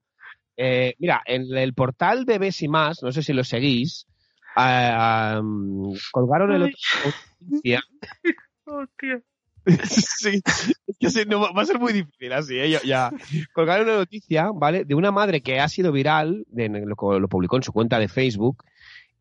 eh, 0.58 0.96
mira, 1.00 1.22
en 1.26 1.56
el 1.56 1.74
portal 1.74 2.26
Bebés 2.26 2.62
y 2.62 2.68
más, 2.68 3.04
no 3.04 3.12
sé 3.12 3.22
si 3.24 3.34
lo 3.34 3.44
seguís, 3.44 4.08
um, 4.56 5.94
colgaron 6.12 6.52
el 6.54 6.64
otro. 6.64 6.76
Hostia. 7.52 7.84
sí, 9.90 10.42
es 11.00 11.14
que 11.14 11.26
no, 11.26 11.42
va 11.54 11.62
a 11.62 11.66
ser 11.66 11.80
muy 11.80 11.94
difícil 11.94 12.34
así, 12.34 12.58
¿eh? 12.58 12.80
ya. 12.86 13.12
Colgaron 13.54 13.88
una 13.88 13.98
noticia, 13.98 14.52
¿vale? 14.54 14.86
De 14.86 14.96
una 14.96 15.12
madre 15.12 15.42
que 15.42 15.60
ha 15.60 15.68
sido 15.68 15.92
viral, 15.92 16.46
lo, 16.54 17.28
publicó 17.28 17.58
en 17.58 17.64
su 17.64 17.74
cuenta 17.74 18.00
de 18.00 18.08
Facebook, 18.08 18.64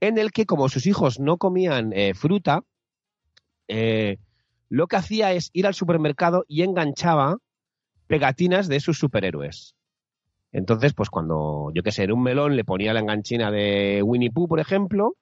en 0.00 0.18
el 0.18 0.32
que 0.32 0.46
como 0.46 0.68
sus 0.68 0.86
hijos 0.86 1.18
no 1.18 1.36
comían 1.38 1.92
eh, 1.92 2.14
fruta, 2.14 2.62
eh, 3.68 4.18
lo 4.68 4.86
que 4.86 4.96
hacía 4.96 5.32
es 5.32 5.50
ir 5.52 5.66
al 5.66 5.74
supermercado 5.74 6.44
y 6.48 6.62
enganchaba 6.62 7.38
pegatinas 8.06 8.68
de 8.68 8.80
sus 8.80 8.98
superhéroes. 8.98 9.74
Entonces, 10.52 10.94
pues 10.94 11.10
cuando, 11.10 11.70
yo 11.74 11.82
qué 11.82 11.92
sé, 11.92 12.04
en 12.04 12.12
un 12.12 12.22
melón 12.22 12.56
le 12.56 12.64
ponía 12.64 12.94
la 12.94 13.00
enganchina 13.00 13.50
de 13.50 14.02
Winnie 14.02 14.30
Pooh, 14.30 14.48
por 14.48 14.60
ejemplo, 14.60 15.16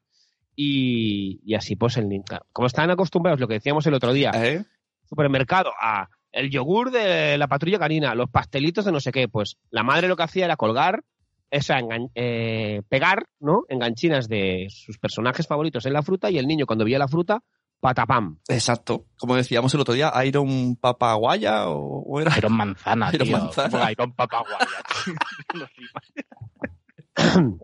y, 0.56 1.54
así 1.54 1.76
pues 1.76 1.96
el. 1.96 2.22
Como 2.52 2.66
estaban 2.66 2.90
acostumbrados, 2.90 3.40
lo 3.40 3.48
que 3.48 3.54
decíamos 3.54 3.86
el 3.86 3.94
otro 3.94 4.12
día, 4.12 4.30
¿eh? 4.34 4.64
Supermercado 5.14 5.70
a 5.80 6.08
el 6.32 6.50
yogur 6.50 6.90
de 6.90 7.38
la 7.38 7.46
patrulla 7.46 7.78
canina, 7.78 8.14
los 8.14 8.28
pastelitos 8.30 8.84
de 8.84 8.92
no 8.92 8.98
sé 9.00 9.12
qué, 9.12 9.28
pues 9.28 9.56
la 9.70 9.82
madre 9.84 10.08
lo 10.08 10.16
que 10.16 10.24
hacía 10.24 10.44
era 10.46 10.56
colgar, 10.56 11.02
esa 11.50 11.78
engan- 11.78 12.10
eh, 12.16 12.82
pegar, 12.88 13.26
¿no? 13.38 13.62
Enganchinas 13.68 14.26
de 14.28 14.66
sus 14.70 14.98
personajes 14.98 15.46
favoritos 15.46 15.86
en 15.86 15.92
la 15.92 16.02
fruta 16.02 16.30
y 16.30 16.38
el 16.38 16.46
niño 16.48 16.66
cuando 16.66 16.84
veía 16.84 16.98
la 16.98 17.06
fruta, 17.06 17.40
patapam. 17.78 18.38
Exacto. 18.48 19.04
Como 19.16 19.36
decíamos 19.36 19.72
el 19.74 19.80
otro 19.80 19.94
día, 19.94 20.12
Iron 20.24 20.74
Papaguaya 20.74 21.68
o, 21.68 22.02
o 22.02 22.20
era. 22.20 22.36
Iron 22.36 22.52
Manzana, 22.56 23.10
Iron 23.12 23.28
tío. 23.28 23.38
Manzana. 23.38 23.92
Iron 23.92 24.12
Papaguaya. 24.14 24.66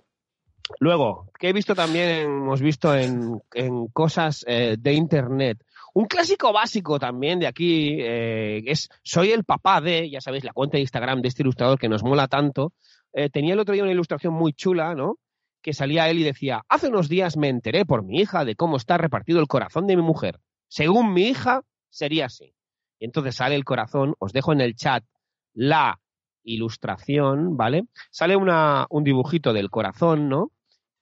Luego, 0.78 1.30
que 1.38 1.48
he 1.48 1.52
visto 1.52 1.74
también, 1.74 2.08
hemos 2.26 2.60
visto 2.60 2.94
en, 2.94 3.40
en 3.54 3.88
cosas 3.88 4.44
eh, 4.46 4.76
de 4.78 4.92
internet. 4.92 5.58
Un 5.94 6.06
clásico 6.06 6.52
básico 6.52 6.98
también 6.98 7.40
de 7.40 7.46
aquí 7.46 7.96
eh, 8.00 8.62
es 8.66 8.88
Soy 9.02 9.32
el 9.32 9.44
papá 9.44 9.80
de, 9.80 10.08
ya 10.10 10.20
sabéis, 10.20 10.44
la 10.44 10.52
cuenta 10.52 10.76
de 10.76 10.82
Instagram 10.82 11.20
de 11.20 11.28
este 11.28 11.42
ilustrador 11.42 11.78
que 11.78 11.88
nos 11.88 12.02
mola 12.02 12.28
tanto. 12.28 12.72
Eh, 13.12 13.28
tenía 13.30 13.54
el 13.54 13.60
otro 13.60 13.74
día 13.74 13.82
una 13.82 13.92
ilustración 13.92 14.34
muy 14.34 14.52
chula, 14.52 14.94
¿no? 14.94 15.16
Que 15.62 15.72
salía 15.72 16.08
él 16.08 16.18
y 16.18 16.24
decía, 16.24 16.62
hace 16.68 16.88
unos 16.88 17.08
días 17.08 17.36
me 17.36 17.48
enteré 17.48 17.84
por 17.84 18.04
mi 18.04 18.20
hija 18.20 18.44
de 18.44 18.54
cómo 18.54 18.76
está 18.76 18.98
repartido 18.98 19.40
el 19.40 19.48
corazón 19.48 19.86
de 19.86 19.96
mi 19.96 20.02
mujer. 20.02 20.40
Según 20.68 21.12
mi 21.12 21.22
hija, 21.22 21.62
sería 21.88 22.26
así. 22.26 22.54
Y 22.98 23.06
entonces 23.06 23.34
sale 23.34 23.56
el 23.56 23.64
corazón, 23.64 24.14
os 24.18 24.32
dejo 24.32 24.52
en 24.52 24.60
el 24.60 24.76
chat 24.76 25.04
la 25.52 26.00
ilustración, 26.44 27.56
¿vale? 27.56 27.84
Sale 28.10 28.36
una, 28.36 28.86
un 28.90 29.04
dibujito 29.04 29.52
del 29.52 29.70
corazón, 29.70 30.28
¿no? 30.28 30.52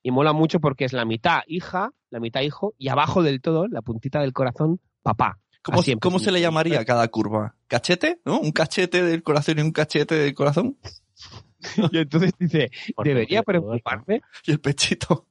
Y 0.03 0.11
mola 0.11 0.33
mucho 0.33 0.61
porque 0.61 0.85
es 0.85 0.93
la 0.93 1.05
mitad 1.05 1.41
hija, 1.47 1.91
la 2.11 2.21
mitad 2.21 2.41
hijo, 2.41 2.75
y 2.79 2.89
abajo 2.89 3.23
del 3.23 3.41
todo, 3.41 3.67
la 3.69 3.83
puntita 3.83 4.21
del 4.21 4.33
corazón, 4.33 4.81
papá. 5.03 5.39
¿Cómo, 5.63 5.83
cómo 6.01 6.19
se 6.19 6.33
le 6.33 6.41
llamaría 6.41 6.85
cada 6.85 7.07
curva? 7.09 7.55
¿Cachete? 7.67 8.21
¿No? 8.25 8.41
¿Un 8.41 8.53
cachete 8.53 9.03
del 9.03 9.23
corazón 9.23 9.59
y 9.59 9.63
un 9.63 9.73
cachete 9.73 10.15
del 10.15 10.35
corazón? 10.35 10.79
Y 11.93 11.99
entonces 11.99 12.31
dice, 12.39 12.71
debería 13.03 13.43
preocuparme 13.43 14.23
Y 14.47 14.53
el 14.53 14.61
pechito. 14.61 15.27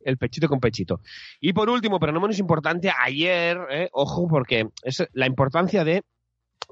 el 0.00 0.16
pechito 0.16 0.48
con 0.48 0.60
pechito. 0.60 1.00
Y 1.40 1.52
por 1.52 1.68
último, 1.68 2.00
pero 2.00 2.10
no 2.10 2.20
menos 2.20 2.38
importante, 2.38 2.90
ayer, 3.04 3.58
eh, 3.70 3.88
ojo, 3.92 4.26
porque 4.28 4.68
es 4.82 5.06
la 5.12 5.26
importancia 5.26 5.84
de 5.84 6.04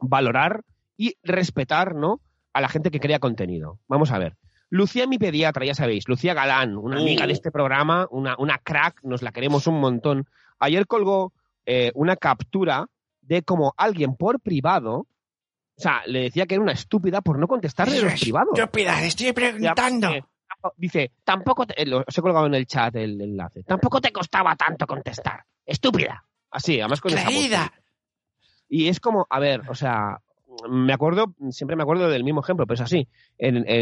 valorar 0.00 0.62
y 0.96 1.16
respetar, 1.22 1.94
¿no? 1.94 2.22
A 2.54 2.62
la 2.62 2.68
gente 2.70 2.90
que 2.90 3.00
crea 3.00 3.18
contenido. 3.18 3.78
Vamos 3.86 4.10
a 4.12 4.18
ver. 4.18 4.36
Lucía, 4.68 5.06
mi 5.06 5.18
pediatra, 5.18 5.64
ya 5.64 5.74
sabéis, 5.74 6.08
Lucía 6.08 6.34
Galán, 6.34 6.76
una 6.76 6.96
Uh. 6.98 7.02
amiga 7.02 7.26
de 7.26 7.32
este 7.32 7.50
programa, 7.52 8.06
una, 8.10 8.34
una 8.38 8.58
crack, 8.58 9.00
nos 9.04 9.22
la 9.22 9.32
queremos 9.32 9.66
un 9.66 9.80
montón. 9.80 10.26
Ayer 10.58 10.86
colgó 10.86 11.32
eh, 11.66 11.92
una 11.94 12.16
captura 12.16 12.86
de 13.20 13.42
cómo 13.42 13.74
alguien 13.76 14.16
por 14.16 14.40
privado, 14.40 14.94
o 14.98 15.80
sea, 15.80 16.02
le 16.06 16.22
decía 16.22 16.46
que 16.46 16.54
era 16.54 16.62
una 16.62 16.72
estúpida 16.72 17.20
por 17.20 17.38
no 17.38 17.46
contestarle 17.46 18.00
los 18.00 18.20
privados. 18.20 18.58
Estúpida, 18.58 19.04
estoy 19.04 19.32
preguntando. 19.32 20.10
Dice, 20.76 21.12
tampoco 21.22 21.66
te, 21.66 21.80
eh, 21.80 21.86
lo- 21.86 22.02
os 22.06 22.18
he 22.18 22.22
colgado 22.22 22.46
en 22.46 22.54
el 22.54 22.66
chat 22.66 22.94
el 22.96 23.20
enlace. 23.20 23.62
Tampoco 23.62 24.00
te 24.00 24.10
costaba 24.10 24.56
tanto 24.56 24.86
contestar. 24.86 25.44
Estúpida. 25.64 26.24
Así, 26.50 26.80
además 26.80 27.00
con 27.00 27.12
esa 27.12 27.28
voz. 27.28 27.70
Y 28.68 28.88
es 28.88 28.98
como, 28.98 29.26
a 29.30 29.38
ver, 29.38 29.62
o 29.68 29.74
sea, 29.74 30.20
me 30.68 30.92
acuerdo, 30.92 31.34
siempre 31.50 31.76
me 31.76 31.82
acuerdo 31.82 32.08
del 32.08 32.24
mismo 32.24 32.40
ejemplo, 32.40 32.66
pero 32.66 32.74
es 32.74 32.80
así. 32.80 33.08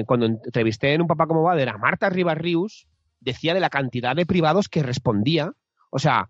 Cuando 0.07 0.27
entrevisté 0.27 0.95
en 0.95 1.03
Un 1.03 1.07
Papá 1.07 1.27
como 1.27 1.43
Bader 1.43 1.68
a 1.68 1.79
Marta 1.79 2.11
Ribarrius, 2.11 2.87
decía 3.20 3.55
de 3.55 3.61
la 3.61 3.70
cantidad 3.70 4.14
de 4.14 4.27
privados 4.27 4.68
que 4.68 4.83
respondía. 4.83 5.53
O 5.91 5.99
sea, 5.99 6.29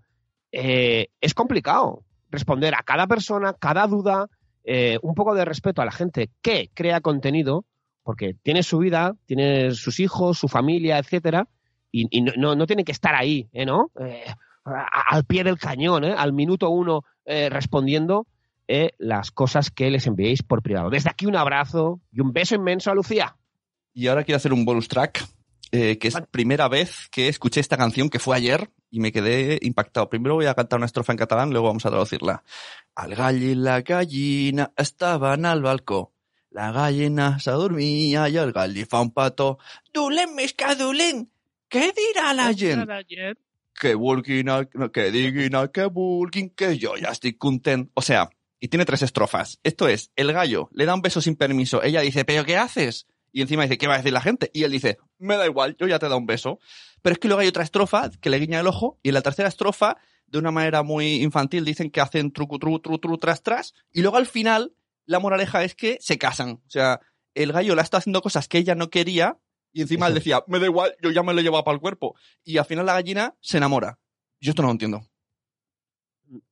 eh, 0.53 1.09
es 1.21 1.35
complicado 1.35 2.05
responder 2.31 2.75
a 2.75 2.83
cada 2.83 3.07
persona, 3.07 3.55
cada 3.55 3.87
duda, 3.87 4.29
eh, 4.65 4.99
un 5.03 5.15
poco 5.15 5.35
de 5.35 5.45
respeto 5.45 5.83
a 5.83 5.85
la 5.85 5.93
gente 5.93 6.31
que 6.43 6.71
crea 6.75 7.01
contenido, 7.01 7.65
porque 8.03 8.35
tiene 8.43 8.63
su 8.63 8.79
vida, 8.79 9.15
tiene 9.27 9.73
sus 9.73 10.01
hijos, 10.01 10.39
su 10.39 10.49
familia, 10.49 10.99
etcétera, 10.99 11.49
y, 11.91 12.23
no, 12.23 12.57
no, 12.57 12.67
tiene 12.67 12.85
que 12.85 12.91
estar 12.91 13.15
ahí, 13.15 13.49
¿eh, 13.53 13.65
¿no? 13.65 13.93
Eh, 14.01 14.25
al 14.65 15.25
pie 15.25 15.45
del 15.45 15.59
cañón, 15.59 16.05
al 16.05 16.33
minuto 16.33 16.71
uno 16.71 17.05
respondiendo 17.25 18.27
eh, 18.69 18.91
las 18.99 19.31
cosas 19.31 19.71
que 19.71 19.91
les 19.91 20.07
enviéis 20.07 20.43
por 20.43 20.63
privado. 20.63 20.91
Desde 20.91 21.11
aquí 21.11 21.27
un 21.27 21.37
abrazo 21.37 22.01
y 22.13 22.21
un 22.21 22.33
beso 22.33 22.55
inmenso 22.55 22.91
a 22.91 22.95
Lucía. 22.95 23.37
Y 23.93 24.09
ahora 24.09 24.25
quiero 24.25 24.37
hacer 24.37 24.53
un 24.53 24.65
bonus 24.65 24.89
track, 24.89 25.25
eh, 25.71 25.99
que 25.99 26.09
es 26.09 26.15
la 26.15 26.27
primera 26.27 26.69
vez 26.69 27.09
que 27.11 27.29
escuché 27.29 27.61
esta 27.61 27.77
canción, 27.77 28.09
que 28.09 28.19
fue 28.19 28.37
ayer, 28.37 28.71
y 28.91 29.01
me 29.01 29.13
quedé 29.13 29.59
impactado. 29.63 30.09
Primero 30.09 30.35
voy 30.35 30.47
a 30.47 30.55
cantar 30.55 30.79
una 30.79 30.87
estrofa 30.87 31.13
en 31.13 31.19
catalán, 31.19 31.51
luego 31.51 31.67
vamos 31.69 31.85
a 31.87 31.91
traducirla. 31.91 32.43
Al 32.95 33.15
gall 33.15 33.43
i 33.43 33.55
la 33.55 33.81
gallina 33.83 34.73
estaven 34.77 35.47
al 35.47 35.63
balcó. 35.63 36.13
La 36.51 36.71
gallina 36.71 37.41
se 37.41 37.51
dormia 37.51 38.29
i 38.29 38.37
el 38.39 38.53
gall 38.53 38.73
li 38.73 38.85
fa 38.87 39.01
un 39.03 39.11
petó. 39.11 39.59
Dolent 39.93 40.35
més 40.37 40.53
que 40.55 40.75
dolent! 40.79 41.25
Què 41.69 41.89
dirà 41.97 42.33
la 42.39 42.53
gent? 42.55 42.85
Que 43.75 43.97
vulguin, 43.99 44.49
el- 44.49 44.69
no, 44.75 44.93
que 44.93 45.11
que 45.73 45.87
vulguin, 45.87 46.51
que 46.51 46.79
yo 46.79 46.97
ya 46.97 47.09
estoy 47.09 47.33
content. 47.33 47.91
O 47.95 48.03
sea, 48.03 48.31
y 48.65 48.69
tiene 48.69 48.87
tres 48.87 49.03
estrofas. 49.03 49.61
Esto 49.63 49.89
es, 49.89 50.11
el 50.17 50.33
gallo 50.33 50.71
le 50.73 50.87
da 50.87 50.95
un 50.95 51.03
beso 51.03 51.21
sin 51.21 51.37
permiso. 51.37 51.83
Ella 51.83 52.01
dice, 52.01 52.25
¿pero 52.25 52.47
qué 52.47 52.57
haces? 52.57 53.07
Y 53.31 53.43
encima 53.43 53.65
dice, 53.65 53.77
¿qué 53.77 53.87
va 53.87 53.93
a 53.93 53.99
decir 53.99 54.15
la 54.15 54.23
gente? 54.23 54.51
Y 54.55 54.63
él 54.63 54.73
dice, 54.73 54.97
me 55.19 55.37
da 55.37 55.45
igual, 55.45 55.77
yo 55.79 55.87
ya 55.87 55.99
te 55.99 56.07
he 56.07 56.09
dado 56.09 56.19
un 56.19 56.25
beso. 56.25 56.59
Pero 57.03 57.13
es 57.13 57.19
que 57.19 57.29
luego 57.29 57.43
hay 57.43 57.49
otra 57.49 57.63
estrofa 57.63 58.11
que 58.23 58.31
le 58.31 58.39
guiña 58.39 58.61
el 58.61 58.67
ojo 58.67 58.99
y 59.03 59.09
en 59.09 59.15
la 59.17 59.21
tercera 59.21 59.51
estrofa, 59.51 59.99
de 60.29 60.39
una 60.39 60.51
manera 60.51 60.83
muy 60.83 61.17
infantil, 61.17 61.67
dicen 61.67 61.91
que 61.91 62.01
hacen 62.01 62.33
trucu, 62.33 62.59
tru, 62.59 62.79
tru, 62.79 62.99
tru, 62.99 63.19
tras, 63.19 63.43
tras. 63.43 63.75
Y 63.93 64.01
luego 64.01 64.17
al 64.17 64.25
final, 64.25 64.75
la 65.05 65.19
moraleja 65.19 65.63
es 65.63 65.75
que 65.75 65.99
se 66.01 66.17
casan. 66.17 66.63
O 66.67 66.71
sea, 66.71 67.01
el 67.35 67.53
gallo 67.53 67.75
le 67.75 67.83
está 67.83 67.99
haciendo 67.99 68.23
cosas 68.23 68.49
que 68.49 68.57
ella 68.57 68.75
no 68.75 68.89
quería 68.89 69.37
y 69.75 69.83
encima 69.83 70.07
él 70.07 70.15
decía, 70.15 70.43
me 70.47 70.59
da 70.59 70.65
igual, 70.65 70.97
yo 71.03 71.11
ya 71.11 71.23
me 71.23 71.35
lo 71.35 71.41
he 71.41 71.43
llevado 71.43 71.65
para 71.65 71.75
el 71.75 71.83
cuerpo. 71.83 72.17
Y 72.43 72.57
al 72.57 72.65
final 72.65 72.87
la 72.87 72.95
gallina 72.95 73.37
se 73.43 73.59
enamora. 73.59 73.99
Yo 74.41 74.53
esto 74.53 74.63
no 74.63 74.69
lo 74.69 74.73
entiendo. 74.73 75.07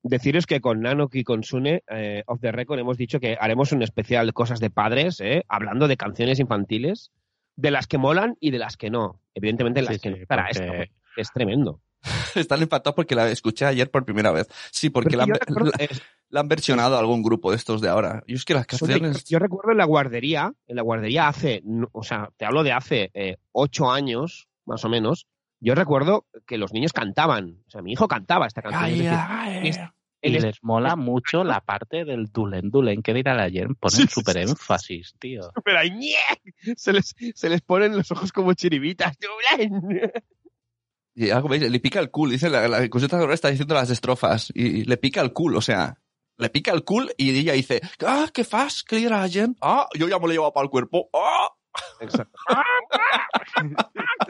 Deciros 0.03 0.45
que 0.45 0.61
con 0.61 0.81
Nanok 0.81 1.15
y 1.15 1.23
con 1.23 1.43
Sune, 1.43 1.83
eh, 1.89 2.23
off 2.27 2.39
the 2.41 2.51
record, 2.51 2.79
hemos 2.79 2.97
dicho 2.97 3.19
que 3.19 3.37
haremos 3.39 3.71
un 3.71 3.81
especial 3.81 4.27
de 4.27 4.33
cosas 4.33 4.59
de 4.59 4.69
padres, 4.69 5.19
eh, 5.19 5.43
hablando 5.47 5.87
de 5.87 5.97
canciones 5.97 6.39
infantiles, 6.39 7.11
de 7.55 7.71
las 7.71 7.87
que 7.87 7.97
molan 7.97 8.35
y 8.39 8.51
de 8.51 8.59
las 8.59 8.77
que 8.77 8.89
no. 8.89 9.19
Evidentemente, 9.33 9.81
las 9.81 9.95
Sí, 9.95 9.99
que 10.01 10.13
sí, 10.13 10.19
no 10.21 10.25
para 10.27 10.47
porque- 10.47 10.81
esto, 10.83 10.93
es 11.17 11.31
tremendo. 11.33 11.81
Están 12.35 12.61
empatados 12.61 12.95
porque 12.95 13.15
la 13.15 13.29
escuché 13.29 13.65
ayer 13.65 13.89
por 13.89 14.03
primera 14.05 14.31
vez. 14.31 14.47
Sí, 14.71 14.89
porque 14.89 15.15
la, 15.15 15.23
han 15.23 15.29
yo 15.29 15.33
ver- 15.33 15.41
recuerdo- 15.47 15.71
la- 15.77 15.85
es- 15.85 16.01
la 16.29 16.39
han 16.41 16.47
versionado 16.47 16.95
a 16.95 16.99
algún 16.99 17.21
grupo 17.23 17.51
de 17.51 17.57
estos 17.57 17.79
de 17.81 17.89
ahora. 17.89 18.23
Yo 18.27 18.35
es 18.35 18.43
que 18.45 18.53
las 18.53 18.65
canciones... 18.65 19.23
yo 19.25 19.39
recuerdo 19.39 19.71
en 19.71 19.77
la 19.77 19.85
guardería, 19.85 20.51
en 20.67 20.75
la 20.75 20.81
guardería 20.81 21.27
hace, 21.27 21.63
o 21.91 22.03
sea, 22.03 22.29
te 22.37 22.45
hablo 22.45 22.63
de 22.63 22.71
hace 22.71 23.11
eh, 23.13 23.37
ocho 23.51 23.91
años, 23.91 24.47
más 24.65 24.83
o 24.83 24.89
menos, 24.89 25.27
yo 25.63 25.75
recuerdo 25.75 26.25
que 26.45 26.57
los 26.57 26.73
niños 26.73 26.93
cantaban, 26.93 27.61
o 27.67 27.69
sea, 27.69 27.81
mi 27.81 27.93
hijo 27.93 28.07
cantaba 28.07 28.45
esta 28.47 28.61
canción. 28.61 28.83
es 28.85 28.97
decir, 28.97 29.69
es- 29.69 29.79
Y 30.25 30.27
el 30.29 30.35
est- 30.37 30.45
les 30.45 30.63
mola 30.63 30.95
mucho 30.95 31.43
la 31.43 31.59
parte 31.61 32.05
del 32.05 32.27
dulen 32.31 32.69
dulen 32.69 33.01
que 33.01 33.13
dirá 33.13 33.33
la 33.33 33.43
ayer. 33.43 33.67
Ponen 33.79 33.97
Sí, 33.97 34.07
súper 34.07 34.35
sí, 34.37 34.43
sí. 34.45 34.49
énfasis, 34.51 35.13
tío. 35.19 35.41
pero 35.65 35.79
ahí, 35.79 35.89
¡ñe! 35.91 36.15
se 36.77 36.93
les, 36.93 37.13
se 37.35 37.49
les 37.49 37.61
ponen 37.61 37.97
los 37.97 38.09
ojos 38.11 38.31
como 38.31 38.53
chiribitas. 38.53 39.17
Y 41.15 41.29
algo, 41.29 41.49
¿veis? 41.49 41.69
Le 41.69 41.79
pica 41.79 41.99
el 41.99 42.09
cool, 42.09 42.31
dice 42.31 42.49
la, 42.49 42.67
la 42.67 42.87
cosita 42.89 43.19
ahora 43.19 43.33
está 43.33 43.49
diciendo 43.49 43.75
las 43.75 43.89
estrofas. 43.89 44.49
Y 44.55 44.85
le 44.85 44.97
pica 44.97 45.19
el 45.21 45.33
cool, 45.33 45.55
o 45.57 45.61
sea, 45.61 45.99
le 46.37 46.49
pica 46.49 46.71
el 46.71 46.83
cool 46.85 47.11
y 47.17 47.37
ella 47.37 47.53
dice, 47.53 47.81
ah, 48.05 48.27
¿qué 48.33 48.43
fas? 48.45 48.81
¿Qué 48.83 48.95
dirá 48.95 49.19
la 49.21 49.29
gente? 49.29 49.59
Ah, 49.61 49.87
yo 49.93 50.07
ya 50.07 50.17
me 50.19 50.25
lo 50.25 50.31
he 50.31 50.35
llevado 50.35 50.53
para 50.53 50.63
el 50.63 50.69
cuerpo. 50.71 51.09
Ah, 51.13 51.49
Exacto. 51.99 52.39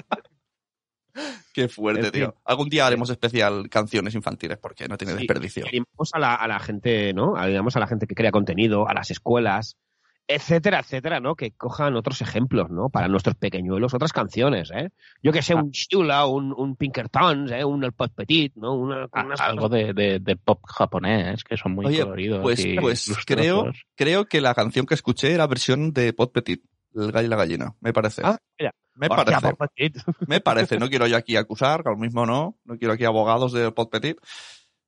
qué 1.54 1.68
fuerte, 1.68 2.12
tío. 2.12 2.36
Algún 2.46 2.70
día 2.70 2.88
haremos 2.88 3.10
especial 3.10 3.70
canciones 3.70 4.16
infantiles 4.16 4.58
porque 4.58 4.88
no 4.88 4.98
tiene 4.98 5.14
Sí, 5.14 5.20
desperdicio. 5.20 5.66
animamos 5.68 6.10
a 6.14 6.20
la, 6.20 6.36
a 6.36 6.48
la 6.48 6.60
gente, 6.60 7.14
¿no? 7.14 7.36
Animamos 7.36 7.76
a 7.76 7.80
la 7.80 7.88
gente 7.88 8.08
que 8.08 8.16
crea 8.16 8.32
contenido, 8.32 8.88
a 8.88 8.94
las 8.94 9.12
escuelas, 9.12 9.78
etcétera, 10.26 10.80
etcétera, 10.80 11.20
¿no? 11.20 11.36
Que 11.36 11.52
cojan 11.52 11.96
otros 11.96 12.22
ejemplos, 12.22 12.70
¿no? 12.70 12.90
Para 12.90 13.10
nuestros 13.10 13.36
pequeñuelos, 13.36 13.94
otras 13.94 14.14
canciones, 14.14 14.72
¿eh? 14.74 14.90
Yo 15.22 15.34
que 15.34 15.42
sé, 15.42 15.54
un 15.54 15.72
Shula, 15.72 16.26
un, 16.28 16.54
un 16.56 16.76
Pinkertons, 16.78 17.52
¿eh? 17.52 17.66
Un 17.66 17.84
El 17.84 17.92
Pot 17.92 18.14
Petit, 18.16 18.56
¿no? 18.56 18.74
Una, 18.74 19.08
A- 19.12 19.24
unas 19.26 19.42
Algo 19.42 19.68
de, 19.68 19.94
de, 19.94 20.20
de 20.20 20.36
pop 20.38 20.62
japonés, 20.66 21.44
que 21.44 21.58
son 21.58 21.74
muy 21.74 21.88
Oye, 21.88 22.02
coloridos. 22.04 22.40
Pues, 22.42 22.66
y 22.66 22.76
pues 22.80 23.06
creo, 23.26 23.66
creo 23.96 24.26
que 24.26 24.40
la 24.40 24.56
canción 24.56 24.86
que 24.86 24.94
escuché 24.94 25.34
era 25.34 25.46
versión 25.46 25.92
de 25.92 26.14
Pot 26.14 26.32
Petit, 26.32 26.64
el 26.96 27.12
gallo 27.12 27.28
y 27.28 27.30
la 27.30 27.36
gallina, 27.36 27.76
me 27.82 27.92
parece. 27.92 28.22
Ah, 28.24 28.38
mira. 28.58 28.72
Me 28.96 29.08
Hostia, 29.08 29.40
parece. 29.40 29.94
Me 30.28 30.42
parece, 30.42 30.78
no 30.78 30.90
quiero 30.90 31.08
yo 31.08 31.18
aquí 31.18 31.36
acusar, 31.36 31.84
que 31.84 31.90
lo 31.90 31.98
mismo 31.98 32.26
no, 32.26 32.58
no 32.64 32.78
quiero 32.78 32.94
aquí 32.94 33.06
abogados 33.06 33.52
de 33.54 33.72
Pod 33.72 33.90
Petit. 33.90 34.18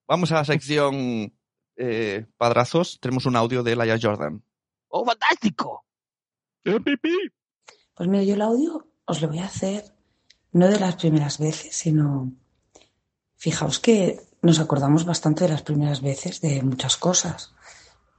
Vamos 0.08 0.32
a 0.32 0.36
la 0.36 0.46
sección 0.46 1.34
eh, 1.76 2.26
padrazos, 2.38 3.00
tenemos 3.00 3.26
un 3.26 3.36
audio 3.36 3.64
de 3.64 3.76
Laia 3.76 3.98
Jordan. 4.02 4.44
¡Oh, 4.88 5.06
fantástico! 5.06 5.86
Pues 6.64 8.10
mira, 8.10 8.24
yo 8.24 8.36
el 8.36 8.42
audio 8.42 8.88
os 9.06 9.22
lo 9.22 9.28
voy 9.28 9.40
a 9.40 9.46
hacer 9.46 9.84
no 10.52 10.68
de 10.68 10.80
las 10.80 10.96
primeras 10.96 11.38
veces, 11.38 11.76
sino 11.76 12.32
fijaos 13.36 13.80
que 13.80 14.20
nos 14.42 14.60
acordamos 14.60 15.06
bastante 15.06 15.44
de 15.44 15.52
las 15.52 15.64
primeras 15.64 16.02
veces 16.02 16.40
de 16.42 16.62
muchas 16.64 16.98
cosas, 16.98 17.54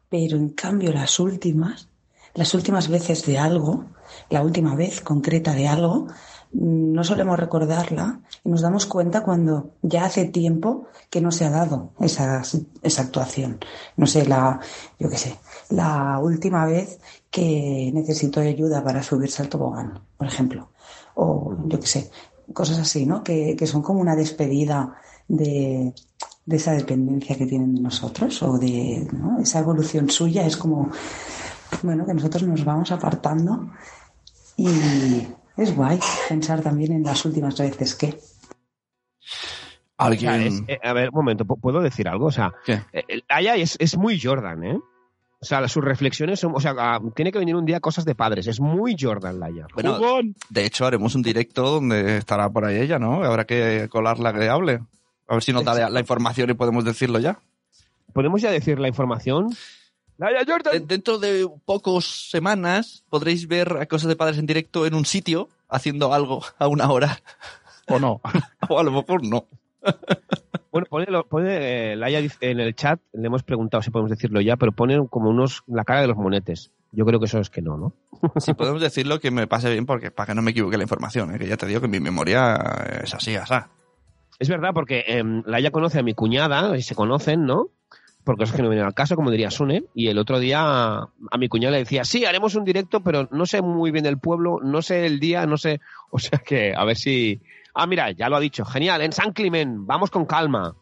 pero 0.09 0.37
en 0.37 0.51
cambio 0.51 0.93
las 0.93 1.19
últimas, 1.19 1.89
las 2.37 2.55
últimas 2.55 2.89
veces 2.89 3.25
de 3.27 3.39
algo, 3.39 3.87
la 4.31 4.43
última 4.43 4.77
vez 4.77 5.01
concreta 5.01 5.55
de 5.55 5.67
algo, 5.67 6.07
no 6.53 7.03
solemos 7.03 7.39
recordarla 7.39 8.21
y 8.45 8.49
nos 8.49 8.61
damos 8.61 8.87
cuenta 8.87 9.25
cuando 9.25 9.73
ya 9.83 10.05
hace 10.05 10.27
tiempo 10.27 10.87
que 11.11 11.21
no 11.21 11.33
se 11.33 11.45
ha 11.45 11.51
dado 11.51 11.93
esa, 11.99 12.43
esa 12.83 13.03
actuación. 13.03 13.59
No 13.97 14.07
sé, 14.07 14.27
la, 14.27 14.61
yo 14.99 15.09
qué 15.09 15.19
sé, 15.19 15.37
la 15.71 16.19
última 16.19 16.67
vez 16.67 17.01
que 17.31 17.91
necesito 17.93 18.41
ayuda 18.41 18.85
para 18.85 19.03
subirse 19.03 19.43
al 19.43 19.49
tobogán, 19.49 20.01
por 20.17 20.27
ejemplo. 20.27 20.71
O 21.15 21.57
yo 21.67 21.81
qué 21.81 21.87
sé, 21.87 22.11
cosas 22.53 22.79
así, 22.79 23.07
¿no? 23.07 23.25
Que, 23.25 23.57
que 23.57 23.67
son 23.67 23.83
como 23.83 24.01
una 24.01 24.15
despedida 24.15 24.95
de, 25.27 25.95
de 26.47 26.57
esa 26.57 26.73
dependencia 26.73 27.37
que 27.37 27.47
tienen 27.47 27.75
de 27.75 27.81
nosotros 27.81 28.43
o 28.43 28.57
de 28.59 29.07
¿no? 29.13 29.41
esa 29.41 29.59
evolución 29.59 30.09
suya. 30.09 30.47
Es 30.47 30.57
como, 30.57 30.91
bueno, 31.83 32.07
que 32.07 32.15
nosotros 32.15 32.43
nos 32.45 32.65
vamos 32.65 32.91
apartando 32.93 33.71
y 34.57 34.67
es 35.57 35.75
guay 35.75 35.99
pensar 36.29 36.61
también 36.63 36.93
en 36.93 37.03
las 37.03 37.25
últimas 37.25 37.57
veces 37.59 37.95
que. 37.95 38.19
O 39.99 40.05
Alguien. 40.05 40.31
sea, 40.31 40.47
es- 40.47 40.63
eh, 40.69 40.79
a 40.83 40.93
ver, 40.93 41.09
un 41.09 41.15
momento, 41.15 41.45
¿pu- 41.45 41.59
¿puedo 41.61 41.81
decir 41.81 42.07
algo? 42.09 42.27
O 42.27 42.33
sea, 42.33 42.53
¿Qué? 42.65 42.83
eh, 42.93 43.23
Aya 43.29 43.57
es, 43.57 43.77
es 43.79 43.97
muy 43.97 44.21
Jordan, 44.21 44.63
¿eh? 44.65 44.79
O 45.39 45.45
sea, 45.45 45.67
sus 45.69 45.85
reflexiones 45.85 46.41
son, 46.41 46.53
o 46.55 46.61
sea, 46.61 46.75
ah, 46.79 47.01
tiene 47.15 47.31
que 47.31 47.39
venir 47.39 47.57
un 47.57 47.65
día 47.67 47.79
cosas 47.81 48.05
de 48.05 48.15
padres, 48.15 48.47
es 48.47 48.59
muy 48.61 48.97
Jordan 48.99 49.39
Laia. 49.39 49.67
Bueno, 49.75 49.99
de 50.49 50.65
hecho, 50.65 50.87
haremos 50.87 51.15
un 51.15 51.23
directo 51.23 51.63
donde 51.63 52.19
estará 52.19 52.49
por 52.51 52.65
ahí 52.65 52.77
ella, 52.79 52.99
¿no? 52.99 53.23
Habrá 53.23 53.45
que 53.47 53.87
colarla 53.91 54.33
que 54.33 54.49
hable. 54.49 54.81
A 55.29 55.35
ver 55.35 55.43
si 55.43 55.53
nos 55.53 55.65
da 55.65 55.75
la, 55.75 55.91
la 55.91 56.01
información 56.01 56.49
y 56.51 56.55
podemos 56.55 56.85
decirlo 56.85 57.19
ya. 57.19 57.39
¿Podemos 58.13 58.41
ya 58.41 58.51
decir 58.51 58.79
la 58.79 58.89
información? 58.89 59.51
Laia 60.19 60.41
Eh, 60.41 60.45
Jordan. 60.47 60.87
Dentro 60.87 61.19
de 61.19 61.49
pocos 61.65 62.31
semanas 62.31 63.05
podréis 63.11 63.47
ver 63.49 63.77
a 63.81 63.87
Cosas 63.87 64.09
de 64.09 64.17
Padres 64.17 64.39
en 64.39 64.47
directo 64.47 64.87
en 64.87 64.95
un 64.95 65.05
sitio 65.05 65.49
haciendo 65.69 66.13
algo 66.15 66.43
a 66.59 66.69
una 66.69 66.91
hora. 66.91 67.19
O 67.89 67.99
no. 67.99 68.21
o 68.69 68.79
a 68.79 68.83
lo 68.83 68.93
mejor 68.93 69.25
no. 69.25 69.47
Bueno, 70.73 70.89
pone, 70.91 71.07
pone 71.31 71.93
eh, 71.93 71.97
Laia 71.97 72.21
en 72.43 72.61
el 72.61 72.75
chat, 72.75 73.01
le 73.15 73.29
hemos 73.29 73.43
preguntado 73.43 73.83
si 73.83 73.91
podemos 73.91 74.11
decirlo 74.11 74.43
ya, 74.43 74.57
pero 74.57 74.73
pone 74.73 75.09
como 75.09 75.31
unos, 75.31 75.63
la 75.67 75.85
cara 75.85 76.03
de 76.03 76.07
los 76.07 76.19
monetes. 76.19 76.71
Yo 76.93 77.07
creo 77.07 77.19
que 77.19 77.25
eso 77.25 77.39
es 77.39 77.49
que 77.49 77.63
no, 77.63 77.79
¿no? 77.79 77.95
Si 78.41 78.53
podemos 78.53 78.83
decirlo 78.83 79.19
que 79.19 79.31
me 79.31 79.47
pase 79.47 79.71
bien 79.71 79.87
porque 79.87 80.11
para 80.11 80.27
que 80.27 80.35
no 80.35 80.43
me 80.43 80.51
equivoque 80.51 80.77
la 80.77 80.83
información, 80.83 81.35
¿eh? 81.35 81.39
que 81.39 81.47
ya 81.49 81.57
te 81.57 81.65
digo 81.65 81.81
que 81.81 81.89
mi 81.89 81.99
memoria 81.99 82.57
es 83.03 83.15
así, 83.15 83.37
asá. 83.37 83.71
Es 84.39 84.51
verdad, 84.51 84.75
porque 84.75 85.03
eh, 85.07 85.25
Laia 85.47 85.71
conoce 85.71 86.01
a 86.01 86.03
mi 86.03 86.13
cuñada, 86.13 86.77
y 86.77 86.83
se 86.83 86.95
conocen, 86.95 87.47
¿no? 87.47 87.71
Por 88.27 88.37
cosas 88.37 88.57
que 88.57 88.63
no 88.63 88.69
vienen 88.69 88.85
al 88.87 88.93
caso, 88.93 89.15
como 89.15 89.31
diría 89.31 89.53
Sune. 89.53 89.85
Y 89.95 90.09
el 90.09 90.19
otro 90.19 90.41
día 90.41 90.97
a 90.99 91.39
mi 91.39 91.49
cuñada 91.49 91.71
le 91.75 91.79
decía, 91.79 92.05
sí, 92.05 92.25
haremos 92.25 92.57
un 92.57 92.65
directo, 92.65 93.01
pero 93.01 93.29
no 93.31 93.47
sé 93.47 93.63
muy 93.63 93.93
bien 93.93 94.05
el 94.05 94.19
pueblo, 94.19 94.59
no 94.61 94.83
sé 94.83 95.07
el 95.07 95.21
día, 95.21 95.47
no 95.47 95.57
sé. 95.57 95.81
O 96.11 96.19
sea 96.19 96.39
que, 96.41 96.75
a 96.77 96.85
ver 96.85 96.97
si. 96.97 97.41
Ah, 97.73 97.87
mira, 97.87 98.11
ya 98.11 98.29
lo 98.29 98.37
ha 98.37 98.41
dicho. 98.41 98.65
Genial, 98.65 99.01
en 99.03 99.13
San 99.13 99.33
Climent, 99.33 99.87
vamos 99.87 100.11
con 100.11 100.25
calma. 100.27 100.75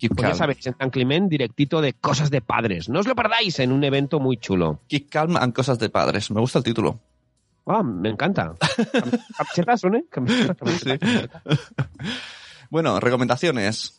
Pues 0.00 0.10
ya 0.16 0.22
calm. 0.28 0.36
sabéis, 0.36 0.66
en 0.66 0.76
San 0.76 0.90
Clement, 0.90 1.28
directito 1.30 1.80
de 1.80 1.92
cosas 1.92 2.30
de 2.30 2.40
padres. 2.40 2.88
No 2.88 3.00
os 3.00 3.06
lo 3.06 3.14
perdáis 3.14 3.58
en 3.60 3.70
un 3.72 3.82
evento 3.84 4.18
muy 4.20 4.36
chulo. 4.36 4.80
Keep 4.88 5.08
calm 5.10 5.36
and 5.36 5.52
cosas 5.54 5.78
de 5.78 5.88
padres. 5.90 6.30
Me 6.30 6.40
gusta 6.40 6.58
el 6.58 6.64
título. 6.64 7.00
Ah, 7.66 7.82
me 7.82 8.08
encanta. 8.08 8.54
Cam- 8.92 9.20
¿Camisetas, 9.36 9.80
Sune? 9.80 10.04
Camisetas, 10.10 10.56
camisetas, 10.56 10.98
camisetas. 10.98 11.42
Bueno, 12.70 13.00
recomendaciones. 13.00 13.97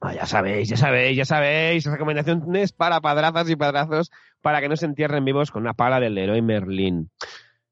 Ah, 0.00 0.14
ya 0.14 0.26
sabéis, 0.26 0.68
ya 0.68 0.76
sabéis, 0.76 1.16
ya 1.16 1.24
sabéis. 1.24 1.84
Recomendaciones 1.84 2.72
para 2.72 3.00
padrazas 3.00 3.50
y 3.50 3.56
padrazos 3.56 4.10
para 4.40 4.60
que 4.60 4.68
no 4.68 4.76
se 4.76 4.86
entierren 4.86 5.24
vivos 5.24 5.50
con 5.50 5.62
una 5.62 5.74
pala 5.74 5.98
del 5.98 6.16
héroe 6.16 6.40
Merlín. 6.40 7.10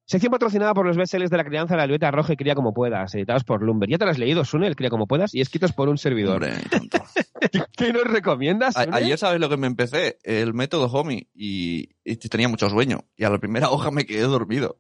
Sección 0.09 0.31
patrocinada 0.31 0.72
por 0.72 0.87
los 0.87 0.97
bestsellers 0.97 1.31
de 1.31 1.37
la 1.37 1.45
crianza 1.45 1.77
la 1.77 1.85
libreta 1.85 2.12
roja 2.12 2.33
y 2.33 2.37
Cría 2.37 2.55
como 2.55 2.72
puedas, 2.72 3.12
editados 3.16 3.43
por 3.43 3.62
Lumber. 3.62 3.89
Ya 3.89 3.99
te 3.99 4.05
lo 4.05 4.12
has 4.12 4.18
leído, 4.18 4.45
Sune, 4.45 4.68
el 4.68 4.77
Cría 4.77 4.89
como 4.89 5.09
puedas, 5.09 5.35
y 5.35 5.41
escritos 5.41 5.72
por 5.72 5.89
un 5.89 5.99
servidor. 5.99 6.45
Hombre. 6.45 6.53
¿Qué 7.77 7.93
nos 7.93 8.05
recomiendas, 8.05 8.74
Sune? 8.74 8.91
ayer, 8.93 9.18
¿sabes 9.18 9.41
lo 9.41 9.49
que 9.49 9.57
me 9.57 9.66
empecé? 9.66 10.18
El 10.22 10.55
método 10.55 10.87
Homie. 10.87 11.29
Y, 11.35 11.91
y 12.05 12.16
tenía 12.16 12.49
mucho 12.49 12.70
sueño. 12.70 13.01
Y 13.16 13.24
a 13.24 13.31
la 13.31 13.39
primera 13.39 13.70
hoja 13.70 13.91
me 13.91 14.07
quedé 14.07 14.22
dormido. 14.22 14.79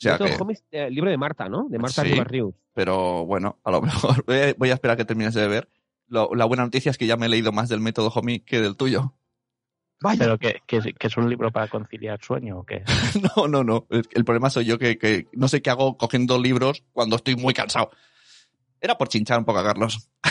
O 0.00 0.02
sea 0.02 0.12
Método 0.12 0.28
que, 0.28 0.42
Homies, 0.42 0.64
eh, 0.72 0.86
el 0.86 0.94
libro 0.94 1.10
de 1.10 1.16
Marta, 1.16 1.48
¿no? 1.48 1.66
De 1.70 1.78
Marta 1.78 2.02
Sí. 2.02 2.14
Pero 2.74 3.24
bueno, 3.24 3.58
a 3.64 3.70
lo 3.70 3.80
mejor 3.80 4.24
voy 4.26 4.36
a, 4.36 4.54
voy 4.58 4.70
a 4.70 4.74
esperar 4.74 4.94
a 4.94 4.96
que 4.98 5.04
termines 5.06 5.34
de 5.34 5.48
ver. 5.48 5.68
Lo- 6.10 6.34
la 6.34 6.44
buena 6.44 6.64
noticia 6.64 6.90
es 6.90 6.98
que 6.98 7.06
ya 7.06 7.16
me 7.16 7.24
he 7.26 7.28
leído 7.30 7.50
más 7.52 7.70
del 7.70 7.80
método 7.80 8.08
Homie 8.14 8.44
que 8.44 8.60
del 8.60 8.76
tuyo. 8.76 9.14
Vaya. 10.02 10.18
Pero 10.18 10.38
que, 10.38 10.60
que, 10.66 10.92
que 10.94 11.06
es 11.06 11.16
un 11.16 11.28
libro 11.30 11.50
para 11.50 11.68
conciliar 11.68 12.22
sueño 12.22 12.58
o 12.58 12.64
qué? 12.66 12.84
No, 13.36 13.48
no, 13.48 13.64
no. 13.64 13.86
El, 13.90 14.06
el 14.12 14.24
problema 14.24 14.50
soy 14.50 14.64
yo 14.66 14.78
que, 14.78 14.98
que 14.98 15.26
no 15.32 15.48
sé 15.48 15.62
qué 15.62 15.70
hago 15.70 15.96
cogiendo 15.96 16.38
libros 16.38 16.84
cuando 16.92 17.16
estoy 17.16 17.36
muy 17.36 17.54
cansado. 17.54 17.90
Era 18.80 18.98
por 18.98 19.08
chinchar 19.08 19.38
un 19.38 19.44
poco 19.46 19.58
a 19.60 19.64
Carlos. 19.64 20.10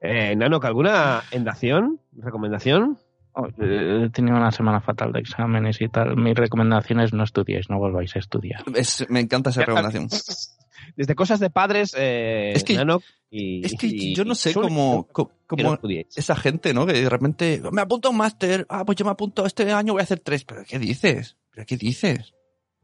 Eh, 0.00 0.36
Nano, 0.36 0.60
¿alguna 0.62 1.24
endación? 1.32 2.00
¿Recomendación? 2.12 2.98
Oh, 3.40 3.46
eh, 3.60 4.02
He 4.06 4.10
tenido 4.10 4.36
una 4.36 4.50
semana 4.50 4.80
fatal 4.80 5.12
de 5.12 5.20
exámenes 5.20 5.80
y 5.80 5.88
tal. 5.88 6.16
Mi 6.16 6.34
recomendación 6.34 6.98
es 7.00 7.12
no 7.12 7.22
estudiéis, 7.22 7.70
no 7.70 7.78
volváis 7.78 8.16
a 8.16 8.18
estudiar. 8.18 8.64
Es- 8.74 9.06
me 9.08 9.20
encanta 9.20 9.50
esa 9.50 9.60
recomendación. 9.64 10.08
Desde 10.96 11.14
cosas 11.14 11.38
de 11.38 11.48
padres, 11.50 11.94
eh, 11.96 12.52
Es 12.54 12.64
que- 12.64 12.74
Nano 12.74 13.00
y... 13.30 13.64
Es 13.64 13.74
que 13.78 13.86
y- 13.86 14.14
yo 14.14 14.24
no 14.24 14.34
sé 14.34 14.52
cómo, 14.54 15.06
cómo 15.12 15.74
estudiéis. 15.74 16.16
esa 16.16 16.34
gente, 16.34 16.74
¿no? 16.74 16.84
Que 16.86 16.94
de 16.94 17.08
repente 17.08 17.60
me 17.70 17.82
apunto 17.82 18.08
a 18.08 18.10
un 18.10 18.16
máster. 18.16 18.66
Ah, 18.68 18.84
pues 18.84 18.96
yo 18.96 19.04
me 19.04 19.12
apunto 19.12 19.46
este 19.46 19.70
año 19.70 19.92
voy 19.92 20.00
a 20.00 20.04
hacer 20.04 20.18
tres. 20.18 20.44
¿Pero 20.44 20.62
qué 20.66 20.78
dices? 20.80 21.36
¿Pero 21.52 21.64
qué 21.66 21.76
dices? 21.76 22.34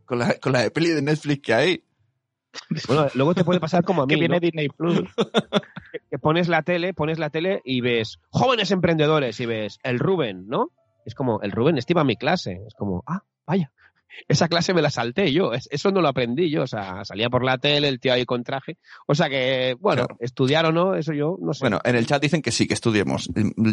Con 0.05 0.19
la, 0.21 0.35
con 0.35 0.53
la 0.53 0.61
de 0.61 0.71
peli 0.71 0.91
de 0.91 1.03
Netflix 1.03 1.43
que 1.43 1.55
hay. 1.55 1.85
Bueno, 2.87 3.09
luego 3.15 3.35
te 3.35 3.43
puede 3.43 3.59
pasar 3.59 3.83
como 3.83 4.03
a 4.03 4.07
mí, 4.07 4.15
Que 4.15 4.21
viene 4.21 4.37
¿no? 4.37 4.41
Disney 4.41 4.69
Plus. 4.69 5.01
que, 6.11 6.19
pones 6.19 6.49
la 6.49 6.63
tele, 6.63 6.95
pones 6.95 7.19
la 7.19 7.31
tele 7.31 7.61
y 7.65 7.81
ves 7.81 8.19
jóvenes 8.31 8.71
emprendedores 8.71 9.39
y 9.41 9.47
ves 9.47 9.79
el 9.83 9.99
Rubén, 9.99 10.47
¿no? 10.49 10.71
Es 11.05 11.15
como, 11.15 11.41
el 11.43 11.53
Rubén 11.53 11.77
estima 11.79 12.05
mi 12.05 12.17
clase. 12.17 12.61
Es 12.67 12.75
como, 12.75 13.03
ah, 13.07 13.23
vaya. 13.47 13.71
Esa 14.29 14.47
clase 14.49 14.73
me 14.75 14.81
la 14.83 14.91
salté 14.91 15.33
yo, 15.33 15.53
es- 15.53 15.69
eso 15.73 15.91
no 15.91 16.01
lo 16.01 16.07
aprendí 16.09 16.49
yo, 16.49 16.63
o 16.63 16.67
sea, 16.69 17.05
salía 17.05 17.29
por 17.29 17.45
la 17.45 17.59
tele, 17.59 17.89
el 17.89 17.99
tío 17.99 18.13
ahí 18.13 18.25
con 18.25 18.45
traje. 18.45 18.79
O 19.09 19.15
sea 19.17 19.29
que, 19.29 19.77
bueno, 19.81 20.07
Claro. 20.07 20.17
estudiar 20.21 20.67
o 20.67 20.73
no, 20.73 20.95
eso 20.95 21.13
yo 21.13 21.37
no 21.41 21.53
sé. 21.53 21.65
Bueno, 21.65 21.81
en 21.85 21.97
el 21.97 22.07
chat 22.07 22.23
dicen 22.23 22.41
que 22.41 22.53
sí, 22.53 22.69
que 22.69 22.75
estudiemos. 22.75 23.29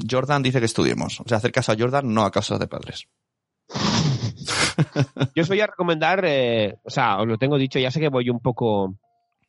Jordan 0.10 0.42
dice 0.42 0.60
que 0.60 0.66
estudiemos. 0.66 1.20
O 1.22 1.26
sea, 1.28 1.38
hacer 1.38 1.52
caso 1.52 1.72
a 1.72 1.76
Jordan, 1.78 2.12
no 2.12 2.24
a 2.24 2.32
caso 2.32 2.58
de 2.58 2.68
padres. 2.68 3.08
Yo 5.36 5.44
os 5.44 5.48
voy 5.48 5.62
a 5.62 5.68
recomendar, 5.68 6.24
eh, 6.26 6.76
o 6.84 6.90
sea, 6.90 7.20
os 7.22 7.28
lo 7.28 7.38
tengo 7.38 7.58
dicho, 7.58 7.80
ya 7.80 7.92
sé 7.92 8.00
que 8.00 8.10
voy 8.10 8.30
un 8.30 8.40
poco, 8.40 8.96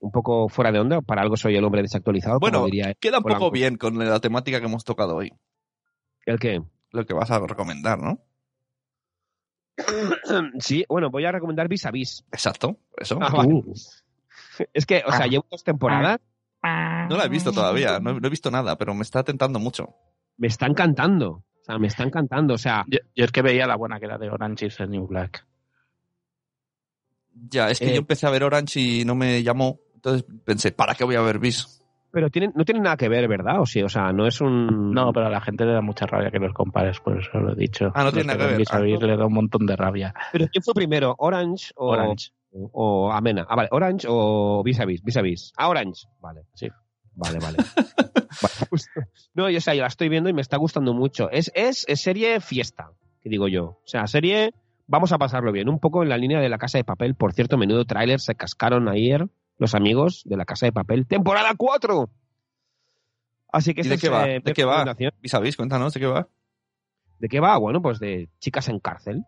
un 0.03 0.11
poco 0.13 0.49
fuera 0.49 0.71
de 0.73 0.79
onda, 0.81 1.01
para 1.01 1.23
algo 1.23 1.37
soy 1.37 1.57
el 1.57 1.65
hombre 1.65 1.83
desactualizado, 1.83 2.39
como 2.39 2.51
Bueno, 2.51 2.65
diría 2.67 2.95
queda 2.95 3.19
un 3.19 3.23
poco 3.25 3.35
Polanco. 3.37 3.51
bien 3.53 3.77
con 3.77 3.99
la 3.99 4.21
temática 4.21 4.61
que 4.61 4.67
hemos 4.67 4.85
tocado 4.85 5.17
hoy. 5.17 5.33
el 6.27 6.39
que. 6.39 6.61
Lo 6.91 7.07
que 7.07 7.15
vas 7.15 7.31
a 7.31 7.39
recomendar, 7.41 7.99
¿no? 7.99 8.19
Sí, 10.59 10.85
bueno, 10.89 11.11
voy 11.11 11.25
a 11.25 11.33
recomendar 11.33 11.69
Vis 11.69 11.87
a 11.87 11.91
Vis. 11.91 12.25
Exacto, 12.33 12.79
eso. 12.97 13.19
Ah, 13.21 13.31
vale. 13.31 13.55
Uh, 13.55 13.75
Es 14.75 14.85
que, 14.87 15.03
o 15.07 15.13
sea, 15.13 15.27
llevo 15.27 15.47
dos 15.51 15.65
temporadas, 15.65 16.19
No 16.63 17.17
la 17.17 17.25
he 17.25 17.29
visto 17.29 17.53
todavía, 17.53 17.99
no, 18.01 18.11
he- 18.11 18.21
no 18.21 18.27
he 18.27 18.31
visto 18.31 18.51
nada, 18.51 18.77
pero 18.77 18.95
me 18.95 19.03
está 19.03 19.23
tentando 19.25 19.59
mucho. 19.59 19.95
me 20.37 20.49
está 20.49 20.67
encantando. 20.67 21.31
O 21.61 21.65
sea, 21.65 21.79
me 21.79 21.87
está 21.87 22.03
encantando. 22.03 22.55
O 22.55 22.59
sea, 22.59 22.85
yo, 22.89 22.99
yo 23.15 23.25
es 23.25 23.31
que 23.33 23.41
veía 23.43 23.67
la 23.67 23.77
buena 23.77 23.99
que 24.01 24.07
era 24.07 24.19
de 24.19 24.29
Orange 24.29 24.67
is 24.67 24.77
the 24.77 24.87
New 24.89 25.07
Black. 25.07 25.47
Ya, 27.49 27.71
es 27.71 27.79
que 27.79 27.87
Eh. 27.91 27.95
yo 27.95 27.99
empecé 28.01 28.27
a 28.27 28.31
ver 28.31 28.43
Orange 28.45 28.81
y 28.81 29.05
no 29.05 29.15
me 29.15 29.43
llamó. 29.43 29.79
Entonces 30.05 30.25
pensé, 30.45 30.73
¿para 30.73 30.95
qué 30.95 31.05
voy 31.05 31.15
a 31.17 31.21
ver 31.23 31.39
Bis? 31.39 31.79
pero 32.11 32.29
tienen, 32.29 32.53
no 32.55 32.67
tiene 32.67 32.81
nada 32.81 32.99
que 32.99 33.09
ver, 33.09 33.27
¿verdad? 33.27 33.61
O 33.63 33.65
sí, 33.65 33.83
o 33.83 33.89
sea, 33.89 34.13
no 34.13 34.27
es 34.27 34.43
un. 34.43 34.93
No, 34.93 35.15
pero 35.15 35.29
a 35.29 35.31
la 35.31 35.41
gente 35.41 35.65
le 35.65 35.73
da 35.73 35.81
mucha 35.81 36.05
rabia 36.05 36.31
que 36.31 36.39
los 36.39 36.53
compares, 36.53 37.01
por 37.01 37.19
eso 37.19 37.39
lo 37.39 37.53
he 37.53 37.57
dicho. 37.57 37.87
Ah, 37.95 38.01
no 38.01 38.05
Los 38.07 38.13
tiene 38.15 38.27
nada 38.27 38.39
que 38.41 38.47
ver. 38.49 38.57
vis-a-vis 38.59 38.97
Ah, 38.97 39.01
no. 39.01 39.07
le 39.07 39.17
da 39.17 39.25
un 39.27 39.33
montón 39.33 39.65
de 39.65 39.75
rabia. 39.77 40.13
Pero 40.31 40.47
¿quién 40.53 40.63
fue 40.63 40.75
primero? 40.75 41.15
¿Orange 41.17 41.71
o, 41.77 41.87
Orange. 41.93 42.29
o 42.51 43.11
Amena? 43.11 43.47
Ah, 43.49 43.57
vale, 43.57 43.71
¿Orange 43.73 44.07
o 44.11 44.63
Vis 44.63 44.79
a 44.81 44.85
Vis? 44.85 45.03
Vis 45.03 45.17
a 45.17 45.23
Vis. 45.23 45.53
Ah, 45.57 45.71
Orange. 45.71 46.03
Vale. 46.21 46.43
Sí. 46.55 46.69
Vale, 47.15 47.39
vale. 47.39 47.57
No, 49.35 49.49
yo, 49.51 49.59
o 49.59 49.61
sea, 49.61 49.75
yo 49.75 49.83
la 49.83 49.89
estoy 49.89 50.09
viendo 50.09 50.29
y 50.29 50.33
me 50.33 50.41
está 50.41 50.57
gustando 50.57 50.93
mucho. 50.95 51.31
Es, 51.31 51.51
es, 51.55 51.85
es 51.89 52.01
serie 52.03 52.41
fiesta, 52.41 52.91
que 53.23 53.29
digo 53.29 53.49
yo. 53.49 53.65
O 53.65 53.83
sea, 53.87 54.07
serie. 54.07 54.53
Vamos 54.87 55.13
a 55.13 55.19
pasarlo 55.19 55.53
bien. 55.53 55.69
Un 55.69 55.79
poco 55.79 56.03
en 56.03 56.09
la 56.09 56.17
línea 56.19 56.41
de 56.41 56.49
la 56.49 56.59
casa 56.59 56.79
de 56.79 56.85
papel. 56.85 57.15
Por 57.15 57.33
cierto, 57.33 57.57
menudo 57.57 57.85
tráiler 57.85 58.21
se 58.21 58.35
cascaron 58.35 58.89
ayer 58.89 59.27
los 59.59 59.75
amigos 59.75 60.23
de 60.25 60.37
la 60.37 60.45
casa 60.45 60.67
de 60.67 60.73
papel. 60.73 61.07
¡Temporada 61.07 61.53
4! 61.57 62.11
Así 63.53 63.75
que 63.75 63.83
¿Y 63.83 63.85
esa 63.85 63.91
de 63.91 63.99
qué 63.99 64.09
va? 64.09 64.29
eh, 64.29 64.41
¿De 64.43 64.53
qué 64.55 64.65
va? 64.65 64.73
recomendación. 64.79 65.13
¿Vis 65.21 65.35
a 65.35 65.39
vis? 65.41 65.57
Cuéntanos, 65.57 65.93
¿de 65.95 66.01
qué 66.01 66.07
va? 66.07 66.29
¿De 67.19 67.29
qué 67.29 67.41
va? 67.41 67.57
Bueno, 67.59 67.83
pues 67.83 67.99
de 67.99 68.29
chicas 68.41 68.69
en 68.69 68.81
cárcel. 68.81 69.25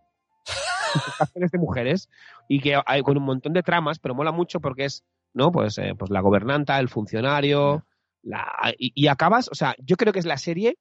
Cárceles 1.19 1.51
de 1.51 1.59
mujeres. 1.59 2.09
Y 2.49 2.61
que 2.61 2.81
hay 2.87 3.03
con 3.03 3.17
un 3.17 3.25
montón 3.25 3.53
de 3.53 3.63
tramas, 3.63 3.99
pero 3.99 4.15
mola 4.15 4.33
mucho 4.33 4.61
porque 4.61 4.87
es, 4.87 5.05
¿no? 5.35 5.53
Pues, 5.53 5.77
eh, 5.79 5.95
pues 5.99 6.11
la 6.11 6.21
gobernanta, 6.21 6.79
el 6.81 6.89
funcionario. 6.89 7.85
La, 8.23 8.47
y, 8.79 8.93
y 8.95 9.09
acabas, 9.09 9.49
o 9.51 9.55
sea, 9.55 9.75
yo 9.79 9.97
creo 9.97 10.13
que 10.13 10.19
es 10.19 10.25
la 10.27 10.39
serie 10.39 10.79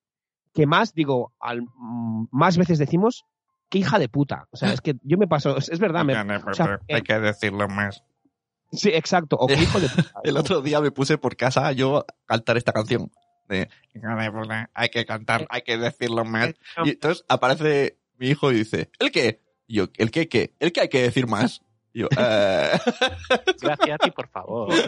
que 0.53 0.65
más, 0.65 0.93
digo, 0.93 1.33
al, 1.39 1.63
mm, 1.63 2.27
más 2.31 2.57
veces 2.57 2.77
decimos, 2.79 3.25
qué 3.69 3.79
hija 3.79 3.99
de 3.99 4.07
puta. 4.07 4.47
O 4.51 4.55
sea, 4.57 4.71
es 4.71 4.79
que 4.81 4.95
yo 5.03 5.17
me 5.17 5.27
paso, 5.27 5.57
es, 5.57 5.67
es 5.69 5.79
verdad. 5.79 6.05
me- 6.05 6.13
o 6.37 6.53
sea, 6.53 6.79
eh, 6.87 7.01
que 7.01 7.19
decirlo 7.19 7.67
más. 7.67 8.03
Sí, 8.73 8.89
exacto. 8.89 9.37
O 9.39 9.47
de 9.47 9.57
puta. 9.57 9.87
El 10.23 10.37
otro 10.37 10.61
día 10.61 10.81
me 10.81 10.91
puse 10.91 11.17
por 11.17 11.35
casa 11.35 11.71
yo 11.71 11.99
a 11.99 12.05
cantar 12.25 12.57
esta 12.57 12.73
canción. 12.73 13.11
De, 13.47 13.69
hay 14.73 14.89
que 14.89 15.05
cantar, 15.05 15.45
hay 15.49 15.61
que 15.61 15.77
decirlo 15.77 16.25
más. 16.25 16.53
Y 16.83 16.91
entonces 16.91 17.25
aparece 17.27 17.97
mi 18.17 18.29
hijo 18.29 18.51
y 18.51 18.55
dice, 18.55 18.89
¿el 18.99 19.11
qué? 19.11 19.41
Y 19.67 19.75
yo, 19.75 19.87
¿el 19.97 20.11
qué 20.11 20.27
qué? 20.27 20.53
¿El 20.59 20.71
qué 20.71 20.81
hay 20.81 20.89
que 20.89 21.01
decir 21.01 21.27
más? 21.27 21.61
Y 21.93 21.99
yo, 21.99 22.07
eh... 22.17 22.71
Gracias 23.61 23.89
a 23.91 23.97
ti, 23.97 24.11
por 24.11 24.27
favor. 24.29 24.73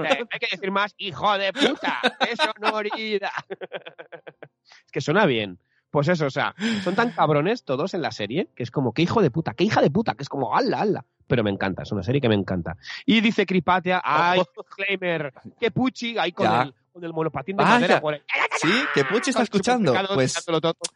Eh, 0.00 0.24
hay 0.30 0.38
que 0.38 0.48
decir 0.50 0.70
más, 0.70 0.94
hijo 0.98 1.36
de 1.36 1.52
puta, 1.52 2.00
es 2.28 2.38
sonoridad. 2.38 3.30
es 3.48 4.92
que 4.92 5.00
suena 5.00 5.26
bien. 5.26 5.58
Pues 5.90 6.08
eso, 6.08 6.26
o 6.26 6.30
sea, 6.30 6.54
son 6.84 6.94
tan 6.94 7.10
cabrones 7.10 7.64
todos 7.64 7.94
en 7.94 8.02
la 8.02 8.12
serie 8.12 8.48
que 8.54 8.62
es 8.62 8.70
como, 8.70 8.92
qué 8.92 9.02
hijo 9.02 9.22
de 9.22 9.30
puta, 9.30 9.54
qué 9.54 9.64
hija 9.64 9.80
de 9.80 9.90
puta, 9.90 10.14
que 10.14 10.22
es 10.22 10.28
como, 10.28 10.54
ala, 10.56 10.80
ala. 10.82 11.04
Pero 11.26 11.42
me 11.44 11.50
encanta, 11.50 11.82
es 11.82 11.92
una 11.92 12.02
serie 12.02 12.20
que 12.20 12.28
me 12.28 12.34
encanta. 12.34 12.76
Y 13.06 13.20
dice 13.20 13.44
Cripatia, 13.46 14.00
ay, 14.04 14.42
disclaimer, 14.56 15.32
que 15.58 15.70
puchi, 15.70 16.16
ahí 16.18 16.32
con 16.32 16.46
Ya. 16.46 16.62
el, 16.62 16.74
con 16.92 17.04
el 17.04 17.12
monopatín 17.12 17.56
de 17.56 17.64
Vaya. 17.64 17.74
madera 17.76 18.00
por 18.00 18.14
ahí. 18.14 18.20
sí, 18.60 18.72
que 18.94 19.04
Puchi 19.04 19.30
está 19.30 19.42
escuchando. 19.44 19.94
Pues, 20.14 20.34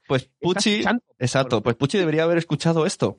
pues 0.08 0.28
Puchi, 0.40 0.84
exacto, 1.18 1.62
pues 1.62 1.76
Puchi 1.76 1.98
debería 1.98 2.24
haber 2.24 2.38
escuchado 2.38 2.84
esto. 2.86 3.18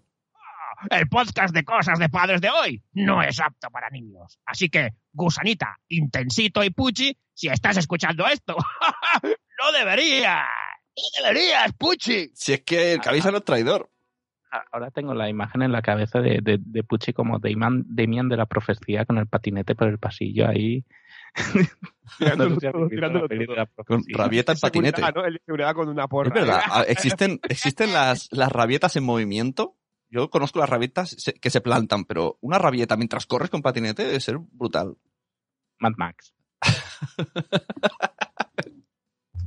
El 0.89 1.07
podcast 1.07 1.53
de 1.55 1.63
cosas 1.63 1.97
de 1.99 2.09
padres 2.09 2.41
de 2.41 2.49
hoy 2.49 2.83
no 2.93 3.21
es 3.23 3.39
apto 3.39 3.69
para 3.71 3.89
niños. 3.89 4.39
Así 4.45 4.67
que, 4.69 4.93
gusanita, 5.13 5.77
intensito 5.87 6.61
y 6.65 6.69
puchi, 6.69 7.17
si 7.33 7.47
estás 7.47 7.77
escuchando 7.77 8.27
esto, 8.27 8.57
no 9.23 9.71
deberías. 9.71 10.43
No 10.97 11.23
deberías, 11.23 11.73
puchi. 11.73 12.31
Si 12.33 12.53
es 12.53 12.61
que 12.63 12.93
el 12.93 13.01
cabeza 13.01 13.31
no 13.31 13.37
es 13.37 13.43
traidor. 13.43 13.89
A- 14.51 14.63
Ahora 14.71 14.91
tengo 14.91 15.13
la 15.13 15.27
imagen 15.29 15.61
en 15.63 15.71
la 15.71 15.81
cabeza 15.81 16.19
de, 16.19 16.39
de, 16.41 16.57
de 16.59 16.83
Pucci 16.83 17.11
como 17.13 17.39
Damian, 17.39 17.83
Damian 17.87 18.29
de 18.29 18.37
la 18.37 18.45
profecía 18.45 19.05
con 19.05 19.17
el 19.17 19.27
patinete 19.27 19.75
por 19.75 19.87
el 19.89 19.99
pasillo 19.99 20.47
ahí. 20.47 20.85
Tirándolo 22.17 22.57
todo, 22.57 22.87
tirándolo 22.87 23.27
todo. 23.27 23.37
de 23.39 23.45
la 23.47 23.65
Con 23.65 23.83
profecía. 23.85 24.17
rabieta 24.17 24.51
en 24.53 24.59
patinete. 24.59 25.01
Con 25.75 25.89
una 25.89 26.07
porra. 26.07 26.29
Es 26.29 26.33
verdad, 26.33 26.61
ah, 26.71 26.83
existen, 26.87 27.39
existen 27.49 27.91
las, 27.91 28.29
las 28.31 28.51
rabietas 28.51 28.95
en 28.95 29.03
movimiento. 29.03 29.75
Yo 30.09 30.29
conozco 30.29 30.59
las 30.59 30.69
rabietas 30.69 31.17
que 31.41 31.49
se 31.49 31.59
plantan, 31.61 32.05
pero 32.05 32.37
una 32.39 32.57
rabieta 32.57 32.95
mientras 32.95 33.25
corres 33.25 33.49
con 33.49 33.61
patinete 33.61 34.03
debe 34.05 34.19
ser 34.21 34.37
brutal. 34.37 34.95
Mad 35.79 35.93
Max. 35.97 36.33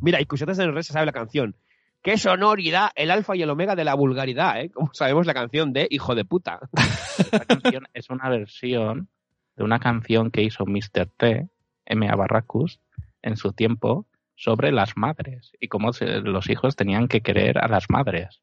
Mira, 0.00 0.20
y 0.20 0.26
Cusetas 0.26 0.58
en 0.58 0.66
el 0.68 0.74
Red 0.74 0.82
se 0.82 0.92
sabe 0.92 1.06
la 1.06 1.12
canción. 1.12 1.56
Qué 2.02 2.16
sonoridad, 2.16 2.90
el 2.94 3.10
alfa 3.10 3.34
y 3.36 3.42
el 3.42 3.50
omega 3.50 3.74
de 3.74 3.84
la 3.84 3.94
vulgaridad, 3.94 4.60
¿eh? 4.60 4.70
Como 4.70 4.90
sabemos 4.94 5.26
la 5.26 5.34
canción 5.34 5.72
de 5.72 5.88
Hijo 5.90 6.14
de 6.14 6.24
puta. 6.24 6.60
Esta 7.18 7.40
canción 7.44 7.88
es 7.92 8.08
una 8.10 8.28
versión 8.28 9.08
de 9.56 9.64
una 9.64 9.80
canción 9.80 10.30
que 10.30 10.42
hizo 10.42 10.64
Mr. 10.64 11.08
T, 11.16 11.48
M.A. 11.86 12.14
Barracus, 12.14 12.78
en 13.22 13.36
su 13.36 13.52
tiempo, 13.52 14.06
sobre 14.36 14.70
las 14.70 14.96
madres 14.96 15.50
y 15.58 15.66
cómo 15.66 15.92
se- 15.92 16.20
los 16.20 16.48
hijos 16.48 16.76
tenían 16.76 17.08
que 17.08 17.20
querer 17.22 17.58
a 17.58 17.66
las 17.66 17.90
madres. 17.90 18.40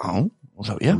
Ah, 0.00 0.24
no 0.56 0.64
sabía. 0.64 0.98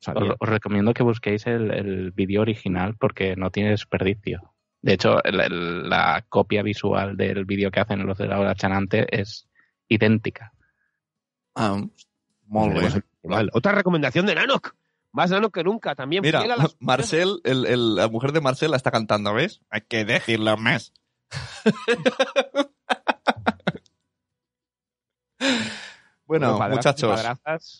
Sabía. 0.00 0.32
Os, 0.32 0.36
os 0.40 0.48
recomiendo 0.48 0.92
que 0.92 1.04
busquéis 1.04 1.46
el, 1.46 1.70
el 1.70 2.10
vídeo 2.10 2.40
original 2.42 2.96
porque 2.98 3.36
no 3.36 3.50
tiene 3.50 3.70
desperdicio. 3.70 4.53
De 4.84 4.92
hecho, 4.92 5.16
la 5.24 6.26
copia 6.28 6.62
visual 6.62 7.16
del 7.16 7.46
vídeo 7.46 7.70
que 7.70 7.80
hacen 7.80 8.04
los 8.06 8.18
de 8.18 8.26
la 8.26 8.38
hora 8.38 8.54
chanante 8.54 9.06
es 9.18 9.48
idéntica. 9.88 10.52
Ah, 11.54 11.82
molt 12.48 12.74
bé. 12.74 13.02
Otra 13.54 13.72
recomendación 13.72 14.26
de 14.26 14.34
Nanok. 14.34 14.74
Más 15.12 15.30
Nanok 15.30 15.54
que 15.54 15.64
nunca. 15.64 15.94
También 15.94 16.20
Mira, 16.20 16.40
fiel 16.40 16.52
a 16.52 16.56
las- 16.56 16.76
Marcel, 16.80 17.40
el, 17.44 17.64
el- 17.64 17.94
la 17.94 18.08
mujer 18.08 18.32
de 18.32 18.42
Marcel 18.42 18.72
la 18.72 18.76
está 18.76 18.90
cantando, 18.90 19.32
¿ves? 19.32 19.62
Hay 19.70 19.80
que 19.88 20.04
decirlo 20.04 20.54
más. 20.58 20.92
bueno, 26.26 26.58
y 26.58 26.70
muchachos. 26.70 27.20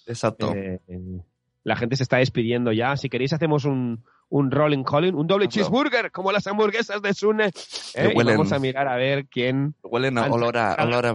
Exacto. 0.07 0.55
eh, 0.55 0.81
eh, 0.89 1.21
la 1.65 1.77
gente 1.77 1.97
se 1.97 2.03
está 2.05 2.19
despidiendo 2.19 2.71
ya. 2.73 2.97
Si 2.97 3.09
queréis, 3.09 3.33
hacemos 3.33 3.65
un, 3.65 4.05
un 4.29 4.51
rolling 4.51 4.85
calling, 4.85 5.15
un 5.15 5.27
doble 5.27 5.49
cheeseburger, 5.49 6.13
como 6.13 6.31
las 6.31 6.47
hamburguesas 6.47 7.03
de 7.03 7.15
Sune. 7.15 7.47
¿eh? 7.95 8.11
Y 8.13 8.17
huelen. 8.17 8.37
vamos 8.37 8.53
a 8.53 8.59
mirar 8.59 8.87
a 8.87 8.97
ver 8.97 9.27
quién. 9.27 9.75
Huelen 9.83 10.19
a 10.19 10.27
olor 10.27 10.57
a, 10.57 10.77
olor 10.85 11.07
a. 11.07 11.15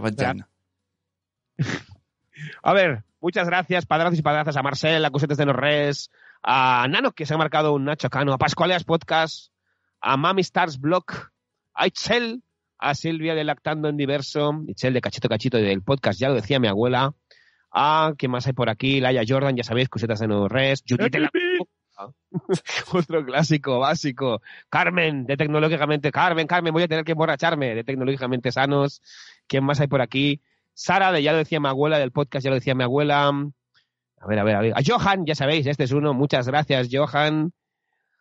A 2.62 2.72
ver, 2.72 3.04
muchas 3.20 3.46
gracias, 3.46 3.84
padrazos 3.84 4.18
y 4.18 4.22
padrazas, 4.22 4.56
a 4.56 4.62
Marcel, 4.62 5.04
a 5.04 5.10
Cusetes 5.10 5.36
de 5.36 5.44
Norres, 5.44 6.10
a 6.42 6.86
Nano, 6.88 7.12
que 7.12 7.26
se 7.26 7.34
ha 7.34 7.36
marcado 7.36 7.74
un 7.74 7.84
Nacho 7.84 8.08
Cano, 8.08 8.32
a 8.32 8.38
Pascualeas 8.38 8.84
Podcast, 8.84 9.52
a 10.00 10.16
Mami 10.16 10.40
Stars 10.40 10.80
Blog, 10.80 11.04
a 11.74 11.86
Itzel, 11.86 12.42
a 12.78 12.94
Silvia 12.94 13.34
de 13.34 13.44
Lactando 13.44 13.90
en 13.90 13.98
Diverso, 13.98 14.62
Itzel 14.66 14.94
de 14.94 15.02
Cachito 15.02 15.28
Cachito 15.28 15.58
del 15.58 15.82
podcast, 15.82 16.18
ya 16.18 16.30
lo 16.30 16.36
decía 16.36 16.58
mi 16.58 16.68
abuela, 16.68 17.12
a, 17.70 18.14
¿qué 18.18 18.28
más 18.28 18.46
hay 18.46 18.52
por 18.52 18.68
aquí? 18.68 19.00
Laia 19.00 19.22
Jordan, 19.26 19.56
ya 19.56 19.64
sabéis, 19.64 19.88
Cusetas 19.88 20.20
de 20.20 20.28
Norres, 20.28 20.82
Judith 20.88 21.12
de 21.12 21.20
la... 21.20 21.30
Otro 22.92 23.24
clásico, 23.24 23.78
básico. 23.78 24.40
Carmen, 24.68 25.26
de 25.26 25.36
Tecnológicamente... 25.36 26.10
Carmen, 26.10 26.46
Carmen, 26.46 26.72
voy 26.72 26.82
a 26.82 26.88
tener 26.88 27.04
que 27.04 27.12
emborracharme, 27.12 27.74
de 27.74 27.84
Tecnológicamente 27.84 28.52
Sanos. 28.52 29.02
¿Quién 29.46 29.64
más 29.64 29.80
hay 29.80 29.88
por 29.88 30.00
aquí? 30.00 30.40
Sara, 30.74 31.12
de 31.12 31.22
Ya 31.22 31.32
lo 31.32 31.38
decía 31.38 31.60
mi 31.60 31.68
abuela, 31.68 31.98
del 31.98 32.12
podcast 32.12 32.44
Ya 32.44 32.50
lo 32.50 32.56
decía 32.56 32.74
mi 32.74 32.84
abuela. 32.84 33.28
A 33.28 34.26
ver, 34.26 34.38
a 34.38 34.44
ver, 34.44 34.56
a 34.56 34.60
ver. 34.60 34.72
A 34.76 34.80
Johan, 34.86 35.24
ya 35.26 35.34
sabéis, 35.34 35.66
este 35.66 35.84
es 35.84 35.92
uno. 35.92 36.14
Muchas 36.14 36.46
gracias, 36.46 36.88
Johan. 36.90 37.52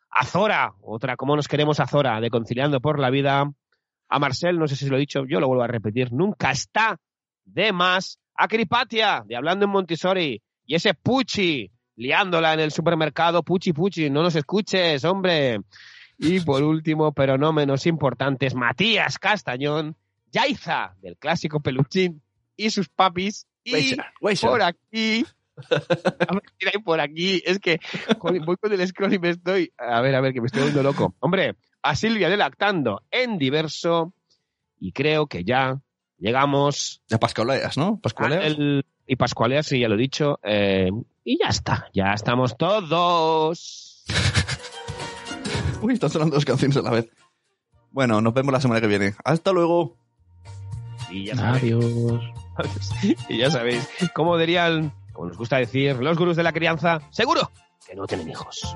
A 0.10 0.26
Zora, 0.26 0.74
otra, 0.82 1.16
¿cómo 1.18 1.36
nos 1.36 1.47
queremos 1.47 1.80
a 1.80 1.88
Zora? 1.88 2.20
De 2.20 2.30
Conciliando 2.30 2.82
por 2.82 3.00
la 3.00 3.10
Vida. 3.10 3.52
A 4.12 4.20
Marcel, 4.20 4.58
no 4.58 4.68
sé 4.68 4.76
si 4.76 4.88
lo 4.88 4.97
he 4.97 5.00
dicho, 5.00 5.26
yo 5.26 5.39
lo 5.39 5.47
vuelvo 5.47 5.64
a 5.64 5.68
repetir. 5.68 6.12
Nunca 6.12 6.52
está 6.52 7.00
de 7.45 7.72
más. 7.72 8.18
A 8.42 8.48
Cripatia, 8.48 9.22
de 9.28 9.36
Hablando 9.36 9.66
en 9.66 9.72
Montessori. 9.72 10.42
Y 10.66 10.76
ese 10.76 10.94
Puchi, 10.94 11.70
liándola 11.98 12.54
en 12.54 12.62
el 12.62 12.72
supermercado. 12.72 13.44
Puchi, 13.44 13.74
Puchi, 13.74 14.10
no 14.10 14.24
nos 14.24 14.34
escuches, 14.34 15.04
hombre. 15.04 15.60
Y 16.18 16.40
por 16.40 16.64
último, 16.64 17.12
pero 17.12 17.38
no 17.38 17.52
menos 17.52 17.86
importante, 17.86 18.46
es 18.46 18.56
Matías 18.56 19.20
Castañón, 19.20 19.98
Yaiza, 20.32 20.96
del 21.02 21.18
clásico 21.18 21.60
peluchín, 21.60 22.22
y 22.56 22.70
sus 22.70 22.88
papis. 22.88 23.46
Y 23.66 23.74
Weisha, 23.74 24.14
Weisha. 24.22 24.48
por 24.48 24.62
aquí. 24.62 25.26
A 25.70 26.34
ver, 26.34 26.44
mira, 26.62 26.72
y 26.76 26.78
por 26.78 27.02
aquí. 27.02 27.42
Es 27.46 27.60
que 27.60 27.82
joder, 28.20 28.42
voy 28.46 28.56
con 28.56 28.72
el 28.72 28.88
scroll 28.88 29.16
y 29.16 29.20
me 29.20 29.32
estoy. 29.32 29.74
A 29.78 30.00
ver, 30.00 30.16
a 30.16 30.22
ver, 30.22 30.32
que 30.32 30.40
me 30.40 30.48
estoy 30.48 30.62
volviendo 30.62 30.84
loco. 30.84 31.14
Hombre, 31.20 31.56
a 31.82 31.94
Silvia 31.94 32.30
de 32.30 32.38
Lactando 32.38 33.04
en 33.12 33.38
diverso. 33.38 34.14
Y 34.80 34.94
creo 34.94 35.28
que 35.28 35.44
ya 35.44 35.82
llegamos. 36.20 37.01
Ya 37.07 37.17
Pascualeas, 37.20 37.78
¿no? 37.78 37.99
Pascualeas. 37.99 38.45
al- 38.45 38.86
y 39.07 39.15
Pascualea, 39.15 39.63
sí, 39.63 39.80
ya 39.80 39.88
lo 39.88 39.95
he 39.95 39.97
dicho. 39.97 40.39
eh, 40.43 40.89
y 41.24 41.39
ya 41.39 41.49
está. 41.49 41.88
Ya 41.93 42.13
estamos 42.13 42.57
todos. 42.57 44.03
Uy, 45.82 45.93
están 45.93 46.09
sonando 46.09 46.36
dos 46.36 46.45
canciones 46.45 46.78
a 46.78 46.82
la 46.82 46.91
vez. 46.91 47.09
Bueno, 47.91 48.22
nos 48.22 48.34
vemos 48.34 48.51
la 48.53 48.61
semana 48.61 48.82
que 48.82 48.88
viene. 48.88 49.13
Hasta 49.24 49.51
luego. 49.51 49.95
Y 51.09 51.26
ya 51.26 51.36
sabéis. 51.36 51.63
Adiós. 51.63 52.22
y 53.30 53.38
ya 53.38 53.49
sabéis. 53.49 53.88
Como 54.13 54.38
dirían, 54.38 54.93
como 55.13 55.28
nos 55.30 55.38
gusta 55.38 55.57
decir, 55.57 55.95
los 55.97 56.17
gurús 56.17 56.36
de 56.38 56.43
la 56.43 56.51
crianza, 56.53 57.01
seguro 57.09 57.49
que 57.88 57.95
no 57.95 58.05
tienen 58.05 58.30
hijos. 58.30 58.76